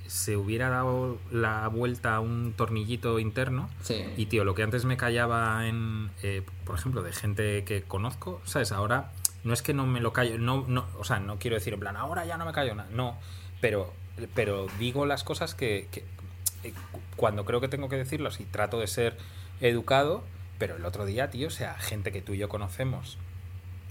se 0.07 0.37
hubiera 0.37 0.69
dado 0.69 1.19
la 1.31 1.67
vuelta 1.69 2.15
a 2.17 2.21
un 2.21 2.53
tornillito 2.57 3.19
interno 3.19 3.69
Sí. 3.83 4.05
y 4.17 4.27
tío, 4.27 4.45
lo 4.45 4.55
que 4.55 4.63
antes 4.63 4.85
me 4.85 4.97
callaba 4.97 5.67
en, 5.67 6.11
eh, 6.23 6.43
por 6.65 6.77
ejemplo, 6.79 7.03
de 7.03 7.13
gente 7.13 7.65
que 7.65 7.83
conozco, 7.83 8.41
¿sabes? 8.45 8.71
Ahora 8.73 9.13
no 9.45 9.53
es 9.55 9.63
que 9.63 9.75
no 9.75 9.87
me 9.87 10.01
lo 10.01 10.13
callo, 10.13 10.39
no, 10.39 10.65
no, 10.69 10.87
o 10.99 11.05
sea, 11.05 11.21
no 11.21 11.39
quiero 11.39 11.57
decir 11.57 11.73
en 11.75 11.81
plan, 11.81 11.97
ahora 11.97 12.25
ya 12.27 12.37
no 12.37 12.45
me 12.47 12.53
callo 12.53 12.75
nada, 12.75 12.89
no, 12.93 13.19
pero, 13.61 13.93
pero 14.35 14.67
digo 14.79 15.05
las 15.07 15.25
cosas 15.25 15.55
que, 15.55 15.89
que, 15.91 16.05
eh, 16.65 16.73
cu- 16.93 17.01
cuando 17.17 17.45
creo 17.45 17.61
que 17.61 17.69
tengo 17.69 17.89
que 17.89 17.97
decirlas 17.97 18.41
y 18.41 18.45
trato 18.45 18.79
de 18.81 18.87
ser 18.87 19.17
educado, 19.69 20.23
pero 20.59 20.77
el 20.77 20.85
otro 20.85 21.05
día, 21.07 21.31
tío, 21.31 21.49
o 21.49 21.51
sea, 21.51 21.75
gente 21.75 22.13
que 22.13 22.23
tú 22.23 22.35
y 22.35 22.39
yo 22.39 22.49
conocemos 22.49 23.19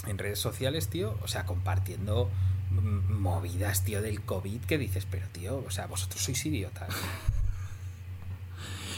en 0.08 0.18
redes 0.18 0.40
sociales, 0.40 0.88
tío, 0.90 1.18
o 1.24 1.28
sea, 1.28 1.46
compartiendo 1.46 2.30
movidas, 2.72 3.84
tío, 3.86 4.02
del 4.02 4.22
COVID 4.22 4.62
que 4.62 4.78
dices, 4.78 5.06
pero 5.10 5.28
tío, 5.32 5.64
o 5.66 5.72
sea, 5.72 5.86
vosotros 5.88 6.22
sois 6.22 6.46
idiotas. 6.46 6.90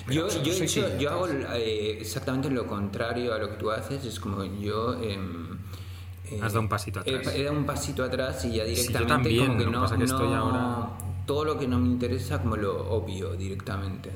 Yo, 0.07 0.27
yo, 0.43 0.53
hecho- 0.53 0.97
yo 0.99 1.09
hago 1.09 1.27
eh, 1.27 1.97
exactamente 1.99 2.51
lo 2.51 2.67
contrario 2.67 3.33
a 3.33 3.39
lo 3.39 3.49
que 3.49 3.55
tú 3.55 3.71
haces. 3.71 4.05
Es 4.05 4.19
como 4.19 4.43
yo. 4.43 5.01
em, 5.01 5.57
eh, 6.25 6.39
Has 6.43 6.53
dado 6.53 6.59
un 6.59 6.69
pasito 6.69 6.99
atrás. 6.99 7.33
He, 7.33 7.43
dado 7.43 7.57
un 7.57 7.65
pasito 7.65 8.03
atrás 8.03 8.45
y 8.45 8.51
ya 8.53 8.65
directamente 8.65 9.07
también, 9.07 9.47
como 9.47 9.57
que 9.57 9.65
no, 9.65 9.81
pasa 9.81 9.97
que 9.97 10.03
estoy 10.03 10.27
no- 10.27 10.35
ahora- 10.35 10.89
todo 11.25 11.43
lo 11.43 11.57
que 11.57 11.67
no 11.67 11.79
me 11.79 11.87
interesa 11.87 12.39
como 12.39 12.55
lo 12.55 12.87
obvio 12.91 13.33
directamente. 13.35 14.11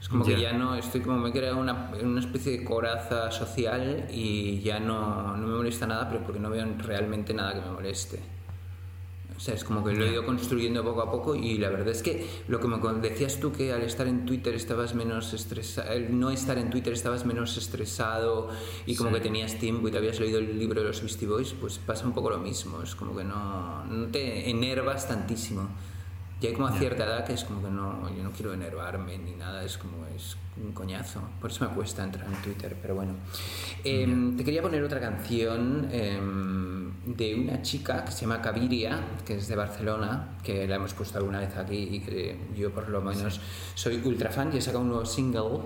Es 0.00 0.08
como 0.08 0.24
que 0.24 0.40
Ya. 0.40 0.52
no 0.52 0.74
estoy 0.74 1.00
como 1.00 1.18
me 1.18 1.30
he 1.30 1.32
creado 1.32 1.58
una, 1.58 1.90
una 2.02 2.20
especie 2.20 2.58
de 2.58 2.64
coraza 2.64 3.30
social 3.32 4.06
y 4.10 4.60
ya 4.60 4.78
no, 4.78 5.36
no 5.36 5.46
me 5.46 5.56
molesta 5.56 5.86
nada, 5.86 6.08
pero 6.08 6.22
porque 6.24 6.38
no 6.38 6.50
veo 6.50 6.64
realmente 6.78 7.34
nada 7.34 7.54
que 7.54 7.60
me 7.60 7.70
moleste. 7.72 8.20
O 9.36 9.40
sea, 9.40 9.54
es 9.54 9.62
como 9.62 9.84
que 9.84 9.94
lo 9.94 10.04
he 10.04 10.10
ido 10.10 10.26
construyendo 10.26 10.82
poco 10.82 11.00
a 11.00 11.08
poco 11.12 11.36
y 11.36 11.58
la 11.58 11.68
verdad 11.68 11.90
es 11.90 12.02
que 12.02 12.28
lo 12.48 12.58
que 12.58 12.66
me 12.66 12.76
decías 13.00 13.38
tú 13.38 13.52
que 13.52 13.72
al 13.72 13.82
estar 13.82 14.08
en 14.08 14.26
Twitter 14.26 14.52
estabas 14.52 14.96
menos 14.96 15.32
estresado, 15.32 15.88
no 16.10 16.30
estar 16.30 16.58
en 16.58 16.70
Twitter 16.70 16.92
estabas 16.92 17.24
menos 17.24 17.56
estresado 17.56 18.50
y 18.84 18.96
como 18.96 19.12
que 19.12 19.20
tenías 19.20 19.54
tiempo 19.60 19.86
y 19.86 19.92
te 19.92 19.98
habías 19.98 20.18
leído 20.18 20.40
el 20.40 20.58
libro 20.58 20.80
de 20.80 20.88
los 20.88 21.00
Beastie 21.00 21.28
Boys, 21.28 21.54
pues 21.60 21.78
pasa 21.78 22.04
un 22.04 22.14
poco 22.14 22.30
lo 22.30 22.38
mismo, 22.38 22.82
es 22.82 22.96
como 22.96 23.16
que 23.16 23.22
no, 23.22 23.84
no 23.84 24.06
te 24.08 24.50
enervas 24.50 25.06
tantísimo. 25.06 25.68
Y 26.40 26.46
hay 26.46 26.52
como 26.52 26.68
a 26.68 26.72
cierta 26.72 27.04
edad 27.04 27.24
que 27.24 27.32
es 27.32 27.44
como 27.44 27.62
que 27.62 27.70
no, 27.70 28.08
yo 28.14 28.22
no 28.22 28.30
quiero 28.30 28.52
enervarme 28.52 29.18
ni 29.18 29.32
nada, 29.32 29.64
es 29.64 29.76
como 29.76 30.06
es 30.14 30.36
un 30.56 30.72
coñazo. 30.72 31.20
Por 31.40 31.50
eso 31.50 31.68
me 31.68 31.74
cuesta 31.74 32.04
entrar 32.04 32.26
en 32.26 32.42
Twitter, 32.42 32.76
pero 32.80 32.94
bueno. 32.94 33.14
Em, 33.82 34.36
te 34.36 34.44
quería 34.44 34.62
poner 34.62 34.82
otra 34.82 35.00
canción 35.00 35.88
em, 35.90 36.92
de 37.04 37.34
una 37.34 37.60
chica 37.62 38.04
que 38.04 38.12
se 38.12 38.22
llama 38.22 38.40
Caviria, 38.40 39.00
que 39.24 39.36
es 39.36 39.48
de 39.48 39.56
Barcelona, 39.56 40.38
que 40.42 40.66
la 40.68 40.76
hemos 40.76 40.94
puesto 40.94 41.18
alguna 41.18 41.40
vez 41.40 41.56
aquí 41.56 41.88
y 41.96 42.00
que 42.00 42.38
yo 42.56 42.70
por 42.70 42.88
lo 42.88 43.00
menos 43.00 43.40
soy 43.74 44.00
ultra 44.04 44.30
fan 44.30 44.50
y 44.52 44.58
he 44.58 44.60
sacado 44.60 44.82
un 44.82 44.90
nuevo 44.90 45.06
single 45.06 45.60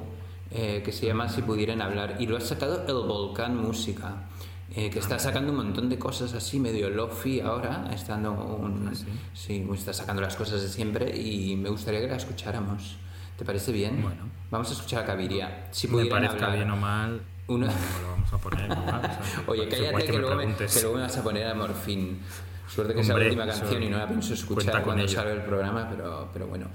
eh, 0.51 0.83
que 0.85 0.93
se 0.93 1.07
llama 1.07 1.29
Si 1.29 1.43
pudieran 1.43 1.81
hablar 1.81 2.17
y 2.19 2.27
lo 2.27 2.37
ha 2.37 2.41
sacado 2.41 2.85
El 2.87 3.07
Volcán 3.07 3.57
Música. 3.57 4.29
Eh, 4.75 4.91
que 4.91 4.99
está 4.99 5.19
sacando 5.19 5.51
un 5.53 5.59
montón 5.59 5.89
de 5.89 5.99
cosas 5.99 6.33
así 6.35 6.59
medio 6.59 6.89
lofi 6.91 7.41
ahora, 7.41 7.91
está 7.93 8.13
dando 8.15 8.33
un, 8.33 8.91
sí, 9.35 9.67
está 9.75 9.93
sacando 9.93 10.23
las 10.23 10.35
cosas 10.37 10.63
de 10.63 10.69
siempre 10.69 11.17
y 11.17 11.57
me 11.57 11.69
gustaría 11.69 12.01
que 12.01 12.09
la 12.09 12.17
escucháramos. 12.17 12.97
¿Te 13.37 13.45
parece 13.45 13.73
bien? 13.73 14.03
Bueno. 14.03 14.23
Vamos 14.51 14.71
a 14.71 14.73
escuchar 14.75 15.03
a 15.03 15.07
Caviria. 15.07 15.67
Si 15.73 15.89
me 15.89 16.07
parezca 16.07 16.35
hablar. 16.37 16.55
bien 16.57 16.71
o 16.71 16.77
mal, 16.77 17.23
Una- 17.49 17.67
no 17.67 17.73
lo 18.03 18.09
vamos 18.13 18.33
a 18.33 18.39
poner 18.39 18.71
o 18.71 18.75
sea, 18.75 19.21
Oye, 19.47 19.69
cállate 19.69 20.05
que, 20.07 20.13
me 20.13 20.19
luego 20.19 20.37
me, 20.37 20.55
que 20.55 20.81
luego 20.81 20.95
me 20.97 21.03
vas 21.03 21.17
a 21.17 21.23
poner 21.23 21.47
a 21.49 21.55
Morfín. 21.55 22.21
Suerte 22.69 22.95
que 22.95 23.01
es 23.01 23.09
la 23.09 23.15
Hombre, 23.15 23.29
última 23.29 23.47
canción 23.47 23.83
y 23.83 23.89
no 23.91 23.99
la 23.99 24.07
pienso 24.09 24.33
escuchar 24.33 24.83
cuando 24.83 25.07
salga 25.09 25.33
el 25.33 25.43
programa, 25.43 25.89
pero, 25.91 26.29
pero 26.33 26.47
bueno. 26.47 26.69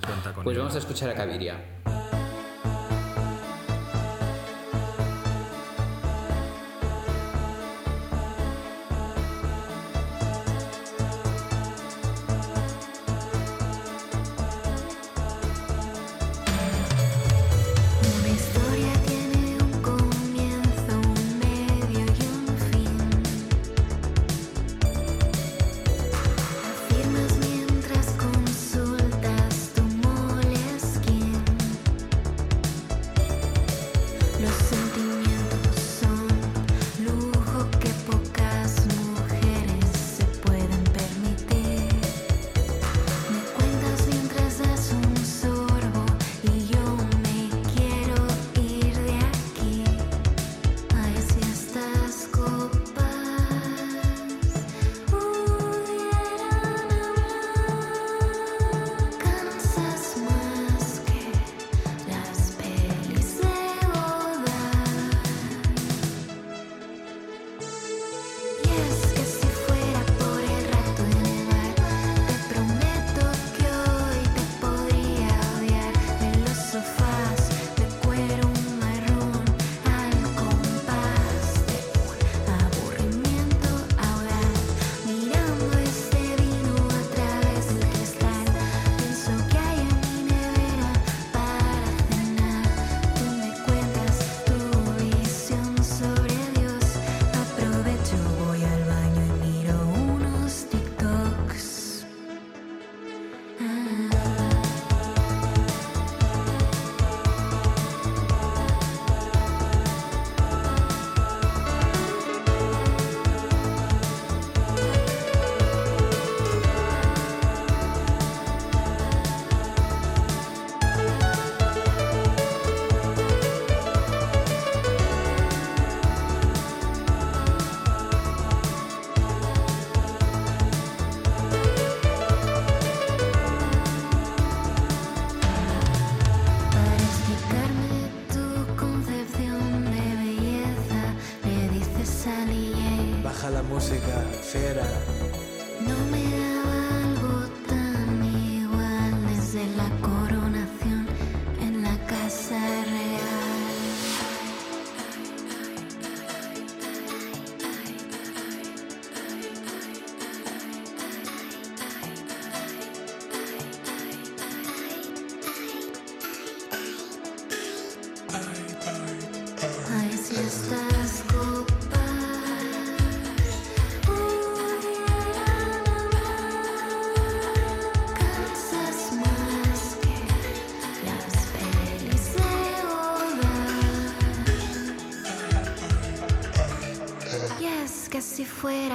Pues 0.43 0.57
vamos 0.57 0.75
a 0.75 0.77
escuchar 0.77 1.09
a 1.09 1.15
Caviria. 1.15 1.55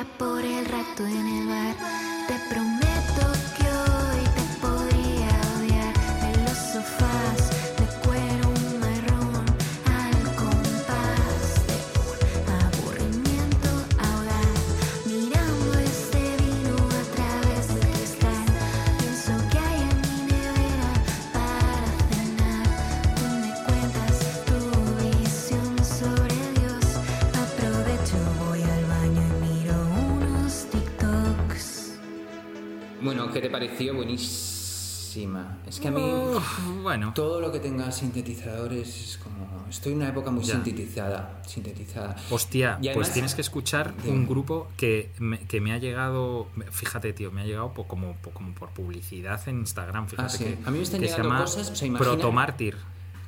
Por 0.05 0.45
el 0.45 0.65
rato 0.67 1.07
en 1.07 1.27
el 1.27 1.49
bar, 1.49 1.92
te 33.43 33.51
pareció? 33.51 33.95
Buenísima. 33.95 35.59
Es 35.67 35.79
que 35.81 35.89
a 35.89 35.91
mí 35.91 36.01
bueno, 36.83 37.13
todo 37.15 37.41
lo 37.41 37.53
que 37.53 37.61
tenga 37.61 37.93
sintetizadores 37.93 38.89
es 38.89 39.19
como... 39.19 39.67
Estoy 39.69 39.93
en 39.93 39.99
una 39.99 40.09
época 40.09 40.31
muy 40.31 40.45
Ya. 40.45 40.55
sintetizada. 40.55 41.43
Sintetizada. 41.47 42.17
hostia, 42.31 42.79
pues 42.95 43.13
tienes 43.13 43.35
que 43.35 43.41
escuchar 43.43 43.93
un 44.07 44.27
grupo 44.27 44.69
que 44.77 45.11
me, 45.19 45.39
que 45.41 45.61
me 45.61 45.73
ha 45.73 45.79
llegado, 45.79 46.47
fíjate, 46.71 47.13
tío, 47.13 47.31
me 47.31 47.43
ha 47.43 47.45
llegado 47.45 47.73
po- 47.73 47.87
como, 47.87 48.15
po- 48.17 48.31
como 48.31 48.55
por 48.55 48.71
publicidad 48.71 49.41
en 49.49 49.59
Instagram. 49.61 50.09
Fíjate 50.09 50.27
Ah, 50.27 50.31
sí. 50.39 50.45
que, 50.45 50.59
A 50.67 50.71
mí 50.71 50.79
me 50.79 50.85
están 50.85 51.01
que 51.01 51.09
se 51.09 51.17
llama 51.19 51.41
cosas, 51.41 51.71
o 51.71 51.77
sea, 51.77 51.89
imagina- 51.89 52.11
Protomártir. 52.11 52.77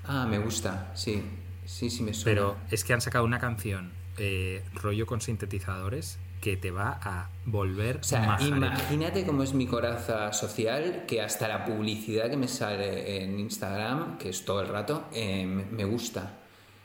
Ah, 0.07 0.27
me 0.29 0.39
gusta. 0.39 0.93
Sí. 0.95 1.23
Sí, 1.67 1.89
sí 1.89 2.03
me 2.03 2.13
suena. 2.13 2.25
Pero 2.41 2.57
es 2.71 2.85
que 2.85 2.93
han 2.93 3.01
sacado 3.01 3.25
una 3.25 3.39
canción 3.41 3.91
eh, 4.19 4.63
rollo 4.75 5.07
con 5.07 5.21
sintetizadores 5.23 6.19
que 6.45 6.59
te 6.59 6.71
va 6.71 7.01
a 7.03 7.31
volver 7.47 8.01
O 8.01 8.05
sea, 8.05 8.39
imagínate 8.39 9.25
cómo 9.25 9.43
es 9.43 9.55
mi 9.55 9.67
coraza 9.67 10.31
social, 10.35 11.05
que 11.07 11.23
hasta 11.23 11.49
la 11.49 11.65
publicidad 11.65 12.29
que 12.29 12.37
me 12.37 12.49
sale 12.49 13.23
en 13.23 13.41
Instagram, 13.41 14.19
que 14.19 14.29
es 14.29 14.45
todo 14.45 14.61
el 14.61 14.69
rato, 14.69 15.05
eh, 15.15 15.47
me 15.47 15.85
gusta. 15.87 16.35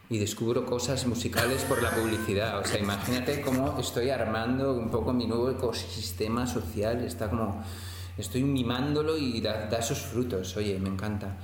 Y 0.09 0.17
descubro 0.17 0.65
cosas 0.65 1.05
musicales 1.07 1.65
por 1.65 1.83
la 1.83 1.91
publicidad. 1.91 2.57
O 2.59 2.63
sea, 2.63 2.79
imagínate 2.79 3.41
cómo 3.41 3.77
estoy 3.77 4.11
armando 4.11 4.73
un 4.75 4.89
poco 4.89 5.11
mi 5.11 5.27
nuevo 5.27 5.51
ecosistema 5.51 6.47
social. 6.47 7.03
Está 7.03 7.29
como... 7.29 7.61
Estoy 8.19 8.43
mimándolo 8.43 9.17
y 9.17 9.39
da, 9.39 9.81
sus 9.81 9.99
frutos. 9.99 10.57
Oye, 10.57 10.77
me 10.77 10.89
encanta. 10.89 11.37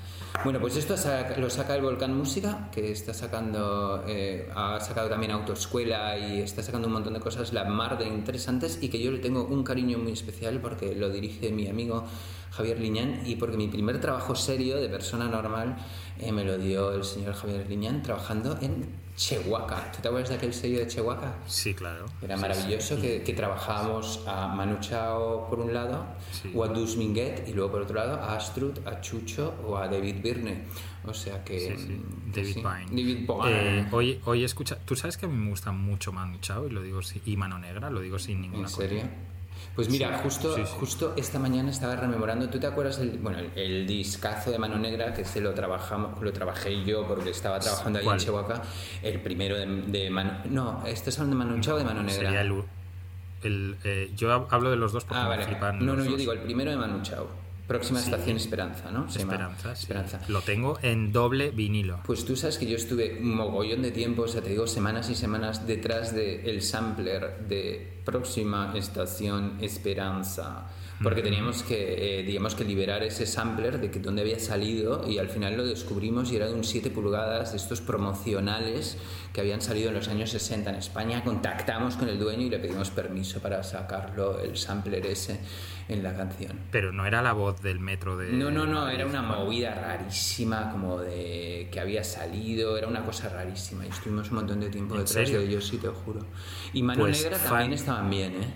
Bueno, 0.43 0.59
pues 0.59 0.75
esto 0.75 0.95
lo 1.37 1.49
saca 1.49 1.75
el 1.75 1.81
Volcán 1.81 2.15
Música, 2.15 2.69
que 2.69 2.91
está 2.91 3.13
sacando, 3.13 4.03
eh, 4.05 4.49
ha 4.53 4.79
sacado 4.81 5.07
también 5.07 5.31
Autoescuela 5.31 6.17
y 6.17 6.41
está 6.41 6.61
sacando 6.61 6.87
un 6.87 6.93
montón 6.93 7.13
de 7.13 7.21
cosas, 7.21 7.53
la 7.53 7.63
mar 7.63 7.97
de 7.97 8.05
interesantes, 8.07 8.79
y 8.81 8.89
que 8.89 9.01
yo 9.01 9.11
le 9.11 9.19
tengo 9.19 9.45
un 9.45 9.63
cariño 9.63 9.97
muy 9.97 10.11
especial 10.11 10.59
porque 10.59 10.93
lo 10.95 11.09
dirige 11.09 11.49
mi 11.51 11.69
amigo 11.69 12.03
Javier 12.51 12.79
Liñán 12.79 13.21
y 13.25 13.37
porque 13.37 13.55
mi 13.55 13.69
primer 13.69 14.01
trabajo 14.01 14.35
serio 14.35 14.75
de 14.75 14.89
persona 14.89 15.29
normal 15.29 15.77
eh, 16.19 16.33
me 16.33 16.43
lo 16.43 16.57
dio 16.57 16.91
el 16.91 17.05
señor 17.05 17.35
Javier 17.35 17.69
Liñán 17.69 18.03
trabajando 18.03 18.57
en 18.61 19.04
Chehuaca. 19.15 19.91
¿Tú 19.91 20.01
te 20.01 20.07
acuerdas 20.09 20.29
de 20.29 20.35
aquel 20.35 20.53
sello 20.53 20.79
de 20.79 20.87
Chehuaca? 20.87 21.35
Sí, 21.47 21.73
claro. 21.73 22.05
Era 22.21 22.35
Sí, 22.35 22.41
maravilloso 22.41 22.95
sí. 22.95 23.01
que, 23.01 23.23
que 23.23 23.33
trabajábamos 23.33 24.23
a 24.27 24.47
Manu 24.47 24.77
Chao 24.81 25.49
por 25.49 25.59
un 25.59 25.73
lado, 25.73 26.05
Sí. 26.31 26.51
o 26.53 26.63
a 26.63 26.67
Dus 26.67 26.97
Minguet, 26.97 27.47
y 27.47 27.53
luego 27.53 27.71
por 27.71 27.81
otro 27.81 27.95
lado 27.95 28.15
a 28.15 28.35
Astrud, 28.35 28.77
a 28.85 28.99
Chucho 29.01 29.53
o 29.65 29.77
a 29.77 29.87
David 29.87 30.15
Byrne. 30.21 30.63
O 31.05 31.13
sea 31.13 31.43
que. 31.43 31.75
Mm, 31.77 32.31
David. 32.33 32.55
Pine. 32.55 32.85
David 32.89 33.27
Pine. 33.27 33.79
Eh, 33.81 33.87
hoy, 33.91 34.19
hoy 34.25 34.43
escucha. 34.43 34.77
Tú 34.83 34.95
sabes 34.95 35.17
que 35.17 35.25
a 35.27 35.29
mí 35.29 35.35
me 35.37 35.49
gusta 35.49 35.71
mucho 35.71 36.11
Manu 36.11 36.37
Chao 36.39 36.67
y 36.67 36.71
lo 36.71 36.81
digo 36.81 36.99
y 37.25 37.37
Mano 37.37 37.57
Negra, 37.59 37.89
lo 37.89 38.01
digo 38.01 38.19
sin 38.19 38.41
ninguna 38.41 38.63
¿En 38.63 38.69
serio? 38.69 38.99
coña. 39.01 39.11
Pues 39.75 39.89
mira, 39.89 40.07
Sí, 40.17 40.23
justo, 40.23 40.55
sí, 40.55 40.61
sí. 40.65 40.71
justo 40.79 41.13
esta 41.17 41.37
mañana 41.37 41.69
estaba 41.69 41.95
rememorando, 41.97 42.47
¿tú 42.49 42.59
te 42.59 42.67
acuerdas 42.67 42.97
el, 42.99 43.17
bueno, 43.19 43.39
el, 43.39 43.51
el 43.55 43.85
discazo 43.87 44.49
de 44.51 44.57
Mano 44.57 44.77
Negra 44.77 45.13
que 45.13 45.25
se 45.25 45.41
lo 45.41 45.53
trabajamos, 45.53 46.21
lo 46.21 46.31
trabajé 46.31 46.83
yo 46.85 47.05
porque 47.05 47.31
estaba 47.31 47.59
trabajando 47.59 47.99
ahí 47.99 48.05
¿Cuál? 48.05 48.17
en 48.19 48.25
Chihuahua, 48.25 48.61
el 49.03 49.19
primero 49.19 49.57
de, 49.57 49.65
de 49.65 50.09
Mano, 50.09 50.31
no, 50.45 50.85
¿estás 50.87 51.19
hablando 51.19 51.43
de 51.43 51.49
Manu 51.51 51.61
Chao 51.61 51.75
o 51.75 51.77
de 51.77 51.83
Mano 51.83 52.03
Negra? 52.03 52.13
Sería 52.23 52.41
el. 52.41 52.63
el, 53.43 53.75
eh, 53.83 54.11
yo 54.15 54.29
hab- 54.29 54.47
hablo 54.49 54.69
de 54.71 54.77
los 54.77 54.93
dos 54.93 55.03
porque 55.03 55.19
Ah, 55.19 55.23
me 55.23 55.29
vale. 55.31 55.45
flipan. 55.45 55.85
No, 55.85 55.93
no, 55.95 56.03
yo 56.05 56.11
dos. 56.11 56.19
digo 56.19 56.31
el 56.31 56.39
primero 56.39 56.71
de 56.71 56.77
Manu 56.77 57.01
Chao. 57.03 57.27
Próxima 57.67 57.99
Sí. 57.99 58.05
estación 58.11 58.37
Esperanza, 58.37 58.91
¿no? 58.91 59.09
Se 59.09 59.19
llama 59.19 59.33
Esperanza, 59.33 59.75
sí. 59.75 59.81
Esperanza. 59.83 60.19
Lo 60.27 60.41
tengo 60.41 60.77
en 60.81 61.11
doble 61.11 61.49
vinilo. 61.51 61.99
Pues 62.05 62.23
tú 62.25 62.35
sabes 62.35 62.57
que 62.57 62.67
yo 62.67 62.75
estuve 62.75 63.17
un 63.19 63.35
mogollón 63.35 63.81
de 63.81 63.91
tiempo, 63.91 64.23
o 64.23 64.27
sea, 64.27 64.41
te 64.41 64.49
digo 64.49 64.67
semanas 64.67 65.09
y 65.09 65.15
semanas 65.15 65.65
detrás 65.65 66.13
del 66.13 66.61
sampler 66.61 67.47
de 67.47 68.01
próxima 68.05 68.71
estación 68.75 69.57
Esperanza. 69.61 70.67
Porque 71.03 71.21
teníamos 71.21 71.61
que, 71.63 72.19
eh, 72.19 72.23
digamos 72.23 72.55
que 72.55 72.63
liberar 72.63 73.03
ese 73.03 73.25
sampler 73.25 73.81
de 73.81 73.91
que 73.91 73.99
dónde 73.99 74.21
había 74.21 74.39
salido 74.39 75.05
y 75.05 75.17
al 75.17 75.27
final 75.27 75.57
lo 75.57 75.65
descubrimos 75.65 76.31
y 76.31 76.37
era 76.37 76.47
de 76.47 76.53
un 76.53 76.63
7 76.63 76.89
pulgadas 76.89 77.51
de 77.51 77.57
estos 77.57 77.81
promocionales 77.81 78.97
que 79.33 79.41
habían 79.41 79.59
salido 79.61 79.89
en 79.89 79.95
los 79.95 80.07
años 80.07 80.29
60 80.29 80.69
en 80.69 80.77
España. 80.77 81.21
Contactamos 81.21 81.97
con 81.97 82.07
el 82.07 82.17
dueño 82.17 82.43
y 82.43 82.49
le 82.49 82.59
pedimos 82.59 82.91
permiso 82.91 83.41
para 83.41 83.61
sacarlo, 83.63 84.39
el 84.39 84.55
sampler 84.55 85.05
ese, 85.05 85.41
en 85.87 86.01
la 86.03 86.15
canción. 86.15 86.57
Pero 86.71 86.91
no 86.91 87.05
era 87.05 87.21
la 87.21 87.33
voz 87.33 87.61
del 87.61 87.79
metro 87.79 88.17
de. 88.17 88.31
No, 88.33 88.49
no, 88.51 88.65
no, 88.65 88.89
era 88.89 89.05
una 89.05 89.21
¿no? 89.21 89.35
movida 89.45 89.73
rarísima, 89.75 90.71
como 90.71 90.99
de 90.99 91.69
que 91.71 91.79
había 91.79 92.03
salido, 92.03 92.77
era 92.77 92.87
una 92.87 93.03
cosa 93.05 93.29
rarísima. 93.29 93.85
Y 93.85 93.89
estuvimos 93.89 94.29
un 94.29 94.35
montón 94.37 94.59
de 94.59 94.69
tiempo 94.69 94.95
¿En 94.95 95.01
detrás 95.01 95.25
serio? 95.27 95.39
de 95.39 95.45
ellos, 95.47 95.67
sí 95.67 95.77
te 95.77 95.87
lo 95.87 95.93
juro. 95.93 96.21
Y 96.73 96.81
Mano 96.83 97.01
Pues 97.01 97.21
Negra 97.23 97.37
fan- 97.37 97.49
también 97.49 97.73
estaban 97.73 98.09
bien, 98.09 98.33
¿eh? 98.33 98.53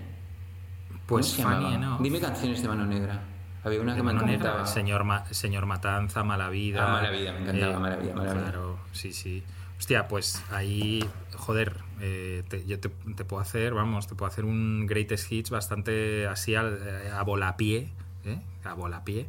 Pues 1.06 1.26
¿Cómo 1.26 1.36
se 1.36 1.42
funny 1.42 1.54
llamaba? 1.54 1.74
enough. 1.74 2.00
Dime 2.00 2.20
canciones 2.20 2.62
de 2.62 2.68
Mano 2.68 2.86
Negra. 2.86 3.20
Había 3.62 3.80
una 3.80 3.94
que 3.94 4.02
me 4.02 4.12
Mano 4.12 4.22
Negra, 4.26 4.34
encantaba. 4.50 4.66
señor, 4.66 5.04
Ma- 5.04 5.24
señor 5.32 5.66
Matanza, 5.66 6.24
Mala 6.24 6.48
Vida. 6.48 6.84
Ah, 6.88 6.92
Mala 6.92 7.10
Vida, 7.10 7.32
me 7.32 7.40
encantaba, 7.40 7.78
Mala 7.78 7.96
Vida, 7.96 8.14
Mala 8.14 8.32
Vida. 8.32 8.42
Claro, 8.44 8.78
sí, 8.92 9.12
sí. 9.12 9.44
Hostia, 9.80 10.06
pues 10.08 10.42
ahí, 10.50 11.02
joder, 11.34 11.78
eh, 12.02 12.44
te- 12.48 12.64
yo 12.66 12.78
te, 12.78 12.90
te 13.16 13.24
puedo 13.24 13.40
hacer, 13.40 13.72
vamos, 13.72 14.06
te 14.06 14.14
puedo 14.14 14.30
hacer 14.30 14.44
un 14.44 14.86
greatest 14.86 15.32
hits 15.32 15.48
bastante 15.48 16.26
así 16.26 16.54
al- 16.54 16.78
eh, 16.86 17.10
a 17.10 17.22
volapié, 17.22 17.88
¿eh? 18.26 18.38
A 18.62 18.74
volapié, 18.74 19.26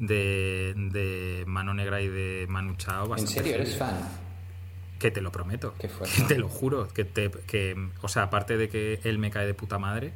de, 0.00 0.74
de 0.76 1.44
Mano 1.46 1.72
Negra 1.72 2.00
y 2.02 2.08
de 2.08 2.46
Manu 2.48 2.74
Chao. 2.76 3.16
¿En 3.16 3.28
serio 3.28 3.54
eres 3.54 3.76
fan? 3.78 3.94
Que 4.98 5.12
te 5.12 5.20
lo 5.20 5.30
prometo. 5.30 5.74
Qué 5.78 5.88
fuerte. 5.88 6.16
Que 6.16 6.22
te 6.24 6.38
lo 6.38 6.48
juro. 6.48 6.88
Que 6.88 7.04
te, 7.04 7.30
que, 7.30 7.76
o 8.02 8.08
sea, 8.08 8.24
aparte 8.24 8.56
de 8.56 8.68
que 8.68 9.00
él 9.04 9.18
me 9.18 9.30
cae 9.30 9.46
de 9.46 9.54
puta 9.54 9.78
madre. 9.78 10.12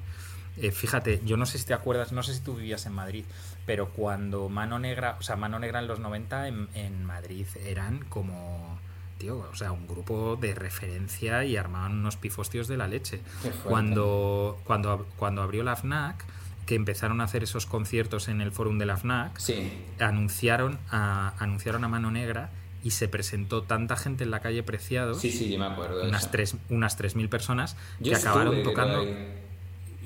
eh, 0.56 0.72
fíjate, 0.72 1.20
yo 1.24 1.36
no 1.36 1.46
sé 1.46 1.58
si 1.58 1.64
te 1.66 1.74
acuerdas, 1.74 2.10
no 2.10 2.24
sé 2.24 2.34
si 2.34 2.40
tú 2.40 2.56
vivías 2.56 2.86
en 2.86 2.92
Madrid, 2.92 3.24
pero 3.66 3.90
cuando 3.90 4.48
Mano 4.48 4.80
Negra, 4.80 5.16
o 5.20 5.22
sea, 5.22 5.36
Mano 5.36 5.60
Negra 5.60 5.78
en 5.78 5.86
los 5.86 6.00
90 6.00 6.48
en, 6.48 6.68
en 6.74 7.04
Madrid 7.04 7.46
eran 7.64 8.00
como, 8.08 8.80
tío, 9.18 9.38
o 9.50 9.54
sea, 9.56 9.72
un 9.72 9.86
grupo 9.86 10.36
de 10.40 10.54
referencia 10.54 11.44
y 11.44 11.56
armaban 11.56 11.92
unos 11.92 12.16
pifostios 12.16 12.68
de 12.68 12.76
la 12.76 12.86
leche. 12.88 13.20
Cuando, 13.64 14.58
cuando, 14.64 15.06
cuando 15.16 15.42
abrió 15.42 15.62
la 15.62 15.76
FNAC, 15.76 16.24
que 16.66 16.74
empezaron 16.74 17.20
a 17.20 17.24
hacer 17.24 17.42
esos 17.44 17.64
conciertos 17.66 18.28
en 18.28 18.40
el 18.40 18.52
forum 18.52 18.78
de 18.78 18.86
la 18.86 18.96
FNAC, 18.96 19.38
Sí. 19.38 19.72
anunciaron 20.00 20.78
a, 20.90 21.34
anunciaron 21.38 21.84
a 21.84 21.88
Mano 21.88 22.10
Negra 22.10 22.50
y 22.82 22.90
se 22.92 23.08
presentó 23.08 23.62
tanta 23.62 23.96
gente 23.96 24.24
en 24.24 24.30
la 24.30 24.40
calle 24.40 24.62
Preciados, 24.62 25.20
Sí, 25.20 25.30
sí, 25.32 25.50
yo 25.50 25.58
me 25.58 25.66
acuerdo. 25.66 26.04
unas 26.04 26.22
eso. 26.22 26.30
tres, 26.30 26.56
unas 26.68 26.96
3.000 26.98 27.28
personas, 27.28 27.76
Yo 28.00 28.12
que 28.12 28.18
acabaron 28.18 28.62
tocando. 28.62 29.04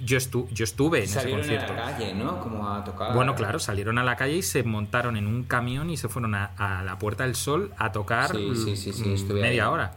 Yo, 0.02 0.16
estu- 0.18 0.48
yo 0.50 0.64
estuve 0.64 1.02
en 1.02 1.08
Salieron 1.08 1.40
ese 1.40 1.56
a 1.58 1.66
concierto. 1.66 1.74
la 1.86 1.92
calle, 1.96 2.14
¿no? 2.14 2.40
Como 2.40 2.68
a 2.68 2.82
tocar. 2.84 3.14
Bueno, 3.14 3.34
claro, 3.34 3.58
salieron 3.58 3.98
a 3.98 4.04
la 4.04 4.16
calle 4.16 4.36
y 4.36 4.42
se 4.42 4.62
montaron 4.62 5.16
en 5.16 5.26
un 5.26 5.42
camión 5.44 5.90
y 5.90 5.96
se 5.96 6.08
fueron 6.08 6.34
a, 6.34 6.46
a 6.56 6.82
la 6.82 6.98
Puerta 6.98 7.24
del 7.24 7.34
Sol 7.34 7.72
a 7.78 7.92
tocar 7.92 8.34
Sí, 8.34 8.52
sí, 8.56 8.76
sí, 8.76 8.92
sí, 8.92 9.24
mm, 9.28 9.32
media 9.34 9.64
ahí. 9.64 9.68
hora. 9.72 9.92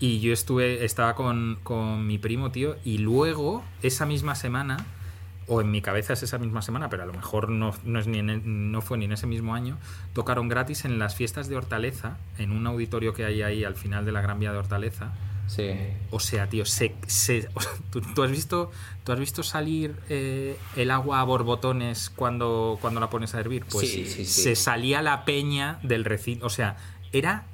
Y 0.00 0.20
yo 0.20 0.32
estuve, 0.32 0.84
estaba 0.84 1.14
con, 1.14 1.58
con 1.62 2.06
mi 2.06 2.18
primo, 2.18 2.50
tío, 2.50 2.76
y 2.84 2.98
luego, 2.98 3.64
esa 3.82 4.06
misma 4.06 4.34
semana, 4.34 4.76
o 5.46 5.60
en 5.60 5.70
mi 5.70 5.80
cabeza 5.82 6.12
es 6.14 6.22
esa 6.22 6.38
misma 6.38 6.62
semana, 6.62 6.88
pero 6.88 7.02
a 7.04 7.06
lo 7.06 7.12
mejor 7.12 7.48
no, 7.48 7.72
no, 7.84 7.98
es 8.00 8.06
ni 8.06 8.18
en 8.18 8.30
el- 8.30 8.42
no 8.72 8.80
fue 8.82 8.98
ni 8.98 9.04
en 9.06 9.12
ese 9.12 9.26
mismo 9.26 9.54
año, 9.54 9.78
tocaron 10.12 10.48
gratis 10.48 10.84
en 10.84 10.98
las 10.98 11.14
fiestas 11.14 11.48
de 11.48 11.56
Hortaleza, 11.56 12.16
en 12.38 12.50
un 12.50 12.66
auditorio 12.66 13.14
que 13.14 13.24
hay 13.24 13.42
ahí 13.42 13.64
al 13.64 13.74
final 13.76 14.04
de 14.04 14.12
la 14.12 14.20
Gran 14.20 14.38
Vía 14.38 14.52
de 14.52 14.58
Hortaleza. 14.58 15.12
Sí. 15.46 15.70
O 16.10 16.20
sea, 16.20 16.48
tío, 16.48 16.64
se, 16.64 16.94
se- 17.06 17.48
o 17.54 17.60
sea, 17.62 17.72
¿tú, 17.90 18.00
tú 18.14 18.22
has 18.22 18.30
visto, 18.30 18.70
¿tú 19.04 19.12
has 19.12 19.18
visto 19.20 19.42
salir 19.42 19.94
eh, 20.08 20.56
el 20.76 20.90
agua 20.90 21.20
a 21.20 21.24
borbotones 21.24 22.10
cuando, 22.10 22.78
cuando 22.80 23.00
la 23.00 23.10
pones 23.10 23.34
a 23.34 23.40
hervir? 23.40 23.64
Pues 23.70 23.88
Sí, 23.90 24.24
se 24.24 24.56
salía 24.56 25.02
la 25.02 25.24
peña 25.24 25.78
del 25.82 26.04
recinto. 26.04 26.46
O 26.46 26.50
sea, 26.50 26.76
era 27.12 27.46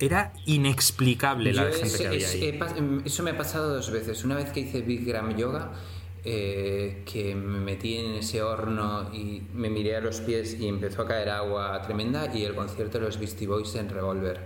era 0.00 0.32
inexplicable 0.46 1.52
la 1.52 1.70
Yo 1.70 1.76
gente 1.76 1.98
que 1.98 2.06
había 2.06 2.28
ahí. 2.28 2.44
he 2.44 2.58
em, 2.78 3.02
eso 3.04 3.22
me 3.24 3.32
ha 3.32 3.36
pasado 3.36 3.74
dos 3.74 3.90
veces. 3.90 4.22
Una 4.24 4.36
vez 4.36 4.50
que 4.52 4.60
hice 4.60 4.80
Bikram 4.82 5.36
Yoga, 5.36 5.72
eh, 6.24 7.02
que 7.04 7.34
me 7.34 7.58
metí 7.60 7.96
en 7.96 8.12
ese 8.14 8.40
horno 8.42 9.10
y 9.12 9.42
me 9.54 9.70
miré 9.70 9.96
a 9.96 10.00
los 10.00 10.20
pies 10.20 10.56
y 10.60 10.68
empezó 10.68 11.02
a 11.02 11.06
caer 11.08 11.30
agua 11.30 11.82
tremenda, 11.82 12.32
y 12.34 12.44
el 12.44 12.54
concierto 12.54 12.98
de 13.00 13.06
los 13.06 13.18
Beastie 13.18 13.48
Boys 13.48 13.74
en 13.74 13.88
Revolver, 13.88 14.40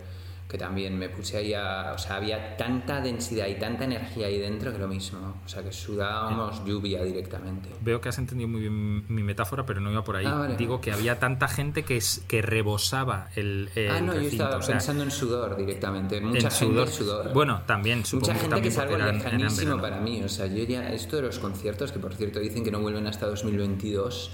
que 0.53 0.59
también 0.59 0.99
me 0.99 1.09
puse 1.09 1.39
ahí 1.39 1.55
a... 1.55 1.93
O 1.95 1.99
sea, 1.99 2.17
había 2.17 2.57
tanta 2.59 3.01
densidad 3.01 3.47
y 3.49 3.55
tanta 3.55 3.85
energía 3.85 4.27
ahí 4.27 4.39
dentro 4.39 4.71
que 4.71 4.79
lo 4.79 4.87
mismo. 4.87 5.41
O 5.45 5.49
sea, 5.49 5.63
que 5.65 5.73
sudábamos 5.73 6.63
lluvia 6.67 7.03
directamente. 7.03 7.71
Veo 7.81 8.01
que 8.03 8.11
has 8.11 8.19
entendido 8.19 8.49
muy 8.49 8.61
bien 8.61 9.05
mi 9.09 9.23
metáfora, 9.23 9.65
pero 9.65 9.81
no 9.81 9.91
iba 9.91 10.05
por 10.05 10.17
ahí. 10.17 10.27
Ah, 10.27 10.35
vale. 10.35 10.57
Digo 10.57 10.81
que 10.81 10.93
había 10.93 11.19
tanta 11.19 11.49
gente 11.49 11.83
que, 11.85 11.97
es- 11.97 12.23
que 12.29 12.43
rebosaba 12.43 13.31
el, 13.35 13.71
el 13.75 13.91
ah, 13.91 14.01
no, 14.03 14.13
yo 14.13 14.21
recinto, 14.21 14.45
estaba 14.45 14.57
o 14.59 14.63
sea, 14.63 14.75
pensando 14.77 15.03
en 15.03 15.11
sudor 15.11 15.57
directamente. 15.57 16.21
Mucha 16.21 16.49
en 16.49 16.53
gente 16.53 16.57
sudor. 16.67 16.89
sudor. 16.89 17.33
Bueno, 17.33 17.63
también, 17.67 18.05
supongo 18.05 18.33
Mucha 18.35 18.41
gente 18.41 18.45
que 18.45 18.71
también 18.71 18.73
es 18.73 18.79
algo 18.79 18.95
eran- 18.97 19.15
lejanísimo 19.17 19.81
para 19.81 20.01
mí. 20.01 20.23
O 20.23 20.29
sea, 20.29 20.47
yo 20.47 20.63
ya, 20.65 20.93
esto 20.93 21.17
de 21.17 21.23
los 21.23 21.39
conciertos, 21.39 21.93
que 21.93 21.99
por 21.99 22.15
cierto 22.15 22.39
dicen 22.41 22.63
que 22.63 22.71
no 22.71 22.81
vuelven 22.81 23.07
hasta 23.07 23.27
2022, 23.27 24.31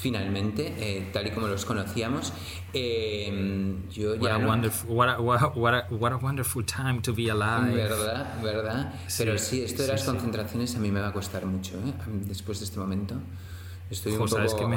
finalmente, 0.00 0.74
eh, 0.78 1.10
tal 1.12 1.26
y 1.26 1.30
como 1.30 1.46
los 1.46 1.64
conocíamos, 1.64 2.32
eh, 2.72 3.74
yo 3.92 4.12
What 4.14 4.20
ya 4.20 4.34
a, 4.34 4.38
no- 4.38 4.48
wonderful, 4.48 4.90
what, 4.90 5.08
a, 5.10 5.20
what 5.20 5.42
a- 5.42 5.86
what 5.90 6.12
a- 6.12 6.16
wonderful 6.16 6.64
time 6.64 7.00
to 7.02 7.14
be 7.14 7.30
alive. 7.30 7.74
¿Verdad? 7.74 8.42
¿Verdad? 8.42 8.94
Sí, 9.06 9.22
Pero 9.24 9.38
sí, 9.38 9.62
esto 9.62 9.82
de 9.82 9.88
sí, 9.88 9.92
las 9.92 10.00
sí. 10.00 10.06
concentraciones 10.06 10.74
a 10.76 10.78
mí 10.78 10.90
me 10.90 11.00
va 11.00 11.08
a 11.08 11.12
costar 11.12 11.44
mucho, 11.46 11.74
¿eh? 11.78 11.92
Después 12.26 12.58
de 12.60 12.64
este 12.64 12.78
momento. 12.78 13.16
Estoy 13.90 14.14
Jo, 14.14 14.22
un 14.22 14.28
¿sabes 14.28 14.52
poco 14.52 14.64
que 14.70 14.76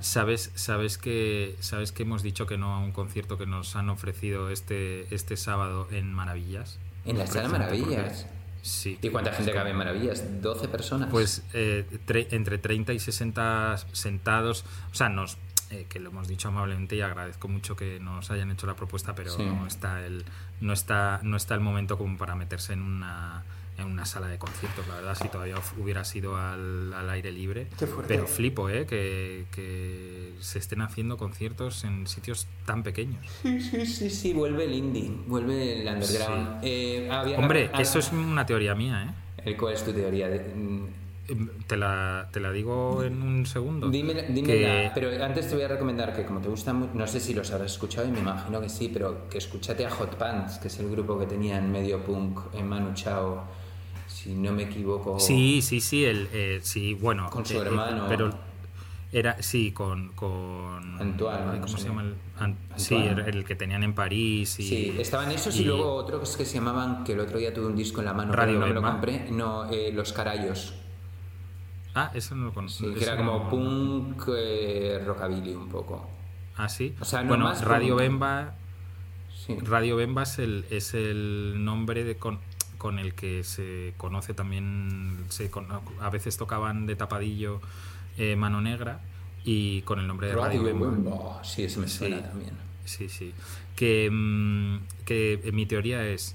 ¿Sabes, 0.00 0.50
sabes, 0.54 0.96
que, 0.98 1.54
¿Sabes 1.60 1.92
que 1.92 2.02
hemos 2.04 2.22
dicho 2.22 2.46
que 2.46 2.56
no 2.56 2.74
a 2.74 2.78
un 2.78 2.92
concierto 2.92 3.36
que 3.36 3.44
nos 3.46 3.76
han 3.76 3.90
ofrecido 3.90 4.48
este, 4.50 5.12
este 5.14 5.36
sábado 5.36 5.86
en 5.90 6.12
Maravillas? 6.14 6.78
En 7.04 7.18
la 7.18 7.26
sala 7.26 7.48
Precisamente 7.50 7.78
porque- 7.78 7.96
Maravillas. 7.96 8.26
Sí. 8.62 8.96
¿Y 9.02 9.08
cuánta 9.10 9.32
gente 9.32 9.52
cabe 9.52 9.70
en 9.70 9.76
Maravillas? 9.76 10.24
¿12 10.40 10.68
personas? 10.68 11.08
Pues 11.10 11.42
eh, 11.52 11.84
tre- 12.06 12.28
entre 12.30 12.58
30 12.58 12.92
y 12.92 12.98
60 13.00 13.76
sentados, 13.92 14.64
o 14.92 14.94
sea, 14.94 15.08
nos 15.08 15.36
eh, 15.70 15.86
que 15.88 15.98
lo 16.00 16.10
hemos 16.10 16.28
dicho 16.28 16.48
amablemente 16.48 16.96
y 16.96 17.00
agradezco 17.00 17.48
mucho 17.48 17.74
que 17.76 17.98
nos 17.98 18.30
hayan 18.30 18.50
hecho 18.50 18.66
la 18.66 18.74
propuesta, 18.76 19.14
pero 19.14 19.30
Sí. 19.36 19.42
no 19.44 19.66
está 19.66 20.04
el 20.06 20.24
no 20.60 20.72
está 20.74 21.18
no 21.22 21.36
está 21.36 21.54
el 21.54 21.60
momento 21.60 21.96
como 21.98 22.16
para 22.18 22.34
meterse 22.36 22.74
en 22.74 22.82
una 22.82 23.42
en 23.78 23.86
una 23.86 24.04
sala 24.04 24.28
de 24.28 24.38
conciertos, 24.38 24.86
la 24.86 24.96
verdad, 24.96 25.14
si 25.20 25.28
todavía 25.28 25.56
hubiera 25.78 26.04
sido 26.04 26.36
al, 26.36 26.92
al 26.92 27.08
aire 27.10 27.32
libre. 27.32 27.68
Pero 28.06 28.26
flipo, 28.26 28.68
¿eh? 28.68 28.86
Que, 28.86 29.46
que 29.50 30.34
se 30.40 30.58
estén 30.58 30.82
haciendo 30.82 31.16
conciertos 31.16 31.84
en 31.84 32.06
sitios 32.06 32.46
tan 32.66 32.82
pequeños. 32.82 33.24
Sí, 33.42 33.60
sí, 33.60 33.86
sí, 33.86 34.10
sí, 34.10 34.32
vuelve 34.34 34.64
el 34.64 34.74
indie, 34.74 35.10
vuelve 35.26 35.80
el 35.82 35.88
underground. 35.88 36.60
Eh, 36.62 37.08
había- 37.10 37.38
Hombre, 37.38 37.70
ah, 37.72 37.80
eso 37.82 37.98
es 37.98 38.12
una 38.12 38.44
teoría 38.46 38.74
mía, 38.74 39.14
¿eh? 39.38 39.50
eh, 39.50 39.56
¿Cuál 39.56 39.74
es 39.74 39.84
tu 39.84 39.92
teoría? 39.92 40.28
De- 40.28 40.40
mm, 40.54 40.86
Te 41.66 41.76
la, 41.78 42.28
te 42.30 42.40
la 42.40 42.52
digo 42.52 43.02
en 43.04 43.22
un 43.22 43.46
segundo. 43.46 43.88
Dímela, 43.88 44.22
dímela, 44.22 44.68
Que- 44.68 44.90
pero 44.94 45.24
antes 45.24 45.48
te 45.48 45.54
voy 45.54 45.64
a 45.64 45.68
recomendar 45.68 46.14
que 46.14 46.24
como 46.26 46.40
te 46.40 46.48
gusta, 46.48 46.74
mu- 46.74 46.88
no 46.92 47.06
sé 47.06 47.20
si 47.20 47.32
los 47.32 47.50
habrás 47.52 47.72
escuchado 47.72 48.06
y 48.06 48.10
me 48.10 48.18
imagino 48.20 48.60
que 48.60 48.68
sí, 48.68 48.90
pero 48.92 49.28
que 49.30 49.38
escúchate 49.38 49.86
a 49.86 49.90
Hot 49.90 50.16
Pants, 50.16 50.58
que 50.58 50.68
es 50.68 50.78
el 50.80 50.90
grupo 50.90 51.18
que 51.18 51.24
tenía 51.26 51.56
en 51.58 51.72
medio 51.72 52.00
punk 52.04 52.38
en 52.52 52.68
Manu 52.68 52.92
Chao, 52.94 53.44
si 54.22 54.34
no 54.34 54.52
me 54.52 54.64
equivoco. 54.64 55.18
Sí, 55.18 55.62
sí, 55.62 55.80
sí, 55.80 56.04
el, 56.04 56.28
eh, 56.32 56.60
sí, 56.62 56.94
bueno. 56.94 57.28
Con 57.30 57.44
su 57.46 57.60
hermano. 57.60 58.06
Pero 58.08 58.30
era, 59.12 59.42
sí, 59.42 59.72
con. 59.72 60.08
con 60.12 61.00
Antoine, 61.00 61.44
no 61.46 61.52
¿Cómo 61.52 61.68
sé. 61.68 61.78
se 61.78 61.88
llama? 61.88 62.02
El, 62.02 62.14
sí, 62.76 62.94
el, 62.96 63.18
el 63.20 63.44
que 63.44 63.54
tenían 63.56 63.82
en 63.82 63.94
París. 63.94 64.58
Y, 64.60 64.62
Sí, 64.68 64.96
estaban 64.98 65.30
esos 65.30 65.56
y, 65.56 65.62
y- 65.62 65.64
luego 65.66 65.92
otros 65.94 66.36
que 66.36 66.44
se 66.44 66.54
llamaban, 66.54 67.04
que 67.04 67.12
el 67.12 67.20
otro 67.20 67.38
día 67.38 67.52
tuve 67.52 67.66
un 67.66 67.76
disco 67.76 68.00
en 68.00 68.06
la 68.06 68.14
mano, 68.14 68.32
Radio 68.32 68.54
pero 68.60 68.60
no 68.60 68.66
me 68.68 68.80
lo 68.80 68.82
compré, 68.92 69.30
no, 69.30 69.70
eh, 69.70 69.90
Los 69.92 70.12
Carayos, 70.12 70.74
Ah, 71.94 72.10
eso 72.14 72.34
no 72.34 72.46
lo 72.46 72.54
conozco. 72.54 72.86
sí, 72.88 72.94
que 72.94 73.04
era 73.04 73.16
como 73.18 73.50
punk 73.50 74.22
eh, 74.34 75.02
rockabilly 75.04 75.54
un 75.54 75.68
poco. 75.68 76.08
Ah, 76.56 76.68
sí. 76.68 76.94
O 77.00 77.04
sea, 77.04 77.22
no 77.22 77.28
bueno, 77.28 77.44
más 77.44 77.62
Radio 77.62 77.94
punk. 77.96 78.00
Bemba. 78.00 78.54
Sí. 79.46 79.56
Radio 79.60 79.96
Bemba 79.96 80.22
es 80.22 80.38
el, 80.38 80.64
es 80.70 80.94
el 80.94 81.56
nombre 81.64 82.04
de 82.04 82.16
con, 82.16 82.38
con 82.82 82.98
el 82.98 83.14
que 83.14 83.44
se 83.44 83.94
conoce 83.96 84.34
también. 84.34 85.16
Se, 85.28 85.48
a 86.00 86.10
veces 86.10 86.36
tocaban 86.36 86.84
de 86.86 86.96
tapadillo 86.96 87.60
eh, 88.18 88.34
Mano 88.34 88.60
Negra 88.60 88.98
y 89.44 89.82
con 89.82 90.00
el 90.00 90.08
nombre 90.08 90.26
de 90.26 90.34
Radio, 90.34 90.64
Bemba. 90.64 90.90
Bemba. 90.90 91.44
Sí, 91.44 91.62
eso 91.62 91.78
me 91.80 91.86
suena 91.86 92.16
Sí. 92.16 92.22
también. 92.24 92.50
Sí, 92.84 93.08
sí. 93.08 93.32
Que, 93.76 94.10
mm, 94.10 94.78
que 95.04 95.34
eh, 95.44 95.52
mi 95.52 95.64
teoría 95.66 96.04
es, 96.04 96.34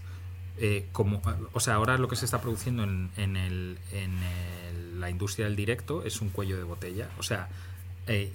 eh, 0.58 0.86
como, 0.94 1.22
o 1.52 1.60
sea, 1.60 1.74
ahora 1.76 1.98
lo 1.98 2.08
que 2.08 2.16
se 2.16 2.24
está 2.24 2.40
produciendo 2.40 2.84
en, 2.84 3.10
en, 3.18 3.36
el, 3.36 3.78
en 3.92 4.14
el- 4.24 5.00
la 5.02 5.10
industria 5.10 5.48
del 5.48 5.58
directo 5.58 6.04
es 6.06 6.22
un 6.22 6.30
cuello 6.30 6.56
de 6.56 6.64
botella. 6.64 7.10
O 7.20 7.24
sea, 7.24 7.50
eh, 8.08 8.32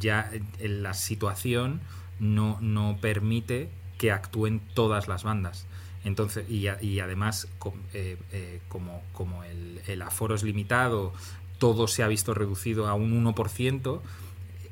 ya 0.00 0.30
la 0.62 0.94
situación 0.94 1.82
no, 2.20 2.58
no 2.62 2.96
permite 3.02 3.68
que 3.98 4.10
actúen 4.10 4.60
todas 4.72 5.08
las 5.08 5.22
bandas. 5.24 5.66
Entonces, 6.04 6.48
y, 6.50 6.66
a- 6.68 6.82
y 6.82 7.00
además, 7.00 7.48
com- 7.58 7.80
eh, 7.94 8.16
eh, 8.32 8.60
como, 8.68 9.02
como 9.12 9.42
el, 9.44 9.80
el 9.86 10.02
aforo 10.02 10.34
es 10.34 10.42
limitado, 10.42 11.12
todo 11.58 11.88
se 11.88 12.02
ha 12.02 12.08
visto 12.08 12.34
reducido 12.34 12.86
a 12.88 12.94
un 12.94 13.12
1%, 13.34 14.00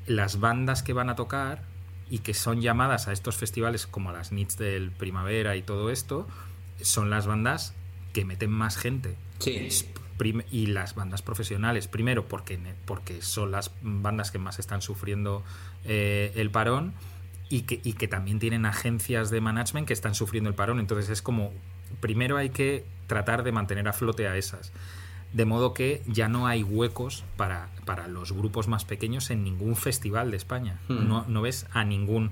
las 0.05 0.39
bandas 0.39 0.83
que 0.83 0.93
van 0.93 1.09
a 1.09 1.15
tocar 1.15 1.63
y 2.09 2.19
que 2.19 2.33
son 2.33 2.61
llamadas 2.61 3.07
a 3.07 3.13
estos 3.13 3.37
festivales 3.37 3.87
como 3.87 4.09
a 4.09 4.13
las 4.13 4.31
Nits 4.31 4.57
del 4.57 4.91
Primavera 4.91 5.55
y 5.55 5.61
todo 5.63 5.89
esto, 5.89 6.27
son 6.81 7.09
las 7.09 7.25
bandas 7.25 7.73
que 8.13 8.25
meten 8.25 8.51
más 8.51 8.77
gente. 8.77 9.15
Sí. 9.39 9.69
Y 10.51 10.67
las 10.67 10.93
bandas 10.95 11.21
profesionales, 11.21 11.87
primero 11.87 12.27
porque, 12.27 12.59
porque 12.85 13.21
son 13.21 13.51
las 13.51 13.71
bandas 13.81 14.29
que 14.31 14.37
más 14.37 14.59
están 14.59 14.81
sufriendo 14.81 15.43
eh, 15.85 16.31
el 16.35 16.49
parón 16.51 16.93
y 17.53 17.61
que, 17.61 17.79
y 17.83 17.93
que 17.93 18.07
también 18.07 18.39
tienen 18.39 18.65
agencias 18.65 19.29
de 19.29 19.39
management 19.39 19.85
que 19.85 19.93
están 19.93 20.15
sufriendo 20.15 20.49
el 20.49 20.55
parón. 20.55 20.79
Entonces 20.79 21.11
es 21.11 21.21
como, 21.21 21.51
primero 21.99 22.37
hay 22.37 22.49
que 22.49 22.83
tratar 23.05 23.43
de 23.43 23.51
mantener 23.51 23.87
a 23.87 23.93
flote 23.93 24.27
a 24.27 24.35
esas. 24.37 24.71
De 25.33 25.45
modo 25.45 25.71
que 25.75 26.01
ya 26.07 26.27
no 26.29 26.47
hay 26.47 26.63
huecos 26.63 27.23
para, 27.37 27.69
para 27.85 28.07
los 28.07 28.31
grupos 28.31 28.67
más 28.67 28.85
pequeños 28.85 29.29
en 29.29 29.43
ningún 29.43 29.75
festival 29.75 30.31
de 30.31 30.37
España. 30.37 30.79
Hmm. 30.87 31.07
No, 31.07 31.25
no 31.27 31.43
ves 31.43 31.67
a 31.73 31.85
ningún... 31.85 32.31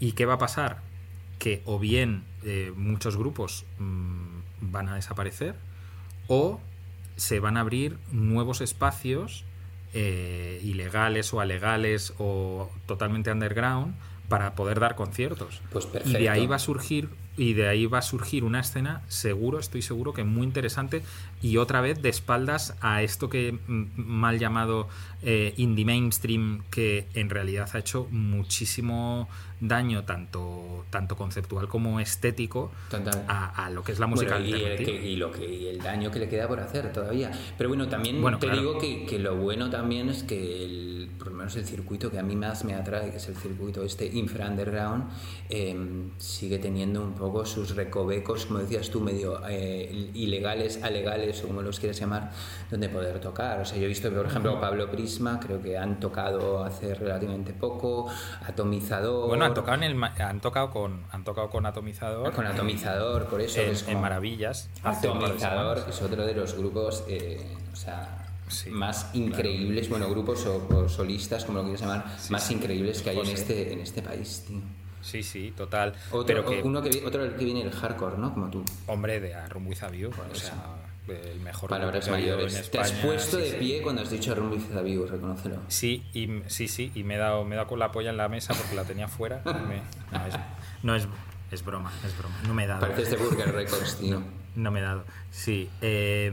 ¿Y 0.00 0.12
qué 0.12 0.26
va 0.26 0.34
a 0.34 0.38
pasar? 0.38 0.82
Que 1.38 1.62
o 1.64 1.78
bien 1.78 2.24
eh, 2.44 2.70
muchos 2.76 3.16
grupos 3.16 3.64
mm, 3.78 4.70
van 4.70 4.90
a 4.90 4.96
desaparecer 4.96 5.54
o 6.26 6.60
se 7.16 7.40
van 7.40 7.56
a 7.56 7.60
abrir 7.60 7.96
nuevos 8.12 8.60
espacios 8.60 9.46
eh, 9.94 10.60
ilegales 10.62 11.32
o 11.32 11.40
alegales 11.40 12.12
o 12.18 12.70
totalmente 12.84 13.32
underground 13.32 13.94
para 14.28 14.54
poder 14.54 14.80
dar 14.80 14.94
conciertos. 14.94 15.60
Pues 15.70 15.86
y 15.86 15.88
perfecto. 15.88 16.18
de 16.18 16.28
ahí 16.28 16.46
va 16.46 16.56
a 16.56 16.60
surgir 16.60 17.08
y 17.38 17.54
de 17.54 17.68
ahí 17.68 17.86
va 17.86 17.98
a 17.98 18.02
surgir 18.02 18.42
una 18.42 18.60
escena 18.60 19.02
seguro, 19.06 19.60
estoy 19.60 19.80
seguro 19.80 20.12
que 20.12 20.24
muy 20.24 20.44
interesante 20.44 21.02
y 21.40 21.56
otra 21.56 21.80
vez 21.80 22.02
de 22.02 22.08
espaldas 22.08 22.76
a 22.80 23.02
esto 23.02 23.30
que 23.30 23.52
mm, 23.52 23.84
mal 23.96 24.38
llamado 24.38 24.88
eh, 25.22 25.54
indie 25.56 25.84
mainstream 25.84 26.64
que 26.70 27.06
en 27.14 27.30
realidad 27.30 27.70
ha 27.72 27.78
hecho 27.78 28.08
muchísimo 28.10 29.28
daño 29.60 30.04
tanto 30.04 30.64
tanto 30.90 31.16
conceptual 31.16 31.68
como 31.68 32.00
estético 32.00 32.70
a, 33.28 33.66
a 33.66 33.68
lo 33.70 33.84
que 33.84 33.92
es 33.92 33.98
la 33.98 34.06
música 34.06 34.38
Bueno, 34.38 34.46
y, 34.56 34.62
el, 34.64 34.76
que- 34.86 35.06
y 35.06 35.16
lo 35.16 35.30
que, 35.30 35.46
y 35.46 35.66
el 35.66 35.78
daño 35.82 36.10
que 36.10 36.18
le 36.18 36.28
queda 36.30 36.48
por 36.48 36.60
hacer 36.60 36.92
todavía. 36.94 37.30
Pero 37.58 37.68
bueno, 37.68 37.88
también 37.88 38.22
Bueno, 38.22 38.38
te 38.38 38.46
claro. 38.46 38.60
digo 38.62 38.78
que, 38.78 39.04
que 39.04 39.18
lo 39.18 39.36
bueno 39.36 39.68
también 39.68 40.08
es 40.08 40.22
que 40.22 40.64
el, 40.64 41.10
por 41.18 41.28
lo 41.28 41.34
menos 41.34 41.54
el 41.56 41.66
circuito 41.66 42.10
que 42.10 42.18
a 42.18 42.22
mí 42.22 42.36
más 42.36 42.64
me 42.64 42.72
atrae, 42.74 43.10
que 43.10 43.18
es 43.18 43.28
el 43.28 43.36
circuito 43.36 43.82
este 43.82 44.06
infra 44.06 44.48
underground, 44.48 45.10
eh, 45.50 45.76
sigue 46.16 46.58
teniendo 46.58 47.02
un 47.02 47.12
poco 47.12 47.44
sus 47.44 47.76
recovecos, 47.76 48.46
como 48.46 48.60
decías 48.60 48.88
tú, 48.88 49.00
medio 49.02 49.42
eh, 49.46 50.10
ilegales, 50.14 50.82
alegales 50.82 51.42
o 51.44 51.48
como 51.48 51.60
los 51.60 51.78
quieras 51.80 52.00
llamar, 52.00 52.30
donde 52.70 52.88
poder 52.88 53.20
tocar. 53.20 53.60
O 53.60 53.64
sea, 53.66 53.76
yo 53.76 53.84
he 53.84 53.88
visto, 53.88 54.10
por 54.10 54.24
ejemplo, 54.24 54.58
Pablo 54.58 54.90
Prisma, 54.90 55.38
creo 55.38 55.60
que 55.60 55.76
han 55.76 56.00
tocado 56.00 56.64
hace 56.64 56.94
relativamente 56.94 57.52
poco, 57.52 58.08
Atomizador. 58.46 59.28
Bueno, 59.28 59.47
han 59.48 59.54
tocado, 59.54 59.76
en 59.76 59.82
el, 59.82 59.94
ma- 59.94 60.14
han 60.18 60.40
tocado 60.40 60.70
con 60.70 61.02
han 61.10 61.24
tocado 61.24 61.50
con 61.50 61.66
Atomizador 61.66 62.32
con 62.32 62.46
Atomizador, 62.46 63.26
por 63.26 63.40
eso 63.40 63.60
en, 63.60 63.70
es 63.72 63.86
en 63.88 64.00
Maravillas. 64.00 64.70
Atomizador 64.82 65.84
es 65.88 66.00
otro 66.02 66.24
de 66.24 66.34
los 66.34 66.54
grupos 66.56 67.04
eh, 67.08 67.44
o 67.72 67.76
sea, 67.76 68.24
Sí, 68.48 68.70
más 68.70 69.10
increíbles, 69.12 69.90
bueno, 69.90 70.08
grupos 70.08 70.46
o, 70.46 70.66
o 70.74 70.88
solistas, 70.88 71.44
como 71.44 71.58
lo 71.58 71.64
quieras 71.64 71.82
llamar, 71.82 72.04
más 72.30 72.50
increíbles 72.50 73.02
que 73.02 73.10
hay 73.10 73.18
en 73.18 73.26
este, 73.26 73.72
en 73.74 73.80
este 73.80 74.00
país, 74.00 74.44
tío. 74.48 74.60
Sí, 75.02 75.22
sí, 75.22 75.52
total. 75.56 75.94
Otro, 76.10 76.24
Pero 76.26 76.46
que, 76.46 76.62
uno 76.62 76.80
que, 76.82 76.88
vi- 76.88 77.04
otro 77.04 77.36
que 77.36 77.44
viene 77.44 77.60
el 77.62 77.70
hardcore, 77.70 78.16
¿no? 78.16 78.32
Como 78.32 78.48
tú. 78.48 78.64
hombre, 78.86 79.20
de 79.20 79.34
A 79.34 79.48
Room 79.48 79.66
With 79.66 79.82
a 79.82 79.88
View, 79.88 80.10
o 80.10 80.34
sea, 80.34 80.54
el 81.10 81.40
mejor 81.40 81.70
Palabras 81.70 82.08
mayores. 82.08 82.54
en 82.56 82.70
Te 82.70 82.78
has 82.80 82.92
puesto 82.92 83.36
sí, 83.38 83.42
de 83.42 83.50
sí. 83.52 83.56
pie 83.58 83.82
cuando 83.82 84.02
has 84.02 84.10
dicho 84.10 84.34
Rumble 84.34 84.58
View, 84.82 85.06
reconócelo. 85.06 85.60
Sí, 85.68 86.04
y, 86.12 86.28
sí, 86.48 86.68
sí, 86.68 86.90
y 86.94 87.04
me 87.04 87.14
he, 87.14 87.18
dado, 87.18 87.44
me 87.44 87.54
he 87.54 87.56
dado 87.56 87.68
con 87.68 87.78
la 87.78 87.90
polla 87.92 88.10
en 88.10 88.16
la 88.16 88.28
mesa 88.28 88.54
porque 88.54 88.74
la 88.74 88.84
tenía 88.84 89.08
fuera. 89.08 89.42
y 89.44 89.48
me- 89.68 89.82
no, 90.12 90.26
es, 90.26 90.34
no, 90.82 90.94
es, 90.96 91.08
Es 91.50 91.64
broma, 91.64 91.90
es 92.04 92.16
broma. 92.18 92.34
No 92.46 92.52
me 92.54 92.64
he 92.64 92.66
dado. 92.66 92.80
Pareces 92.80 93.10
de 93.10 93.16
Burger 93.16 93.52
Records, 93.54 93.96
tío. 93.98 94.22
No 94.54 94.70
me 94.70 94.80
he 94.80 94.82
dado. 94.82 95.04
Sí. 95.30 95.70
eh, 95.80 96.30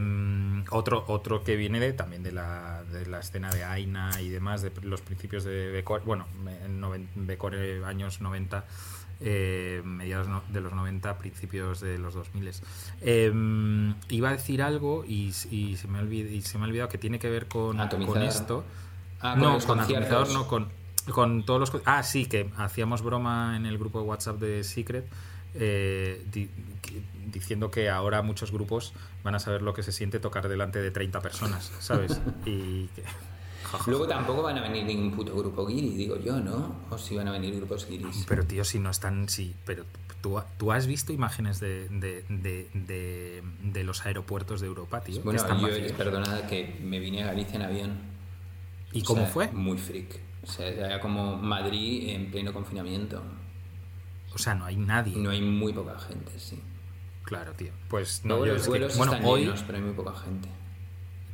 otro, 0.70 1.04
otro 1.06 1.44
que 1.44 1.54
viene 1.56 1.78
de, 1.80 1.92
también 1.92 2.22
de 2.22 2.32
la, 2.32 2.82
de 2.92 3.06
la 3.06 3.20
escena 3.20 3.50
de 3.50 3.62
Aina 3.64 4.10
y 4.20 4.28
demás, 4.28 4.62
de 4.62 4.72
los 4.82 5.00
principios 5.00 5.44
de 5.44 5.70
Becore, 5.70 6.02
bueno, 6.04 6.26
en 6.64 6.80
noven- 6.80 7.08
Becore 7.14 7.84
años 7.84 8.20
90, 8.20 8.64
eh, 9.20 9.80
mediados 9.84 10.28
no- 10.28 10.42
de 10.48 10.60
los 10.60 10.72
90, 10.72 11.16
principios 11.18 11.80
de 11.80 11.98
los 11.98 12.14
2000. 12.14 12.50
Eh, 13.00 13.32
iba 14.10 14.28
a 14.28 14.32
decir 14.32 14.62
algo 14.62 15.04
y, 15.06 15.32
y 15.50 15.76
se 15.76 15.88
me 15.88 15.98
ha 15.98 16.02
olvid- 16.02 16.30
y 16.30 16.42
se 16.42 16.58
me 16.58 16.64
ha 16.64 16.68
olvidado 16.68 16.88
que 16.88 16.98
tiene 16.98 17.18
que 17.18 17.30
ver 17.30 17.46
con, 17.48 17.80
esto. 18.22 18.64
Ah, 19.20 19.32
con 19.32 19.42
no, 19.42 19.52
los 19.54 19.66
con. 19.66 19.80
Atomizador, 19.80 20.30
no, 20.32 20.46
con, 20.46 20.68
con 21.10 21.44
todos 21.46 21.60
los... 21.72 21.82
Ah, 21.86 22.02
sí, 22.02 22.26
que 22.26 22.50
hacíamos 22.56 23.02
broma 23.02 23.56
en 23.56 23.64
el 23.66 23.78
grupo 23.78 24.00
de 24.00 24.06
WhatsApp 24.06 24.38
de 24.38 24.62
Secret 24.64 25.06
eh, 25.54 26.22
di- 26.30 26.50
diciendo 27.32 27.70
que 27.70 27.88
ahora 27.88 28.20
muchos 28.22 28.52
grupos 28.52 28.92
van 29.24 29.34
a 29.34 29.38
saber 29.38 29.62
lo 29.62 29.72
que 29.72 29.82
se 29.82 29.92
siente 29.92 30.20
tocar 30.20 30.48
delante 30.48 30.80
de 30.82 30.90
30 30.90 31.20
personas, 31.20 31.72
¿sabes? 31.80 32.20
Y 32.44 32.86
que... 32.88 33.02
Luego 33.86 34.06
tampoco 34.06 34.42
van 34.42 34.58
a 34.58 34.62
venir 34.62 34.84
ningún 34.84 35.12
puto 35.12 35.34
grupo 35.36 35.66
guiri, 35.66 35.90
digo 35.96 36.16
yo, 36.18 36.38
¿no? 36.40 36.76
O 36.90 36.98
si 36.98 37.16
van 37.16 37.28
a 37.28 37.32
venir 37.32 37.54
grupos 37.56 37.86
guiris. 37.88 38.24
Pero 38.28 38.44
tío, 38.46 38.64
si 38.64 38.78
no 38.78 38.90
están, 38.90 39.28
sí, 39.28 39.54
pero 39.64 39.84
tú, 40.20 40.40
tú 40.58 40.72
has 40.72 40.86
visto 40.86 41.12
imágenes 41.12 41.60
de, 41.60 41.88
de, 41.88 42.24
de, 42.28 42.68
de- 42.74 43.42
de 43.62 43.84
los 43.84 44.04
aeropuertos 44.06 44.60
de 44.60 44.66
Europa, 44.66 45.00
tío. 45.00 45.16
que 45.16 45.20
Bueno, 45.22 45.40
están 45.40 45.58
yo, 45.60 45.68
vacíos. 45.68 45.92
perdona, 45.92 46.46
que 46.46 46.78
me 46.82 46.98
vine 46.98 47.22
a 47.22 47.26
Galicia 47.26 47.56
en 47.56 47.62
avión. 47.62 47.90
¿Y 48.92 49.02
O 49.02 49.04
cómo 49.04 49.22
sea, 49.22 49.30
fue? 49.30 49.48
Muy 49.52 49.78
freak. 49.78 50.20
O 50.42 50.46
sea, 50.46 50.68
era 50.68 51.00
como 51.00 51.36
Madrid 51.36 52.10
en 52.10 52.30
pleno 52.30 52.52
confinamiento. 52.52 53.22
O 54.34 54.38
sea, 54.38 54.54
no 54.54 54.64
hay 54.64 54.76
nadie. 54.76 55.16
No 55.16 55.30
hay 55.30 55.40
muy 55.40 55.72
poca 55.72 55.98
gente, 55.98 56.32
sí. 56.38 56.60
Claro, 57.24 57.52
tío. 57.54 57.72
Pues 57.88 58.20
no, 58.24 58.36
Luego 58.36 58.46
yo 58.46 58.52
los 58.52 58.60
es 58.62 58.64
que- 58.66 58.70
vuelos 58.70 58.96
bueno, 58.96 59.12
están 59.14 59.28
hoy, 59.28 59.40
llenos, 59.40 59.62
pero 59.64 59.78
hay 59.78 59.84
muy 59.84 59.94
poca 59.94 60.14
gente. 60.14 60.48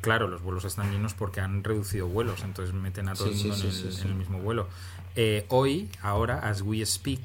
Claro, 0.02 0.28
los 0.28 0.42
vuelos 0.42 0.64
están 0.66 0.90
llenos 0.92 1.14
porque 1.14 1.40
han 1.40 1.64
reducido 1.64 2.06
vuelos, 2.08 2.42
entonces 2.44 2.74
meten 2.74 3.08
a 3.08 3.14
todo 3.14 3.28
Sí, 3.32 3.42
el 3.42 3.48
mundo 3.48 3.56
sí, 3.56 3.62
en, 3.80 3.86
el, 3.86 3.92
sí. 3.94 4.00
en 4.02 4.08
el 4.08 4.14
mismo 4.16 4.38
vuelo. 4.40 4.68
Eh, 5.16 5.46
hoy, 5.48 5.88
ahora, 6.02 6.40
as 6.40 6.60
we 6.62 6.84
speak, 6.84 7.20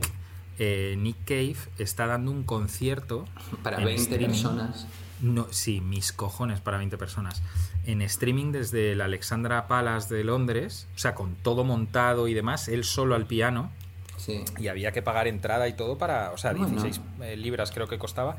eh, 0.59 0.95
Nick 0.97 1.17
Cave 1.25 1.57
está 1.77 2.07
dando 2.07 2.31
un 2.31 2.43
concierto 2.43 3.25
Para 3.63 3.79
en 3.79 3.85
20 3.85 4.01
streaming. 4.03 4.27
personas. 4.27 4.87
No, 5.21 5.47
sí, 5.49 5.81
mis 5.81 6.13
cojones 6.13 6.61
para 6.61 6.77
20 6.77 6.97
personas. 6.97 7.41
En 7.85 8.01
streaming 8.03 8.51
desde 8.51 8.91
el 8.91 9.01
Alexandra 9.01 9.67
Palace 9.67 10.13
de 10.13 10.23
Londres, 10.23 10.87
o 10.95 10.99
sea, 10.99 11.15
con 11.15 11.33
todo 11.35 11.63
montado 11.63 12.27
y 12.27 12.33
demás, 12.35 12.67
él 12.67 12.83
solo 12.83 13.15
al 13.15 13.25
piano. 13.25 13.71
Sí. 14.17 14.43
Y 14.59 14.67
había 14.67 14.91
que 14.91 15.01
pagar 15.01 15.27
entrada 15.27 15.67
y 15.67 15.73
todo 15.73 15.97
para, 15.97 16.31
o 16.31 16.37
sea, 16.37 16.51
Bueno. 16.53 16.67
16 16.81 17.01
eh, 17.21 17.37
libras 17.37 17.71
creo 17.71 17.87
que 17.87 17.97
costaba. 17.97 18.37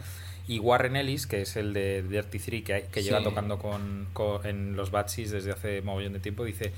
Y 0.49 0.59
Warren 0.59 0.97
Ellis, 0.97 1.27
que 1.27 1.43
es 1.43 1.57
el 1.57 1.73
de 1.75 2.03
Dirty 2.03 2.39
Three, 2.39 2.63
que, 2.63 2.87
que 2.91 3.03
lleva 3.03 3.19
Sí. 3.19 3.25
tocando 3.25 3.59
con, 3.59 4.09
con- 4.15 4.45
en 4.47 4.75
los 4.77 4.91
Batsies 4.91 5.31
desde 5.31 5.53
hace 5.53 5.83
mogollón 5.83 6.15
de 6.15 6.21
tiempo, 6.21 6.43
dice, 6.45 6.73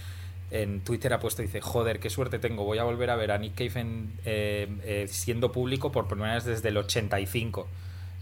en 0.50 0.80
Twitter 0.80 1.12
ha 1.12 1.20
puesto, 1.20 1.40
dice, 1.42 1.60
joder, 1.60 2.00
qué 2.00 2.10
suerte 2.10 2.38
tengo, 2.40 2.64
voy 2.64 2.78
a 2.78 2.82
volver 2.84 3.08
a 3.10 3.16
ver 3.16 3.30
a 3.30 3.38
Nick 3.38 3.54
Cave 3.54 3.80
en, 3.80 4.12
eh, 4.24 4.66
eh, 4.84 5.06
siendo 5.08 5.52
público 5.52 5.92
por 5.92 6.08
primera 6.08 6.34
vez 6.34 6.44
desde 6.44 6.68
el 6.70 6.76
85. 6.78 7.68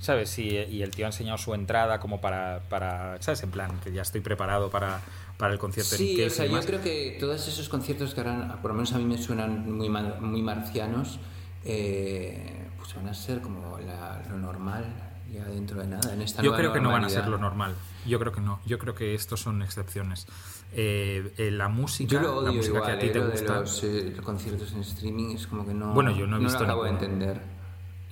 ¿Sabes? 0.00 0.38
Y, 0.38 0.50
y 0.56 0.82
el 0.84 0.92
tío 0.92 1.06
ha 1.06 1.08
enseñado 1.08 1.38
su 1.38 1.54
entrada 1.54 1.98
como 1.98 2.20
para, 2.20 2.60
para, 2.68 3.20
¿sabes? 3.20 3.42
En 3.42 3.50
plan, 3.50 3.80
que 3.82 3.90
ya 3.90 4.02
estoy 4.02 4.20
preparado 4.20 4.70
para, 4.70 5.00
para 5.38 5.52
el 5.52 5.58
concierto 5.58 5.96
de 5.96 5.98
Nick 6.04 6.10
Sí, 6.10 6.16
Cave 6.18 6.26
o 6.28 6.30
sea, 6.30 6.46
yo 6.46 6.60
creo 6.66 6.80
que 6.82 7.16
todos 7.18 7.48
esos 7.48 7.68
conciertos 7.68 8.14
que 8.14 8.20
ahora, 8.20 8.58
por 8.62 8.70
lo 8.70 8.74
menos 8.76 8.92
a 8.92 8.98
mí 8.98 9.04
me 9.04 9.18
suenan 9.18 9.72
muy, 9.72 9.88
ma- 9.88 10.18
muy 10.20 10.40
marcianos, 10.40 11.18
eh, 11.64 12.64
pues 12.78 12.94
van 12.94 13.08
a 13.08 13.14
ser 13.14 13.40
como 13.40 13.76
la- 13.78 14.22
lo 14.30 14.36
normal 14.38 14.84
ya 15.32 15.44
dentro 15.44 15.80
de 15.80 15.86
nada. 15.86 16.12
En 16.12 16.22
esta 16.22 16.42
Yo 16.42 16.50
nueva 16.50 16.58
creo 16.58 16.72
que 16.72 16.80
no 16.80 16.90
van 16.90 17.04
a 17.04 17.08
ser 17.08 17.26
lo 17.28 17.38
normal. 17.38 17.74
Yo 18.06 18.18
creo 18.18 18.32
que 18.32 18.40
no. 18.40 18.60
Yo 18.66 18.78
creo 18.78 18.94
que 18.94 19.14
estos 19.14 19.40
son 19.40 19.62
excepciones. 19.62 20.26
Eh, 20.72 21.32
eh, 21.38 21.50
la 21.50 21.68
música, 21.68 22.10
Yo 22.12 22.20
lo 22.20 22.42
la 22.42 22.52
música 22.52 22.76
igual, 22.76 22.90
que 22.90 22.96
a 22.96 22.98
ti 23.00 23.06
eh, 23.06 23.10
te 23.10 23.20
gusta. 23.20 23.60
los 23.60 23.84
eh, 23.84 24.14
conciertos 24.22 24.72
en 24.72 24.80
streaming 24.80 25.34
es 25.34 25.46
como 25.46 25.66
que 25.66 25.74
no, 25.74 25.92
Bueno, 25.94 26.10
yo 26.16 26.26
no 26.26 26.36
he 26.36 26.40
visto 26.40 26.58
lo 26.60 26.64
acabo 26.64 26.84
ninguno. 26.84 27.00
de 27.00 27.06
entender. 27.06 27.40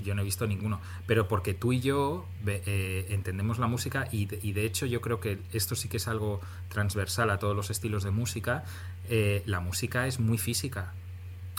Yo 0.02 0.14
no 0.14 0.22
he 0.22 0.24
visto 0.24 0.46
ninguno. 0.46 0.80
Pero 1.06 1.26
porque 1.28 1.52
tú 1.54 1.72
y 1.72 1.80
yo 1.80 2.26
eh, 2.46 3.06
entendemos 3.10 3.58
la 3.58 3.66
música 3.66 4.08
y 4.12 4.26
de, 4.26 4.38
y 4.42 4.52
de 4.52 4.64
hecho 4.64 4.86
yo 4.86 5.00
creo 5.00 5.20
que 5.20 5.38
esto 5.52 5.74
sí 5.74 5.88
que 5.88 5.96
es 5.96 6.06
algo 6.08 6.40
transversal 6.68 7.30
a 7.30 7.38
todos 7.38 7.56
los 7.56 7.70
estilos 7.70 8.04
de 8.04 8.10
música. 8.10 8.64
La 9.46 9.60
música 9.60 10.06
es 10.06 10.20
muy 10.20 10.38
física. 10.38 10.92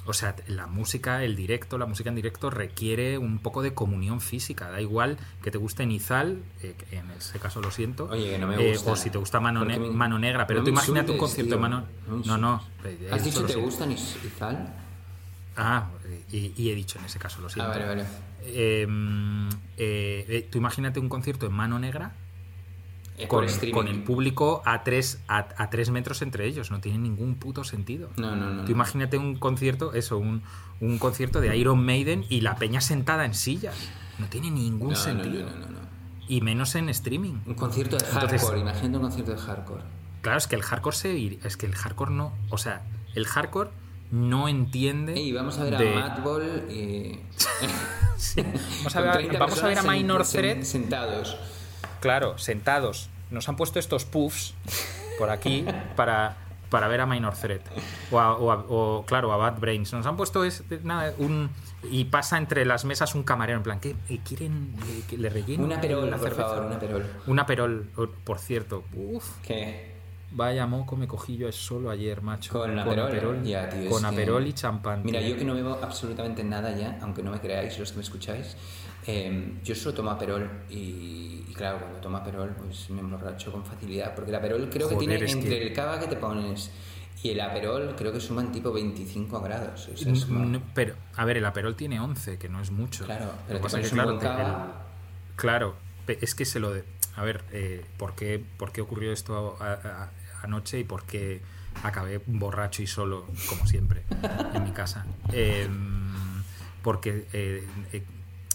O 0.09 0.13
sea, 0.13 0.35
la 0.47 0.67
música, 0.67 1.23
el 1.23 1.35
directo, 1.35 1.77
la 1.77 1.85
música 1.85 2.09
en 2.09 2.15
directo 2.15 2.49
requiere 2.49 3.17
un 3.17 3.39
poco 3.39 3.61
de 3.61 3.73
comunión 3.73 4.21
física. 4.21 4.69
Da 4.71 4.79
igual 4.81 5.17
que 5.43 5.51
te 5.51 5.57
guste 5.57 5.85
Nizal, 5.85 6.41
eh, 6.63 6.75
en 6.91 7.11
ese 7.11 7.39
caso 7.39 7.61
lo 7.61 7.71
siento, 7.71 8.05
Oye, 8.09 8.31
que 8.31 8.37
no 8.39 8.47
me 8.47 8.55
eh, 8.55 8.71
gusta. 8.73 8.91
o 8.91 8.95
si 8.95 9.09
te 9.09 9.17
gusta 9.17 9.39
Mano, 9.41 9.59
Porque 9.61 9.73
Ne- 9.77 9.87
me- 9.87 9.93
Mano 9.93 10.17
Negra. 10.17 10.47
Pero 10.47 10.59
no 10.61 10.63
tú 10.65 10.69
imagínate 10.71 11.11
un 11.11 11.17
concierto 11.17 11.55
de. 11.55 11.61
Mano... 11.61 11.85
No 12.25 12.37
No, 12.37 12.63
eh, 12.85 13.09
¿Has 13.11 13.23
dicho 13.23 13.41
te 13.41 13.47
siento. 13.53 13.65
gustan 13.65 13.91
Is- 13.91 14.17
Izal? 14.25 14.73
Ah, 15.57 15.89
y, 16.31 16.53
y 16.55 16.69
he 16.69 16.75
dicho 16.75 16.99
en 16.99 17.05
ese 17.05 17.19
caso, 17.19 17.41
lo 17.41 17.49
siento. 17.49 17.71
Ah, 17.71 17.75
vale, 17.75 17.85
vale. 17.85 18.05
Eh, 18.43 18.87
eh, 19.77 20.25
eh, 20.29 20.47
tú 20.49 20.57
imagínate 20.57 20.99
un 20.99 21.09
concierto 21.09 21.47
en 21.47 21.53
mano 21.53 21.79
negra 21.79 22.11
Eh, 22.15 22.26
con, 23.27 23.87
el 23.87 24.03
público 24.03 24.61
a 24.65 24.83
tres, 24.83 25.21
a, 25.27 25.47
a 25.57 25.69
tres 25.69 25.89
metros 25.89 26.21
entre 26.21 26.45
ellos. 26.45 26.69
No 26.71 26.79
tiene 26.79 26.99
ningún 26.99 27.35
puto 27.35 27.63
sentido. 27.63 28.09
No, 28.17 28.35
no, 28.35 28.51
no. 28.51 28.65
Tú 28.65 28.71
imagínate 28.71 29.17
un 29.17 29.35
concierto, 29.37 29.93
eso, 29.93 30.17
un, 30.17 30.43
un 30.81 30.99
concierto 30.99 31.41
de 31.41 31.55
Iron 31.57 31.83
Maiden 31.83 32.25
y 32.29 32.41
la 32.41 32.55
peña 32.55 32.81
sentada 32.81 33.25
en 33.25 33.33
sillas. 33.33 33.75
No 34.19 34.27
tiene 34.27 34.51
ningún 34.51 34.89
No, 34.89 34.95
sentido. 34.95 35.49
no, 35.49 35.67
no. 35.71 35.77
Y 36.27 36.41
menos 36.41 36.75
en 36.75 36.89
streaming. 36.89 37.35
Un 37.45 37.53
concierto 37.55 37.97
de 37.97 38.05
hardcore, 38.05 38.35
Entonces- 38.35 38.61
imagínate 38.61 38.95
un 38.97 39.01
concierto 39.03 39.31
de 39.31 39.37
hardcore. 39.37 39.83
Claro, 40.21 40.37
es 40.37 40.47
que 40.47 40.55
el 40.55 40.61
hardcore 40.63 40.95
se 40.95 41.39
es 41.43 41.57
que 41.57 41.65
el 41.65 41.73
hardcore 41.75 42.11
no, 42.11 42.33
o 42.49 42.57
sea, 42.57 42.81
el 43.15 43.25
hardcore 43.25 43.69
no 44.11 44.47
entiende. 44.49 45.19
Y 45.19 45.31
vamos 45.31 45.57
a 45.57 45.63
ver 45.63 45.75
a 45.75 45.77
de- 45.79 45.95
Madball 45.95 46.65
y... 46.69 47.19
Vamos 48.79 48.95
a 48.95 49.01
ver, 49.01 49.11
30 49.13 49.39
vamos 49.39 49.63
a 49.63 49.67
ver 49.67 49.77
a 49.77 49.83
Minor 49.83 50.21
sen- 50.23 50.31
Threat 50.31 50.57
sen- 50.59 50.63
Sentados. 50.63 51.37
Claro, 51.99 52.37
sentados. 52.37 53.09
Nos 53.31 53.49
han 53.49 53.55
puesto 53.55 53.79
estos 53.79 54.05
puffs 54.05 54.53
por 55.19 55.29
aquí 55.29 55.65
para, 55.95 56.37
para 56.69 56.87
ver 56.87 57.01
a 57.01 57.05
Minor 57.05 57.33
Threat. 57.35 57.61
O, 58.11 58.19
a- 58.19 58.37
o 58.37 58.51
a- 58.51 58.65
o, 58.69 59.05
claro, 59.05 59.31
a 59.33 59.37
Bad 59.37 59.59
Brains. 59.59 59.91
Nos 59.93 60.05
han 60.05 60.15
puesto 60.17 60.43
es, 60.43 60.63
nada, 60.83 61.13
un. 61.17 61.49
Y 61.91 62.05
pasa 62.05 62.37
entre 62.37 62.65
las 62.65 62.85
mesas 62.85 63.13
un 63.15 63.23
camarero, 63.23 63.57
en 63.57 63.63
plan, 63.63 63.79
¿qué 63.79 63.95
quieren 64.25 64.73
que 65.09 65.17
le 65.17 65.29
relleno? 65.29 65.63
Una 65.63 65.79
perol, 65.79 66.09
la 66.09 66.17
por 66.17 66.33
favor, 66.33 66.63
una 66.65 66.79
perol. 66.79 67.05
Una 67.27 67.45
perol, 67.45 67.89
por 68.23 68.39
cierto. 68.39 68.83
Uf, 68.95 69.25
¿Qué? 69.43 69.95
vaya 70.31 70.65
moco 70.67 70.97
me 70.97 71.07
cogí 71.07 71.37
yo 71.37 71.49
solo 71.51 71.89
ayer, 71.89 72.21
macho. 72.21 72.51
Con 72.51 72.77
aperol, 72.79 73.43
Ya, 73.43 73.69
tío, 73.69 73.81
es 73.83 73.89
con 73.89 74.01
que- 74.01 74.07
aperol 74.07 74.45
y 74.47 74.53
champán. 74.53 75.01
Mira, 75.03 75.19
tío. 75.19 75.29
yo 75.29 75.37
que 75.37 75.45
no 75.45 75.53
bebo 75.53 75.77
absolutamente 75.81 76.43
nada 76.43 76.75
ya, 76.75 76.97
aunque 77.01 77.21
no 77.23 77.31
me 77.31 77.39
creáis 77.39 77.77
los 77.79 77.91
que 77.91 77.97
me 77.97 78.03
escucháis, 78.03 78.57
eh, 79.07 79.53
yo 79.63 79.73
solo 79.75 79.95
tomo 79.95 80.11
aperol 80.11 80.49
y, 80.69 81.45
y 81.47 81.53
claro, 81.55 81.79
cuando 81.79 81.99
tomo 81.99 82.17
aperol 82.17 82.55
pues 82.57 82.89
me 82.89 82.99
emborracho 82.99 83.51
con 83.51 83.65
facilidad, 83.65 84.13
porque 84.15 84.31
el 84.31 84.35
aperol 84.35 84.69
creo 84.69 84.89
que 84.89 84.95
tiene 84.97 85.15
entre 85.15 85.49
que- 85.49 85.67
el 85.67 85.73
cava 85.73 85.99
que 85.99 86.07
te 86.07 86.15
pones 86.17 86.71
y 87.23 87.29
el 87.31 87.41
aperol 87.41 87.95
creo 87.97 88.11
que 88.13 88.19
suman 88.19 88.51
tipo 88.51 88.71
25 88.71 89.39
grados. 89.41 89.87
o 89.89 89.97
sea, 89.97 90.13
Pero, 90.75 90.95
a 91.15 91.25
ver, 91.25 91.37
el 91.37 91.45
Aperol 91.45 91.75
tiene 91.75 91.99
11, 91.99 92.37
que 92.37 92.47
no 92.47 92.61
es 92.61 92.69
mucho. 92.69 93.05
Claro, 93.05 93.31
pero 93.47 93.59
te 93.59 93.67
pones 93.69 93.87
que, 93.87 93.91
un 93.91 93.95
claro, 93.95 94.09
buen 94.09 94.19
te- 94.19 94.25
cava. 94.27 94.41
el- 95.31 95.35
claro, 95.35 95.75
es 96.07 96.35
que 96.35 96.45
se 96.45 96.59
lo... 96.59 96.71
De, 96.73 96.83
a 97.15 97.23
ver, 97.23 97.43
eh, 97.51 97.83
¿por, 97.97 98.13
qué, 98.13 98.43
¿por 98.57 98.71
qué 98.71 98.81
ocurrió 98.81 99.11
esto 99.11 99.57
a- 99.59 99.73
a- 99.73 100.11
anoche 100.43 100.79
y 100.79 100.83
por 100.83 101.05
qué 101.05 101.41
acabé 101.81 102.21
borracho 102.27 102.83
y 102.83 102.87
solo, 102.87 103.25
como 103.49 103.65
siempre, 103.65 104.03
en 104.53 104.63
mi 104.63 104.71
casa? 104.71 105.05
Eh, 105.33 105.67
porque 106.83 107.25
eh, 107.33 107.67
eh, 107.93 108.03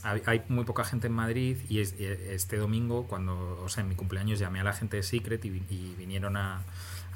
hay 0.03 0.43
muy 0.49 0.65
poca 0.65 0.85
gente 0.85 1.07
en 1.07 1.13
Madrid 1.13 1.57
y 1.69 1.81
es- 1.81 1.95
este 1.99 2.57
domingo, 2.57 3.07
cuando, 3.07 3.61
o 3.63 3.69
sea, 3.69 3.83
en 3.83 3.89
mi 3.89 3.95
cumpleaños 3.95 4.39
llamé 4.39 4.61
a 4.61 4.65
la 4.65 4.73
gente 4.73 4.97
de 4.97 5.03
Secret 5.03 5.45
y, 5.45 5.51
vi- 5.51 5.65
y 5.71 5.95
vinieron 5.97 6.37
a, 6.37 6.63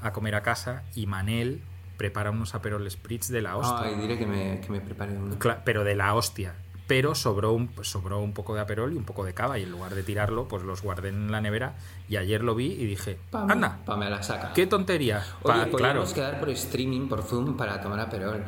a 0.03 0.12
comer 0.12 0.34
a 0.34 0.43
casa 0.43 0.82
y 0.95 1.07
Manel 1.07 1.61
prepara 1.97 2.30
unos 2.30 2.55
Aperol 2.55 2.89
Spritz 2.91 3.28
de 3.28 3.43
la 3.43 3.57
hostia. 3.57 3.89
Ay, 3.89 3.95
diré 3.97 4.18
que 4.18 4.26
me, 4.26 4.61
que 4.61 4.70
me 4.70 4.80
prepare 4.80 5.16
uno. 5.16 5.39
Cla- 5.39 5.62
pero 5.64 5.82
de 5.84 5.95
la 5.97 6.14
hostia. 6.14 6.55
Pero 6.87 7.16
sobró 7.16 7.53
un, 7.53 7.70
sobró 7.82 8.20
un 8.20 8.32
poco 8.32 8.55
de 8.55 8.61
aperol 8.61 8.93
y 8.93 8.97
un 8.97 9.03
poco 9.05 9.24
de 9.24 9.34
cava 9.34 9.59
y 9.59 9.64
en 9.64 9.72
lugar 9.72 9.95
de 9.97 10.05
tirarlo, 10.05 10.47
pues 10.47 10.62
los 10.62 10.82
guardé 10.82 11.09
en 11.09 11.32
la 11.32 11.41
nevera 11.41 11.74
y 12.09 12.16
ayer 12.16 12.45
lo 12.45 12.55
vi 12.55 12.66
y 12.66 12.87
dije, 12.87 13.18
Pame, 13.30 13.55
anda, 13.55 13.80
pame 13.84 14.09
la 14.09 14.22
saca. 14.22 14.53
qué 14.53 14.68
tontería. 14.68 15.24
Pa- 15.43 15.55
Oye, 15.55 15.70
claro, 15.70 15.70
podríamos 15.72 16.12
quedar 16.12 16.39
por 16.39 16.49
streaming, 16.51 17.09
por 17.09 17.24
Zoom, 17.24 17.57
para 17.57 17.80
tomar 17.80 17.99
aperol. 17.99 18.45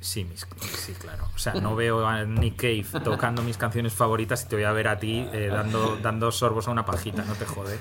Sí, 0.00 0.24
mis- 0.24 0.46
sí, 0.76 0.92
claro. 0.94 1.28
O 1.34 1.38
sea, 1.38 1.54
no 1.54 1.76
veo 1.76 2.06
a 2.06 2.24
Nick 2.24 2.56
Cave 2.56 2.86
tocando 3.04 3.42
mis 3.42 3.56
canciones 3.56 3.92
favoritas 3.92 4.44
y 4.44 4.48
te 4.48 4.56
voy 4.56 4.64
a 4.64 4.72
ver 4.72 4.88
a 4.88 4.98
ti 4.98 5.28
eh, 5.32 5.48
dando, 5.52 5.96
dando 5.96 6.32
sorbos 6.32 6.68
a 6.68 6.70
una 6.70 6.84
pajita, 6.86 7.22
no 7.24 7.34
te 7.34 7.44
jode. 7.46 7.78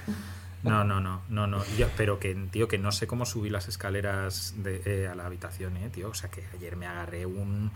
No, 0.62 0.84
no, 0.84 1.00
no, 1.00 1.22
no, 1.30 1.48
no. 1.48 1.64
Yo- 1.78 1.88
pero 1.96 2.20
que, 2.20 2.36
tío, 2.52 2.68
que 2.68 2.78
no 2.78 2.92
sé 2.92 3.08
cómo 3.08 3.26
subí 3.26 3.50
las 3.50 3.70
escaleras 3.70 4.56
de, 4.58 4.82
eh, 4.86 5.08
a 5.08 5.16
la 5.16 5.26
habitación, 5.26 5.78
eh, 5.78 5.90
tío. 5.90 6.10
O 6.10 6.14
sea, 6.14 6.30
que 6.30 6.44
ayer 6.54 6.76
me 6.76 6.86
agarré 6.86 7.26
un... 7.26 7.72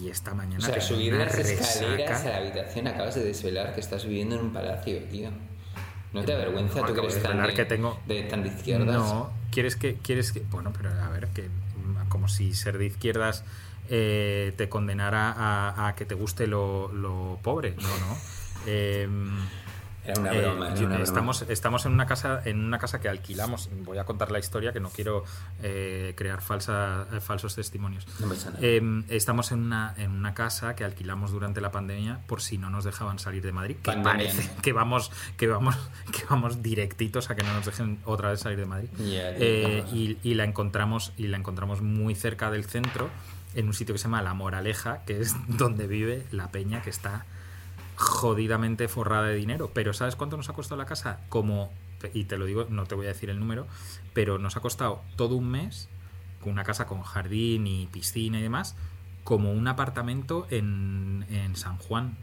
Y 0.00 0.08
esta 0.08 0.32
mañana... 0.32 0.66
O 0.66 0.72
sea, 0.72 0.80
subir 0.80 1.12
las 1.12 1.34
escaleras 1.36 1.78
resaca. 2.24 2.28
a 2.28 2.32
la 2.32 2.36
habitación 2.46 2.86
acabas 2.86 3.14
de 3.16 3.24
desvelar 3.24 3.74
que 3.74 3.80
estás 3.80 4.06
viviendo 4.06 4.36
en 4.36 4.40
un 4.46 4.52
palacio, 4.54 4.98
tío. 5.10 5.30
¿No 6.14 6.22
te 6.24 6.32
da 6.32 6.38
vergüenza 6.38 6.80
No, 6.80 6.86
tú 6.86 6.94
que 6.94 7.00
eres 7.00 7.22
tan 7.22 7.42
de, 7.42 7.52
que 7.54 7.64
tengo- 7.66 8.00
de, 8.06 8.22
tan 8.22 8.42
de 8.42 8.48
izquierdas? 8.48 8.94
No, 8.96 9.30
¿quieres 9.50 9.76
que, 9.76 9.96
quieres 9.96 10.32
que... 10.32 10.40
Bueno, 10.40 10.72
pero 10.74 10.90
a 10.90 11.08
ver, 11.10 11.28
que 11.28 11.48
como 12.08 12.28
si 12.28 12.54
ser 12.54 12.78
de 12.78 12.86
izquierdas 12.86 13.44
eh, 13.88 14.52
te 14.56 14.68
condenara 14.68 15.32
a, 15.32 15.88
a 15.88 15.94
que 15.94 16.04
te 16.04 16.14
guste 16.14 16.46
lo, 16.46 16.92
lo 16.92 17.38
pobre. 17.42 17.74
No, 17.76 17.88
no. 17.88 18.16
Em, 18.66 19.30
Era 20.04 20.20
una 20.20 20.32
Eh, 20.32 20.38
era 20.38 20.52
una 20.52 20.68
broma. 20.72 20.98
estamos, 21.04 21.42
estamos 21.42 21.86
en 21.86 21.92
una 21.92 22.06
casa 22.06 22.42
en 22.44 22.58
una 22.64 22.78
casa 22.80 23.00
que 23.00 23.08
alquilamos. 23.08 23.70
Voy 23.84 23.98
a 23.98 24.04
contar 24.04 24.32
la 24.32 24.40
historia 24.40 24.72
que 24.72 24.80
no 24.80 24.88
quiero 24.90 25.22
eh, 25.62 26.14
crear 26.16 26.42
falsa, 26.42 27.06
eh, 27.12 27.20
falsos 27.20 27.54
testimonios. 27.54 28.06
No. 28.18 28.32
Eh, 28.60 28.82
estamos 29.10 29.52
en 29.52 29.60
una, 29.60 29.94
en 29.96 30.10
una 30.10 30.34
casa 30.34 30.74
que 30.74 30.82
alquilamos 30.84 31.30
durante 31.30 31.60
la 31.60 31.70
pandemia 31.70 32.18
por 32.26 32.42
si 32.42 32.58
no 32.58 32.68
nos 32.68 32.82
dejaban 32.84 33.20
salir 33.20 33.42
de 33.44 33.52
Madrid. 33.52 33.76
Que 33.76 33.92
Pandemia. 33.92 34.12
parece 34.32 34.50
que 34.60 34.72
vamos, 34.72 35.12
que 35.36 35.46
vamos, 35.46 35.76
que 36.12 36.24
vamos 36.28 36.62
directitos 36.64 37.30
a 37.30 37.36
que 37.36 37.44
no 37.44 37.54
nos 37.54 37.64
dejen 37.66 38.00
otra 38.04 38.30
vez 38.30 38.40
salir 38.40 38.58
de 38.58 38.66
Madrid. 38.66 38.88
Y 38.98 40.34
la 40.34 40.42
encontramos 40.44 41.12
y 41.16 41.28
la 41.28 41.36
encontramos 41.36 41.80
muy 41.80 42.16
cerca 42.16 42.50
del 42.50 42.64
centro 42.64 43.08
en 43.54 43.66
un 43.66 43.74
sitio 43.74 43.94
que 43.94 43.98
se 43.98 44.04
llama 44.04 44.22
La 44.22 44.34
Moraleja, 44.34 45.02
que 45.04 45.20
es 45.20 45.34
donde 45.48 45.86
vive 45.86 46.26
la 46.30 46.50
peña 46.50 46.82
que 46.82 46.90
está 46.90 47.26
jodidamente 47.96 48.88
forrada 48.88 49.26
de 49.28 49.34
dinero. 49.34 49.70
Pero 49.74 49.92
¿sabes 49.92 50.16
cuánto 50.16 50.36
nos 50.36 50.48
ha 50.48 50.52
costado 50.54 50.78
la 50.78 50.86
casa? 50.86 51.20
Como, 51.28 51.72
y 52.14 52.24
te 52.24 52.36
lo 52.36 52.46
digo, 52.46 52.66
no 52.68 52.84
te 52.86 52.94
voy 52.94 53.06
a 53.06 53.10
decir 53.10 53.30
el 53.30 53.38
número, 53.38 53.66
pero 54.12 54.38
nos 54.38 54.56
ha 54.56 54.60
costado 54.60 55.02
todo 55.16 55.36
un 55.36 55.48
mes, 55.50 55.88
con 56.40 56.52
una 56.52 56.64
casa 56.64 56.86
con 56.86 57.02
jardín 57.02 57.66
y 57.66 57.86
piscina 57.86 58.38
y 58.38 58.42
demás, 58.42 58.74
como 59.24 59.52
un 59.52 59.68
apartamento 59.68 60.46
en, 60.50 61.24
en 61.30 61.54
San 61.56 61.76
Juan 61.76 62.16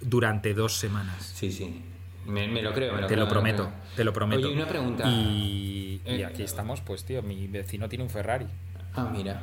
durante 0.00 0.54
dos 0.54 0.76
semanas. 0.78 1.32
Sí, 1.34 1.52
sí. 1.52 1.82
Me, 2.26 2.48
me 2.48 2.62
lo 2.62 2.72
creo, 2.72 2.94
me 2.94 3.02
lo 3.02 3.06
Te 3.06 3.14
creo, 3.14 3.20
lo 3.20 3.26
me 3.26 3.30
prometo, 3.32 3.64
creo. 3.64 3.74
te 3.96 4.04
lo 4.04 4.12
prometo. 4.14 4.46
Oye, 4.46 4.56
una 4.56 4.66
pregunta. 4.66 5.06
Y, 5.10 6.00
y 6.06 6.10
Eh, 6.10 6.24
aquí 6.24 6.42
estamos, 6.42 6.80
pues 6.80 7.04
tío, 7.04 7.22
mi 7.22 7.46
vecino 7.48 7.88
tiene 7.90 8.04
un 8.04 8.10
Ferrari. 8.10 8.46
Ah, 8.94 9.10
mira. 9.12 9.42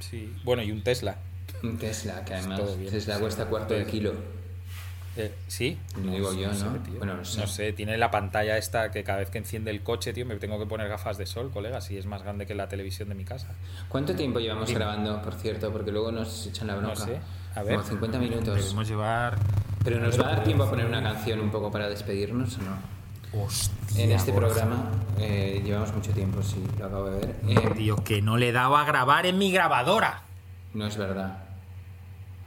Sí. 0.00 0.32
Bueno, 0.44 0.62
y 0.62 0.70
un 0.72 0.82
Tesla. 0.82 1.16
Un 1.62 1.76
Tesla, 1.78 2.24
que 2.24 2.34
además. 2.34 2.60
Tesla 2.90 3.18
cuesta 3.18 3.46
cuarto 3.46 3.74
de 3.74 3.84
kilo. 3.86 4.12
Eh, 5.16 5.32
¿Sí? 5.48 5.76
Lo 6.04 6.12
digo 6.12 6.32
yo, 6.32 6.54
sé, 6.54 6.64
¿no? 6.64 6.76
tío. 6.76 6.98
Bueno, 6.98 7.16
no 7.16 7.24
sé. 7.24 7.40
No 7.40 7.46
sé, 7.48 7.72
tiene 7.72 7.98
la 7.98 8.08
pantalla 8.10 8.56
esta 8.56 8.92
que 8.92 9.02
cada 9.02 9.18
vez 9.18 9.30
que 9.30 9.38
enciende 9.38 9.72
el 9.72 9.82
coche, 9.82 10.12
tío, 10.12 10.24
me 10.24 10.36
tengo 10.36 10.60
que 10.60 10.66
poner 10.66 10.88
gafas 10.88 11.18
de 11.18 11.26
sol, 11.26 11.50
colega, 11.50 11.80
si 11.80 11.96
es 11.98 12.06
más 12.06 12.22
grande 12.22 12.46
que 12.46 12.54
la 12.54 12.68
televisión 12.68 13.08
de 13.08 13.16
mi 13.16 13.24
casa. 13.24 13.48
¿Cuánto 13.88 14.14
tiempo 14.14 14.38
llevamos 14.38 14.70
grabando, 14.72 15.20
por 15.20 15.34
cierto? 15.34 15.72
Porque 15.72 15.90
luego 15.90 16.12
nos 16.12 16.46
echan 16.46 16.68
la 16.68 16.74
No 16.74 16.80
bronca. 16.82 17.04
sé. 17.04 17.18
A 17.56 17.62
ver. 17.64 17.76
Como 17.78 17.88
50 17.88 18.18
minutos. 18.20 18.54
Debemos 18.62 18.86
llevar. 18.88 19.36
Pero 19.82 19.98
nos 19.98 20.20
va 20.20 20.26
a 20.28 20.30
dar 20.36 20.44
tiempo 20.44 20.62
a 20.64 20.70
poner 20.70 20.86
una 20.86 21.02
canción 21.02 21.40
un 21.40 21.50
poco 21.50 21.72
para 21.72 21.88
despedirnos 21.88 22.56
o 22.58 22.62
no? 22.62 22.97
Hostia, 23.32 24.04
En 24.04 24.12
este 24.12 24.32
Borja. 24.32 24.48
programa 24.48 24.90
eh, 25.18 25.60
llevamos 25.64 25.92
mucho 25.94 26.12
tiempo, 26.12 26.42
sí, 26.42 26.56
lo 26.78 26.86
acabo 26.86 27.10
de 27.10 27.18
ver. 27.20 27.36
Eh, 27.48 27.70
Tío, 27.76 27.96
que 27.96 28.22
no 28.22 28.36
le 28.36 28.52
daba 28.52 28.80
a 28.82 28.84
grabar 28.84 29.26
en 29.26 29.36
mi 29.38 29.52
grabadora. 29.52 30.22
no 30.74 30.86
es 30.86 30.96
verdad. 30.96 31.44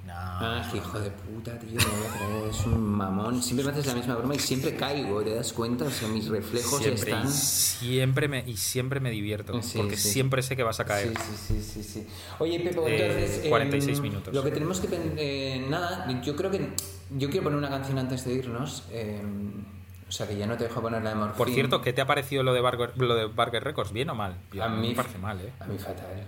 No. 0.05 0.13
Ah, 0.17 0.67
qué 0.71 0.77
hijo 0.77 0.99
de 0.99 1.11
puta, 1.11 1.57
tío, 1.59 1.79
no 1.79 1.87
voy 1.97 2.07
a 2.07 2.17
creer, 2.17 2.49
es 2.49 2.65
un 2.65 2.81
mamón. 2.81 3.41
Siempre 3.43 3.63
me 3.65 3.71
haces 3.71 3.85
la 3.85 3.93
misma 3.93 4.15
broma 4.15 4.33
y 4.35 4.39
siempre 4.39 4.75
caigo, 4.75 5.21
¿te 5.21 5.35
das 5.35 5.53
cuenta? 5.53 5.85
O 5.85 5.91
sea, 5.91 6.07
mis 6.07 6.27
reflejos 6.27 6.81
siempre, 6.81 7.11
están... 7.11 7.27
y 7.27 7.31
siempre 7.31 8.27
me 8.27 8.43
y 8.49 8.57
siempre 8.57 8.99
me 8.99 9.11
divierto 9.11 9.61
Sí, 9.61 9.77
porque 9.77 9.95
sí. 9.97 10.09
siempre 10.09 10.41
sé 10.41 10.55
que 10.55 10.63
vas 10.63 10.79
a 10.79 10.85
caer. 10.85 11.09
Sí, 11.09 11.23
sí, 11.47 11.61
sí, 11.61 11.63
sí, 11.63 11.83
sí. 11.83 12.07
Oye, 12.39 12.59
Pepo, 12.59 12.87
Eh, 12.87 13.05
entonces... 13.05 13.47
46 13.49 13.97
em, 13.97 14.03
minutos. 14.03 14.33
Lo 14.33 14.43
que 14.43 14.49
tenemos 14.51 14.79
que... 14.81 14.87
eh, 15.17 15.65
nada, 15.69 16.09
yo 16.23 16.35
creo 16.35 16.49
que... 16.49 16.73
Yo 17.11 17.29
quiero 17.29 17.43
poner 17.43 17.59
una 17.59 17.69
canción 17.69 17.99
antes 17.99 18.25
de 18.25 18.33
irnos. 18.33 18.83
em, 18.91 19.63
o 20.11 20.13
sea, 20.13 20.27
que 20.27 20.35
ya 20.37 20.45
no 20.45 20.57
te 20.57 20.65
dejo 20.65 20.81
poner 20.81 21.01
la 21.01 21.11
de 21.11 21.15
Morphine. 21.15 21.37
Por 21.37 21.49
cierto, 21.49 21.79
¿qué 21.81 21.93
te 21.93 22.01
ha 22.01 22.05
parecido 22.05 22.43
lo 22.43 22.53
de 22.53 22.59
Barger, 22.59 22.91
lo 22.97 23.15
de 23.15 23.27
Barger 23.27 23.63
Records? 23.63 23.93
¿Bien 23.93 24.09
o 24.09 24.15
mal? 24.15 24.35
Yo- 24.51 24.61
A 24.61 24.67
mí 24.67 24.89
me 24.89 24.93
parece 24.95 25.17
mal, 25.17 25.39
¿eh? 25.39 25.53
A 25.61 25.65
mí 25.67 25.77
fatal. 25.77 26.27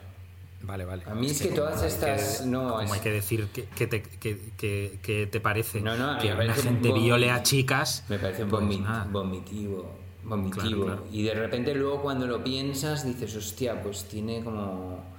Vale, 0.62 0.86
vale. 0.86 1.04
A 1.06 1.14
mí 1.14 1.28
es 1.28 1.42
que 1.42 1.50
todas 1.50 1.84
estas- 1.84 2.40
que- 2.40 2.46
no, 2.48 2.70
como 2.70 2.82
es- 2.84 2.92
hay 2.94 3.00
que 3.02 3.12
decir 3.12 3.48
que, 3.50 3.88
te, 3.88 4.02
que, 4.02 4.98
que- 5.02 5.28
te 5.30 5.40
parece 5.42 5.82
No, 5.82 5.98
no, 5.98 6.18
que 6.18 6.32
una 6.34 6.54
gente 6.54 6.90
vom- 6.92 7.04
viole 7.04 7.30
a 7.30 7.44
chicas. 7.44 8.06
Me 8.08 8.18
parece 8.18 8.46
pues 8.46 8.64
vomi- 8.64 8.80
nada. 8.82 9.06
vomitivo. 9.12 10.00
Vomitivo. 10.24 10.62
Claro, 10.86 10.86
claro. 10.86 11.04
Y 11.12 11.24
de 11.24 11.34
repente 11.34 11.76
luego 11.76 12.02
cuando 12.02 12.26
lo 12.26 12.42
piensas 12.42 13.06
dices, 13.06 13.36
hostia, 13.36 13.82
pues 13.82 14.06
tiene 14.06 14.42
como. 14.42 15.12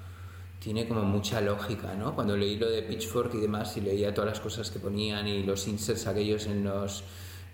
Tiene 0.61 0.89
como 0.89 1.03
mucha 1.03 1.43
lógica, 1.43 1.93
¿no? 1.95 2.15
Cuando 2.15 2.39
leí 2.39 2.57
lo 2.57 2.71
de 2.71 2.81
Pitchfork 2.81 3.35
y 3.35 3.39
demás 3.39 3.77
y 3.77 3.83
leía 3.83 4.15
todas 4.15 4.31
las 4.31 4.41
cosas 4.41 4.71
que 4.71 4.79
ponían 4.79 5.29
y 5.29 5.43
los 5.43 5.69
inserts 5.69 6.07
aquellos 6.07 6.47
en 6.47 6.65
los 6.65 7.05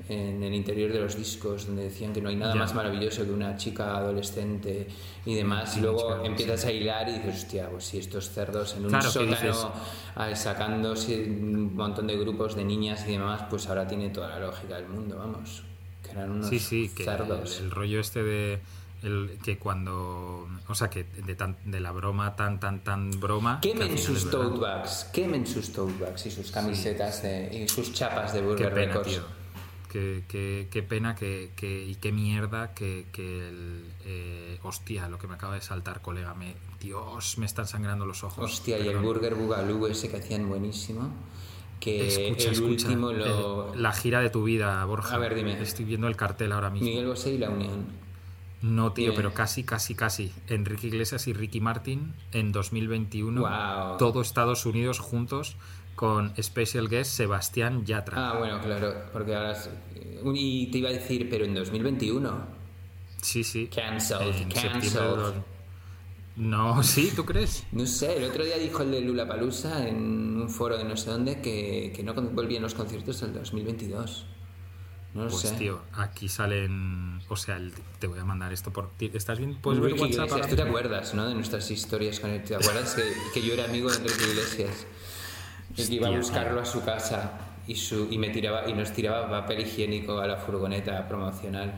en 0.08 0.42
el 0.42 0.54
interior 0.54 0.92
de 0.92 1.00
los 1.00 1.16
discos 1.16 1.66
donde 1.66 1.84
decían 1.84 2.12
que 2.12 2.20
no 2.20 2.28
hay 2.28 2.36
nada 2.36 2.54
Ya. 2.54 2.58
más 2.60 2.74
maravilloso 2.74 3.24
que 3.24 3.30
una 3.30 3.56
chica 3.56 3.96
adolescente 3.96 4.88
y 5.26 5.34
demás 5.34 5.76
y 5.76 5.80
luego 5.80 6.24
empiezas 6.24 6.64
a 6.64 6.72
hilar 6.72 7.08
y 7.08 7.12
dices 7.18 7.44
hostia 7.44 7.68
pues 7.70 7.84
si 7.84 7.98
estos 7.98 8.30
cerdos 8.30 8.74
en 8.76 8.84
un 8.84 8.90
Claro, 8.90 9.04
¿qué 9.06 9.12
sótano 9.12 9.72
ah, 10.16 10.34
sacándose 10.34 11.24
un 11.24 11.74
montón 11.74 12.06
de 12.06 12.16
grupos 12.16 12.56
de 12.56 12.64
niñas 12.64 13.04
y 13.08 13.12
demás 13.12 13.42
pues 13.50 13.68
ahora 13.68 13.86
tiene 13.86 14.10
toda 14.10 14.28
la 14.28 14.40
lógica 14.40 14.76
del 14.76 14.88
mundo 14.88 15.16
vamos 15.18 15.62
que 16.02 16.10
eran 16.12 16.30
unos 16.30 16.48
Sí, 16.48 16.58
sí, 16.58 16.90
que 16.96 17.04
el, 17.04 17.70
rollo 17.70 18.00
este 18.00 18.22
de 18.22 18.58
el, 19.02 19.38
que 19.42 19.58
cuando 19.58 20.46
o 20.68 20.74
sea 20.74 20.88
que 20.90 21.04
de, 21.04 21.34
tan- 21.34 21.56
de 21.64 21.80
la 21.80 21.90
broma 21.92 22.36
tan 22.36 22.60
tan 22.60 22.80
tan 22.84 23.10
broma 23.20 23.58
quemen 23.62 23.96
sus 23.96 24.28
tote 24.30 24.58
bags 24.58 25.08
quemen 25.12 25.46
sus 25.46 25.72
tote 25.72 25.92
bags 26.00 26.26
y 26.26 26.30
sus 26.30 26.50
camisetas 26.50 27.22
de, 27.22 27.62
y 27.64 27.68
sus 27.68 27.92
chapas 27.94 28.34
de 28.34 28.42
Burger 28.42 28.74
Records 28.74 29.08
tío. 29.08 29.39
Qué, 29.90 30.22
qué- 30.28 30.68
qué 30.70 30.82
pena 30.84 31.14
que, 31.16 31.50
que- 31.56 31.84
y 31.84 31.96
qué 31.96 32.12
mierda 32.12 32.72
que, 32.74 33.06
que 33.12 33.48
el. 33.48 33.84
eh, 34.04 34.58
hostia, 34.62 35.08
lo 35.08 35.18
que 35.18 35.26
me 35.26 35.34
acaba 35.34 35.54
de 35.56 35.60
saltar, 35.62 36.00
colega. 36.00 36.32
Me, 36.34 36.54
Dios, 36.80 37.38
me 37.38 37.46
están 37.46 37.66
sangrando 37.66 38.06
los 38.06 38.22
ojos. 38.22 38.44
hostia 38.52 38.78
y 38.78 38.86
el. 38.86 38.98
Burger 38.98 39.34
Boogaloo 39.34 39.88
ese 39.88 40.08
que 40.08 40.18
hacían 40.18 40.48
buenísimo 40.48 41.10
que 41.80 42.06
Escucha, 42.06 42.48
el 42.50 42.52
escucha. 42.52 42.86
último 42.88 43.10
lo 43.12 43.74
eh, 43.74 43.78
la 43.78 43.92
gira 43.92 44.20
de 44.20 44.30
tu 44.30 44.44
vida, 44.44 44.84
Borja. 44.84 45.14
A 45.14 45.18
ver, 45.18 45.34
dime. 45.34 45.60
Estoy 45.60 45.84
viendo 45.86 46.06
el 46.08 46.14
cartel 46.16 46.52
ahora 46.52 46.70
mismo. 46.70 46.86
Miguel 46.88 47.06
Bosé 47.06 47.32
y 47.32 47.38
La 47.38 47.50
Unión 47.50 47.86
No, 48.62 48.92
tío, 48.92 49.14
pero 49.16 49.32
casi, 49.32 49.64
casi, 49.64 49.94
casi. 49.94 50.30
Enrique 50.48 50.86
Iglesias 50.88 51.26
y 51.26 51.32
Ricky 51.32 51.60
Martin 51.60 52.12
en 52.32 52.52
2021. 52.52 53.40
Guau. 53.40 53.96
Todo 53.96 54.20
Estados 54.20 54.66
Unidos 54.66 54.98
juntos 54.98 55.56
con 56.00 56.32
Special 56.42 56.88
Guest 56.88 57.12
Sebastián 57.12 57.84
Yatra. 57.84 58.30
ah 58.30 58.38
bueno 58.38 58.58
claro 58.62 58.94
porque 59.12 59.34
ahora 59.34 59.52
es- 59.52 59.68
y 60.34 60.66
te 60.70 60.78
iba 60.78 60.88
a 60.88 60.92
decir 60.92 61.28
pero 61.28 61.44
en 61.44 61.52
2021 61.54 62.46
sí, 63.20 63.44
sí. 63.44 63.66
Cancelled, 63.68 64.50
cancelled. 64.50 65.34
No, 66.36 66.82
sí, 66.92 67.12
¿tú 67.14 67.26
crees? 67.26 67.64
No 67.72 67.84
sé, 67.86 68.16
el 68.16 68.24
otro 68.24 68.44
día 68.46 68.56
dijo 68.56 68.82
el 68.82 68.92
de 68.92 69.00
Lula 69.02 69.28
Palusa 69.28 69.86
en 69.86 70.40
un 70.40 70.48
foro 70.48 70.78
de 70.78 70.84
no 70.84 70.96
sé 70.96 71.10
dónde 71.10 71.42
que, 71.42 71.92
que 71.94 72.02
no 72.02 72.14
volvían 72.14 72.62
los 72.62 72.72
conciertos 72.74 73.20
del 73.20 73.34
2022. 73.34 74.26
No 75.12 75.24
lo 75.24 75.30
Pues 75.30 75.42
sé. 75.42 75.56
tío, 75.56 75.82
aquí 75.92 76.28
salen. 76.28 77.20
O 77.28 77.36
sea, 77.36 77.56
el- 77.56 77.72
te 77.98 78.06
voy 78.06 78.20
a 78.20 78.24
mandar 78.24 78.52
esto 78.54 78.72
por. 78.72 78.90
ti- 78.96 79.10
¿Estás 79.12 79.38
bien? 79.38 79.56
¿Puedes 79.60 79.80
ver 79.82 79.92
WhatsApp? 79.94 80.28
Iglesias, 80.28 80.48
¿tú 80.48 80.56
te 80.56 80.62
acuerdas, 80.62 81.12
no? 81.14 81.28
De 81.28 81.34
nuestras 81.34 81.68
historias 81.70 82.20
con 82.20 82.30
él. 82.30 82.42
¿Te 82.44 82.54
acuerdas 82.54 82.94
que, 82.94 83.02
que 83.34 83.44
yo 83.46 83.52
era 83.54 83.64
amigo 83.64 83.90
de 83.90 83.96
Enrique 83.96 84.24
Iglesias? 84.30 84.86
Y 85.76 85.86
que 85.86 85.94
iba 85.94 86.08
a 86.08 86.10
Hostia, 86.10 86.20
buscarlo 86.20 86.60
a 86.60 86.64
su 86.64 86.82
casa 86.84 87.32
y, 87.66 87.74
su, 87.74 88.08
y, 88.10 88.18
me 88.18 88.30
tiraba, 88.30 88.68
y 88.68 88.72
nos 88.72 88.92
tiraba 88.92 89.28
papel 89.30 89.60
higiénico 89.60 90.18
a 90.18 90.26
la 90.26 90.36
furgoneta 90.36 91.06
promocional. 91.08 91.72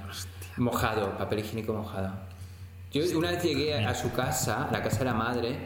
Mojado, 0.57 1.17
papel 1.19 1.41
higiénico 1.41 1.73
mojado. 1.73 2.13
Yo 2.93 3.03
una 3.19 3.31
vez 3.31 3.43
llegué 3.43 3.75
a, 3.75 3.91
a 3.91 3.95
su 3.95 4.13
casa, 4.13 4.69
la 4.71 4.83
casa 4.83 4.99
de 5.01 5.05
la 5.07 5.15
madre 5.15 5.57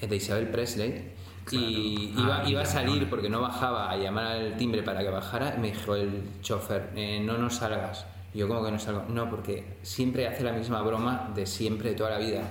eh, 0.00 0.06
de 0.06 0.16
Isabel 0.16 0.48
Presley, 0.48 1.12
y 1.50 2.12
Claro. 2.14 2.24
iba, 2.28 2.36
Ah, 2.42 2.48
iba 2.48 2.62
a 2.62 2.66
salir 2.66 3.10
porque 3.10 3.28
no 3.28 3.40
bajaba 3.40 3.90
a 3.90 3.96
llamar 3.96 4.26
al 4.26 4.56
timbre 4.56 4.82
para 4.82 5.00
que 5.00 5.10
bajara. 5.10 5.54
y 5.56 5.60
Me 5.60 5.72
dijo 5.72 5.94
el 5.96 6.22
chofer, 6.40 6.90
eh, 6.94 7.20
no 7.20 7.36
nos 7.36 7.56
salgas. 7.56 8.06
Y 8.32 8.38
yo, 8.38 8.48
como 8.48 8.64
que 8.64 8.70
no 8.70 8.78
salgo? 8.78 9.04
No, 9.08 9.28
porque 9.28 9.76
siempre 9.82 10.26
hace 10.28 10.44
la 10.44 10.52
misma 10.52 10.80
broma 10.82 11.30
de 11.34 11.44
siempre, 11.46 11.90
de 11.90 11.96
toda 11.96 12.10
la 12.10 12.18
vida. 12.18 12.42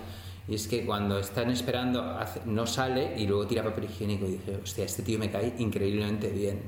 Y 0.48 0.56
es 0.56 0.68
que 0.68 0.86
cuando 0.86 1.20
están 1.20 1.50
esperando, 1.52 2.02
hace- 2.04 2.42
no 2.46 2.66
sale 2.68 3.14
y 3.18 3.28
luego 3.28 3.46
tira 3.48 3.64
papel 3.64 3.86
higiénico. 3.86 4.26
Y 4.26 4.32
dije, 4.34 4.60
hostia, 4.64 4.86
este 4.86 5.04
tío 5.04 5.18
me 5.20 5.30
cae 5.32 5.54
increíblemente 5.60 6.30
bien. 6.30 6.62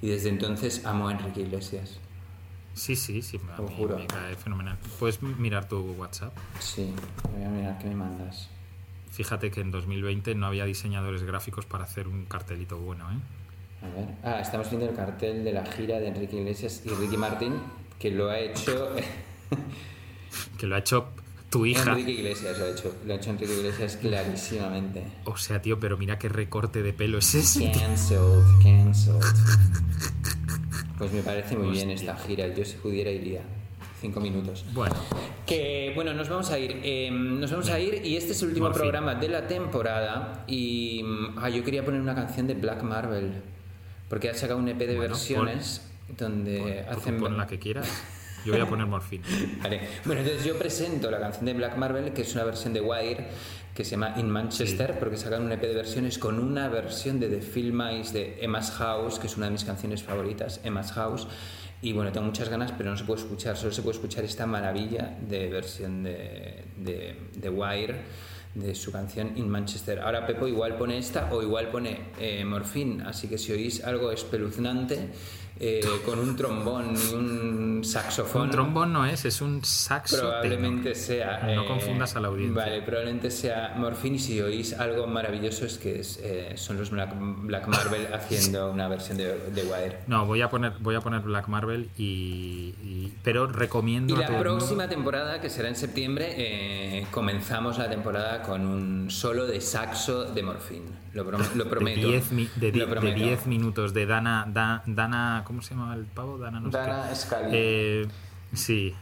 Y 0.00 0.08
desde 0.08 0.28
entonces 0.30 0.86
amo 0.86 1.08
a 1.08 1.12
Enrique 1.12 1.40
Iglesias. 1.42 1.98
Sí, 2.74 2.96
sí, 2.96 3.20
sí. 3.20 3.38
Lo 3.58 3.64
mí 3.64 3.74
juro. 3.76 3.98
me 3.98 4.06
cae 4.06 4.36
fenomenal. 4.36 4.78
Puedes 4.98 5.20
mirar 5.22 5.68
tu 5.68 5.80
WhatsApp. 5.98 6.32
Sí, 6.60 6.94
voy 7.34 7.42
a 7.44 7.48
mirar 7.48 7.78
qué 7.78 7.88
me 7.88 7.96
mandas. 7.96 8.48
Fíjate 9.10 9.50
que 9.50 9.60
en 9.60 9.70
2020 9.72 10.34
no 10.36 10.46
había 10.46 10.64
diseñadores 10.64 11.24
gráficos 11.24 11.66
para 11.66 11.84
hacer 11.84 12.06
un 12.06 12.24
cartelito 12.26 12.78
bueno, 12.78 13.10
¿eh? 13.10 13.18
A 13.84 13.88
ver. 13.96 14.08
Ah, 14.22 14.40
estamos 14.40 14.70
viendo 14.70 14.88
el 14.88 14.94
cartel 14.94 15.42
de 15.42 15.52
la 15.52 15.66
gira 15.66 15.98
de 15.98 16.08
Enrique 16.08 16.36
Iglesias 16.36 16.82
y 16.84 16.90
Ricky 16.90 17.16
Martin 17.16 17.54
que 17.98 18.10
lo 18.12 18.30
ha 18.30 18.38
hecho 18.38 18.94
Que 20.58 20.66
lo 20.66 20.76
ha 20.76 20.78
hecho 20.78 21.08
tu 21.50 21.66
hija. 21.66 21.90
Enrique 21.90 22.12
Iglesias, 22.12 22.58
lo 22.58 22.64
ha 22.64 22.68
hecho, 22.70 22.94
lo 23.06 23.12
ha 23.12 23.16
hecho 23.16 23.30
Enrique 23.30 23.52
Iglesias 23.54 23.96
clarísimamente. 24.00 25.02
O 25.24 25.36
sea, 25.36 25.60
tío, 25.60 25.78
pero 25.80 25.96
mira 25.98 26.18
qué 26.18 26.28
recorte 26.28 26.82
de 26.82 26.92
pelo 26.92 27.18
es 27.18 27.34
ese. 27.34 27.70
Cancelled, 27.72 28.44
cancelled. 28.62 29.20
Pues 30.98 31.12
me 31.12 31.22
parece 31.22 31.56
muy 31.56 31.70
bien 31.70 31.90
esta 31.90 32.14
gira. 32.14 32.46
Yo 32.48 32.62
si 32.64 32.76
pudiera 32.76 33.10
iría. 33.10 33.40
Cinco 34.02 34.20
minutos. 34.20 34.66
Bueno, 34.74 34.94
Que 35.46 35.92
bueno, 35.94 36.12
nos 36.12 36.28
vamos 36.28 36.50
a 36.50 36.58
ir. 36.58 36.78
eh, 36.82 37.10
nos 37.10 37.50
vamos 37.50 37.70
a 37.70 37.78
ir 37.80 38.04
y 38.04 38.16
este 38.16 38.32
es 38.32 38.42
el 38.42 38.48
último 38.48 38.66
Por 38.66 38.74
fin. 38.74 38.82
programa 38.82 39.14
de 39.14 39.28
la 39.30 39.46
temporada. 39.46 40.44
Y 40.46 41.02
mm, 41.02 41.38
ah, 41.38 41.48
yo 41.48 41.64
quería 41.64 41.84
poner 41.84 42.00
una 42.02 42.14
canción 42.14 42.46
de 42.46 42.52
Black 42.54 42.82
Marvel. 42.82 43.32
Porque 44.10 44.28
ha 44.28 44.34
sacado 44.34 44.58
un 44.58 44.68
EP 44.68 44.76
de 44.78 44.86
Bueno, 44.96 45.00
versiones 45.00 45.86
donde 46.18 46.84
pon, 46.86 46.98
hacen. 46.98 47.18
pon 47.18 47.36
la 47.38 47.46
que 47.46 47.58
quieras. 47.58 47.88
Yo 48.44 48.52
voy 48.52 48.62
a 48.62 48.66
poner 48.68 48.86
morfina. 48.86 49.24
Vale. 49.62 49.80
Bueno, 50.04 50.22
entonces 50.22 50.44
yo 50.44 50.58
presento 50.58 51.10
la 51.10 51.20
canción 51.20 51.44
de 51.44 51.54
Black 51.54 51.76
Marvel, 51.76 52.12
que 52.12 52.22
es 52.22 52.34
una 52.34 52.44
versión 52.44 52.72
de 52.72 52.80
Wire, 52.80 53.26
que 53.74 53.84
se 53.84 53.92
llama 53.92 54.14
In 54.16 54.30
Manchester, 54.30 54.98
porque 54.98 55.16
sacaron 55.16 55.46
un 55.46 55.52
EP 55.52 55.62
de 55.62 55.74
versiones 55.74 56.18
con 56.18 56.38
una 56.38 56.68
versión 56.68 57.20
de 57.20 57.28
The 57.28 57.42
Film 57.42 57.80
Eyes 57.80 58.12
de 58.12 58.38
Emma's 58.40 58.70
House, 58.72 59.18
que 59.18 59.26
es 59.26 59.36
una 59.36 59.46
de 59.46 59.52
mis 59.52 59.64
canciones 59.64 60.02
favoritas, 60.02 60.60
Emma's 60.64 60.92
House. 60.92 61.28
Y 61.82 61.92
bueno, 61.92 62.12
tengo 62.12 62.26
muchas 62.26 62.48
ganas, 62.48 62.72
pero 62.72 62.90
no 62.90 62.96
se 62.96 63.04
puede 63.04 63.22
escuchar, 63.22 63.56
solo 63.56 63.72
se 63.72 63.82
puede 63.82 63.96
escuchar 63.96 64.24
esta 64.24 64.46
maravilla 64.46 65.16
de 65.20 65.48
versión 65.48 66.02
de, 66.02 66.64
de, 66.76 67.16
de 67.34 67.48
Wire 67.48 67.96
de 68.54 68.74
su 68.74 68.90
canción 68.90 69.32
In 69.36 69.48
Manchester. 69.48 70.00
Ahora 70.00 70.26
Pepo 70.26 70.48
igual 70.48 70.76
pone 70.76 70.98
esta 70.98 71.32
o 71.32 71.42
igual 71.42 71.70
pone 71.70 72.10
eh, 72.18 72.44
así 73.04 73.28
que 73.28 73.38
si 73.38 73.52
oís 73.52 73.84
algo 73.84 74.10
espeluznante 74.10 75.08
eh, 75.62 75.80
con 76.06 76.18
un 76.18 76.34
trombón 76.36 76.94
y 76.96 77.14
un 77.14 77.84
saxofón... 77.84 78.42
Un 78.42 78.50
trombón 78.50 78.92
no 78.94 79.04
es, 79.04 79.24
es 79.26 79.42
un 79.42 79.62
saxo. 79.64 80.18
Probablemente 80.18 80.94
sea. 80.94 81.40
No 81.54 81.64
eh, 81.64 81.66
confundas 81.66 82.16
a 82.16 82.20
la 82.20 82.28
audiencia. 82.28 82.64
Vale, 82.64 82.80
probablemente 82.82 83.30
sea 83.30 83.74
Morphine. 83.76 84.16
Y 84.16 84.18
si 84.18 84.40
oís 84.40 84.72
algo 84.72 85.06
maravilloso, 85.06 85.66
es 85.66 85.76
que 85.76 86.00
es, 86.00 86.18
eh, 86.22 86.52
son 86.56 86.78
los 86.78 86.90
Black, 86.90 87.10
Black 87.14 87.68
Marvel 87.68 88.08
haciendo 88.14 88.70
una 88.70 88.88
versión 88.88 89.18
de, 89.18 89.36
de 89.50 89.62
Wire. 89.64 89.98
No, 90.06 90.24
voy 90.24 90.40
a 90.40 90.48
poner, 90.48 90.72
voy 90.80 90.94
a 90.94 91.00
poner 91.00 91.20
Black 91.20 91.48
Marvel 91.48 91.90
y, 91.98 92.74
y- 92.82 93.12
pero 93.22 93.46
recomiendo 93.46 94.14
Y 94.14 94.16
a 94.16 94.20
la 94.22 94.26
todo 94.28 94.40
próxima 94.40 94.88
temporada, 94.88 95.40
que 95.42 95.50
será 95.50 95.68
en 95.68 95.76
septiembre, 95.76 96.34
eh, 96.38 97.06
comenzamos 97.10 97.76
la 97.76 97.90
temporada 97.90 98.42
con 98.42 98.62
un 98.66 99.10
solo 99.10 99.46
de 99.46 99.60
saxo 99.60 100.24
de 100.24 100.42
Morphine. 100.42 100.86
Lo, 101.12 101.24
prom- 101.26 101.54
lo 101.54 101.68
prometo. 101.70 102.00
de 102.00 102.06
10 102.12 102.32
mi- 102.32 102.48
de 102.56 102.66
Lo 102.68 102.72
die- 102.72 102.80
de 102.80 102.86
prometo. 102.86 103.16
10 103.18 103.46
minutos 103.46 103.92
de 103.94 104.06
Dana, 104.06 104.46
Da- 104.48 104.82
Dana, 104.86 105.42
¿cómo 105.46 105.62
se 105.62 105.74
llama 105.74 105.94
el 105.94 106.04
pavo? 106.04 106.38
Dana, 106.38 106.60
no 106.60 106.70
sé 106.70 106.78
Dana. 106.78 107.14
Scully. 107.14 107.48
Eh, 107.52 108.08
sí, 108.52 108.94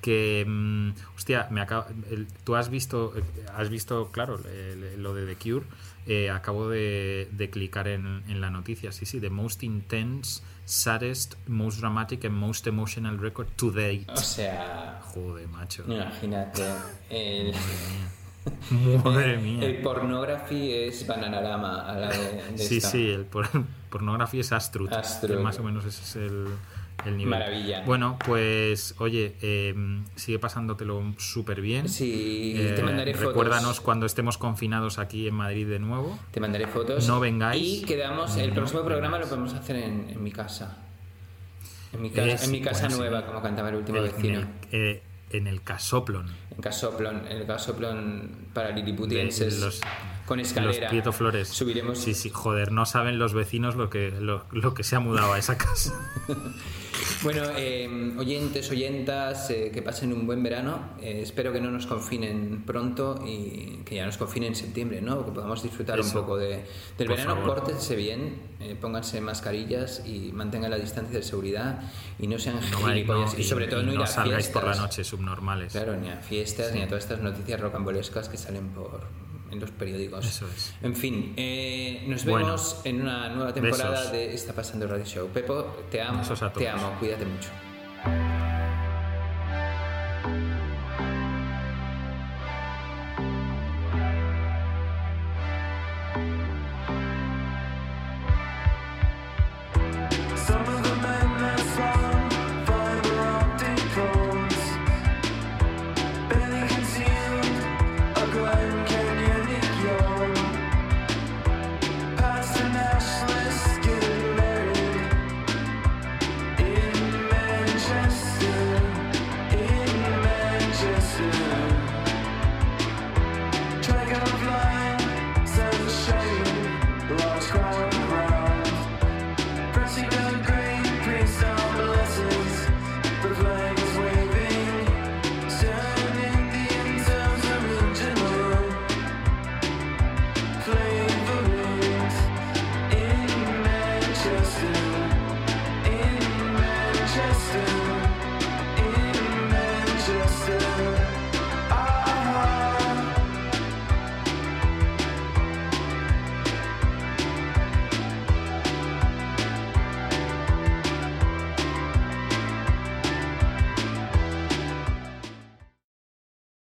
que 0.00 0.44
mm, 0.46 0.90
hostia, 1.16 1.48
me 1.50 1.60
acaba, 1.60 1.88
el- 2.10 2.28
tú 2.44 2.54
has 2.54 2.68
visto, 2.68 3.12
eh, 3.16 3.22
has 3.56 3.68
visto, 3.70 4.10
claro, 4.12 4.38
el- 4.46 5.02
lo 5.02 5.14
de 5.14 5.26
The 5.26 5.36
Cure. 5.36 5.66
eh, 6.08 6.30
acabo 6.30 6.68
de, 6.68 7.28
de 7.32 7.50
clicar 7.50 7.88
en, 7.88 8.22
en 8.28 8.40
la 8.40 8.48
noticia, 8.48 8.92
sí, 8.92 9.04
sí, 9.06 9.18
the 9.18 9.28
most 9.30 9.64
intense, 9.64 10.40
saddest, 10.64 11.34
most 11.48 11.80
dramatic 11.80 12.24
and 12.26 12.34
most 12.36 12.68
emotional 12.68 13.18
record 13.18 13.48
to 13.56 13.72
date. 13.72 14.04
O 14.08 14.16
sea, 14.16 15.00
Joder, 15.02 15.48
macho. 15.48 15.82
imagínate. 15.88 16.62
El, 17.10 17.52
Madre 19.04 19.38
mía. 19.38 19.64
el 19.66 19.76
pornography 19.78 20.72
es 20.72 21.06
Bananarama 21.06 21.82
a 21.90 21.96
la 21.98 22.08
de, 22.08 22.42
de 22.52 22.58
Sí, 22.68 22.76
esta. 22.78 22.90
sí, 22.90 23.08
el 23.10 23.24
por- 23.24 23.48
pornografía 23.90 24.40
es 24.40 24.52
Astrut. 24.52 24.92
Astrut. 24.92 25.36
que 25.38 25.42
Más 25.42 25.58
o 25.58 25.62
menos 25.62 25.84
ese 25.84 26.02
es 26.02 26.16
el, 26.16 26.46
el 27.04 27.16
nivel. 27.16 27.30
Maravilla. 27.30 27.82
Bueno, 27.84 28.18
pues 28.24 28.94
oye, 28.98 29.36
eh, 29.42 29.74
sigue 30.16 30.38
pasándotelo 30.38 31.14
súper 31.18 31.60
bien. 31.60 31.88
Sí, 31.88 32.54
Eh, 32.56 32.72
te 32.76 32.82
mandaré 32.82 33.14
fotos. 33.14 33.28
Recuérdanos 33.28 33.80
cuando 33.80 34.06
estemos 34.06 34.38
confinados 34.38 34.98
aquí 34.98 35.26
en 35.28 35.34
Madrid 35.34 35.66
de 35.68 35.78
nuevo. 35.78 36.18
Te 36.30 36.40
mandaré 36.40 36.66
fotos. 36.66 37.06
No 37.08 37.20
vengáis. 37.20 37.82
Y 37.82 37.84
quedamos, 37.84 38.36
el 38.36 38.48
No 38.50 38.54
próximo 38.56 38.84
programa 38.84 39.18
lo 39.18 39.26
podemos 39.26 39.54
hacer 39.54 39.76
en, 39.76 40.10
en 40.10 40.22
mi 40.22 40.30
casa. 40.32 40.78
En 41.92 42.02
mi 42.02 42.10
casa, 42.10 42.28
Es- 42.32 42.44
en 42.44 42.50
mi 42.50 42.60
casa 42.60 42.80
bueno, 42.82 42.94
sí. 42.96 43.00
nueva, 43.00 43.26
como 43.26 43.40
cantaba 43.42 43.68
el 43.70 43.76
último 43.76 43.98
El- 43.98 44.04
vecino. 44.10 44.40
El, 44.40 44.46
eh, 44.72 45.02
en 45.30 45.46
el 45.46 45.62
casoplon. 45.62 46.28
En 46.50 46.62
Casoplon, 46.62 47.26
en 47.28 47.38
el 47.38 47.46
Casoplon 47.46 48.48
para 48.52 48.70
liliputienses. 48.70 49.60
los, 49.60 49.80
con 50.26 50.40
escalera. 50.40 50.80
Los 50.82 50.88
Prieto 50.90 51.12
Flores. 51.12 51.48
Subiremos. 51.48 51.98
Sí, 51.98 52.12
sí, 52.14 52.30
joder, 52.30 52.72
no 52.72 52.84
saben 52.86 53.18
los 53.18 53.32
vecinos 53.32 53.76
lo 53.76 53.88
que, 53.90 54.10
lo, 54.10 54.44
lo 54.52 54.74
que 54.74 54.82
se 54.84 54.96
ha 54.96 55.00
mudado 55.00 55.32
a 55.32 55.38
esa 55.38 55.56
casa. 55.56 55.94
Bueno, 57.22 57.42
eh, 57.56 58.14
oyentes, 58.18 58.70
oyentas, 58.70 59.50
eh, 59.50 59.70
que 59.72 59.82
pasen 59.82 60.12
un 60.12 60.26
buen 60.26 60.42
verano. 60.42 60.80
Eh, 61.00 61.20
espero 61.22 61.52
que 61.52 61.60
no 61.60 61.70
nos 61.70 61.86
confinen 61.86 62.62
pronto 62.64 63.22
y 63.26 63.80
que 63.84 63.96
ya 63.96 64.06
nos 64.06 64.16
confinen 64.16 64.50
en 64.50 64.54
septiembre, 64.56 65.00
¿no? 65.02 65.24
Que 65.24 65.32
podamos 65.32 65.62
disfrutar 65.62 65.98
un 66.00 66.06
Eso. 66.06 66.20
poco 66.20 66.36
de, 66.36 66.64
del 66.96 67.06
Por 67.06 67.16
verano. 67.16 67.36
favor. 67.36 67.54
Pórtense 67.56 67.96
bien, 67.96 68.36
eh, 68.60 68.76
pónganse 68.80 69.20
mascarillas 69.20 70.02
y 70.06 70.30
mantengan 70.32 70.70
la 70.70 70.78
distancia 70.78 71.18
de 71.18 71.22
seguridad 71.24 71.80
y 72.18 72.26
no 72.28 72.38
sean 72.38 72.56
No, 72.70 72.78
gilipollas. 72.78 73.34
no- 73.34 73.40
y 73.40 73.44
sobre 73.44 73.66
todo 73.66 73.82
no 73.82 73.92
ir 73.92 74.00
a 74.00 74.06
salgáis 74.06 74.48
por 74.48 74.62
la 74.64 74.72
fiestas. 74.72 74.86
noche 74.90 75.04
subnormales. 75.04 75.72
Claro, 75.72 75.96
ni 75.96 76.08
a 76.10 76.16
fiestas, 76.18 76.72
ni 76.74 76.80
a 76.82 76.88
todas 76.88 77.04
estas 77.04 77.20
noticias 77.20 77.60
rocambolescas 77.60 78.28
que 78.28 78.36
salen 78.38 78.68
por 78.68 79.00
en 79.50 79.60
los 79.60 79.70
periódicos. 79.70 80.26
Eso 80.26 80.46
es. 80.54 80.74
En 80.82 80.94
fin, 80.94 81.34
eh, 81.36 82.04
nos 82.08 82.24
Bueno. 82.24 82.46
vemos 82.46 82.80
en 82.84 83.00
una 83.02 83.28
nueva 83.30 83.52
temporada 83.54 83.90
Besos. 83.90 84.12
de 84.12 84.34
Está 84.34 84.52
Pasando 84.52 84.86
Radio 84.86 85.04
Show. 85.04 85.28
Pepo, 85.28 85.62
te 85.90 86.00
amo, 86.02 86.22
te 86.56 86.68
amo, 86.68 86.92
cuídate 86.98 87.24
mucho. 87.24 87.48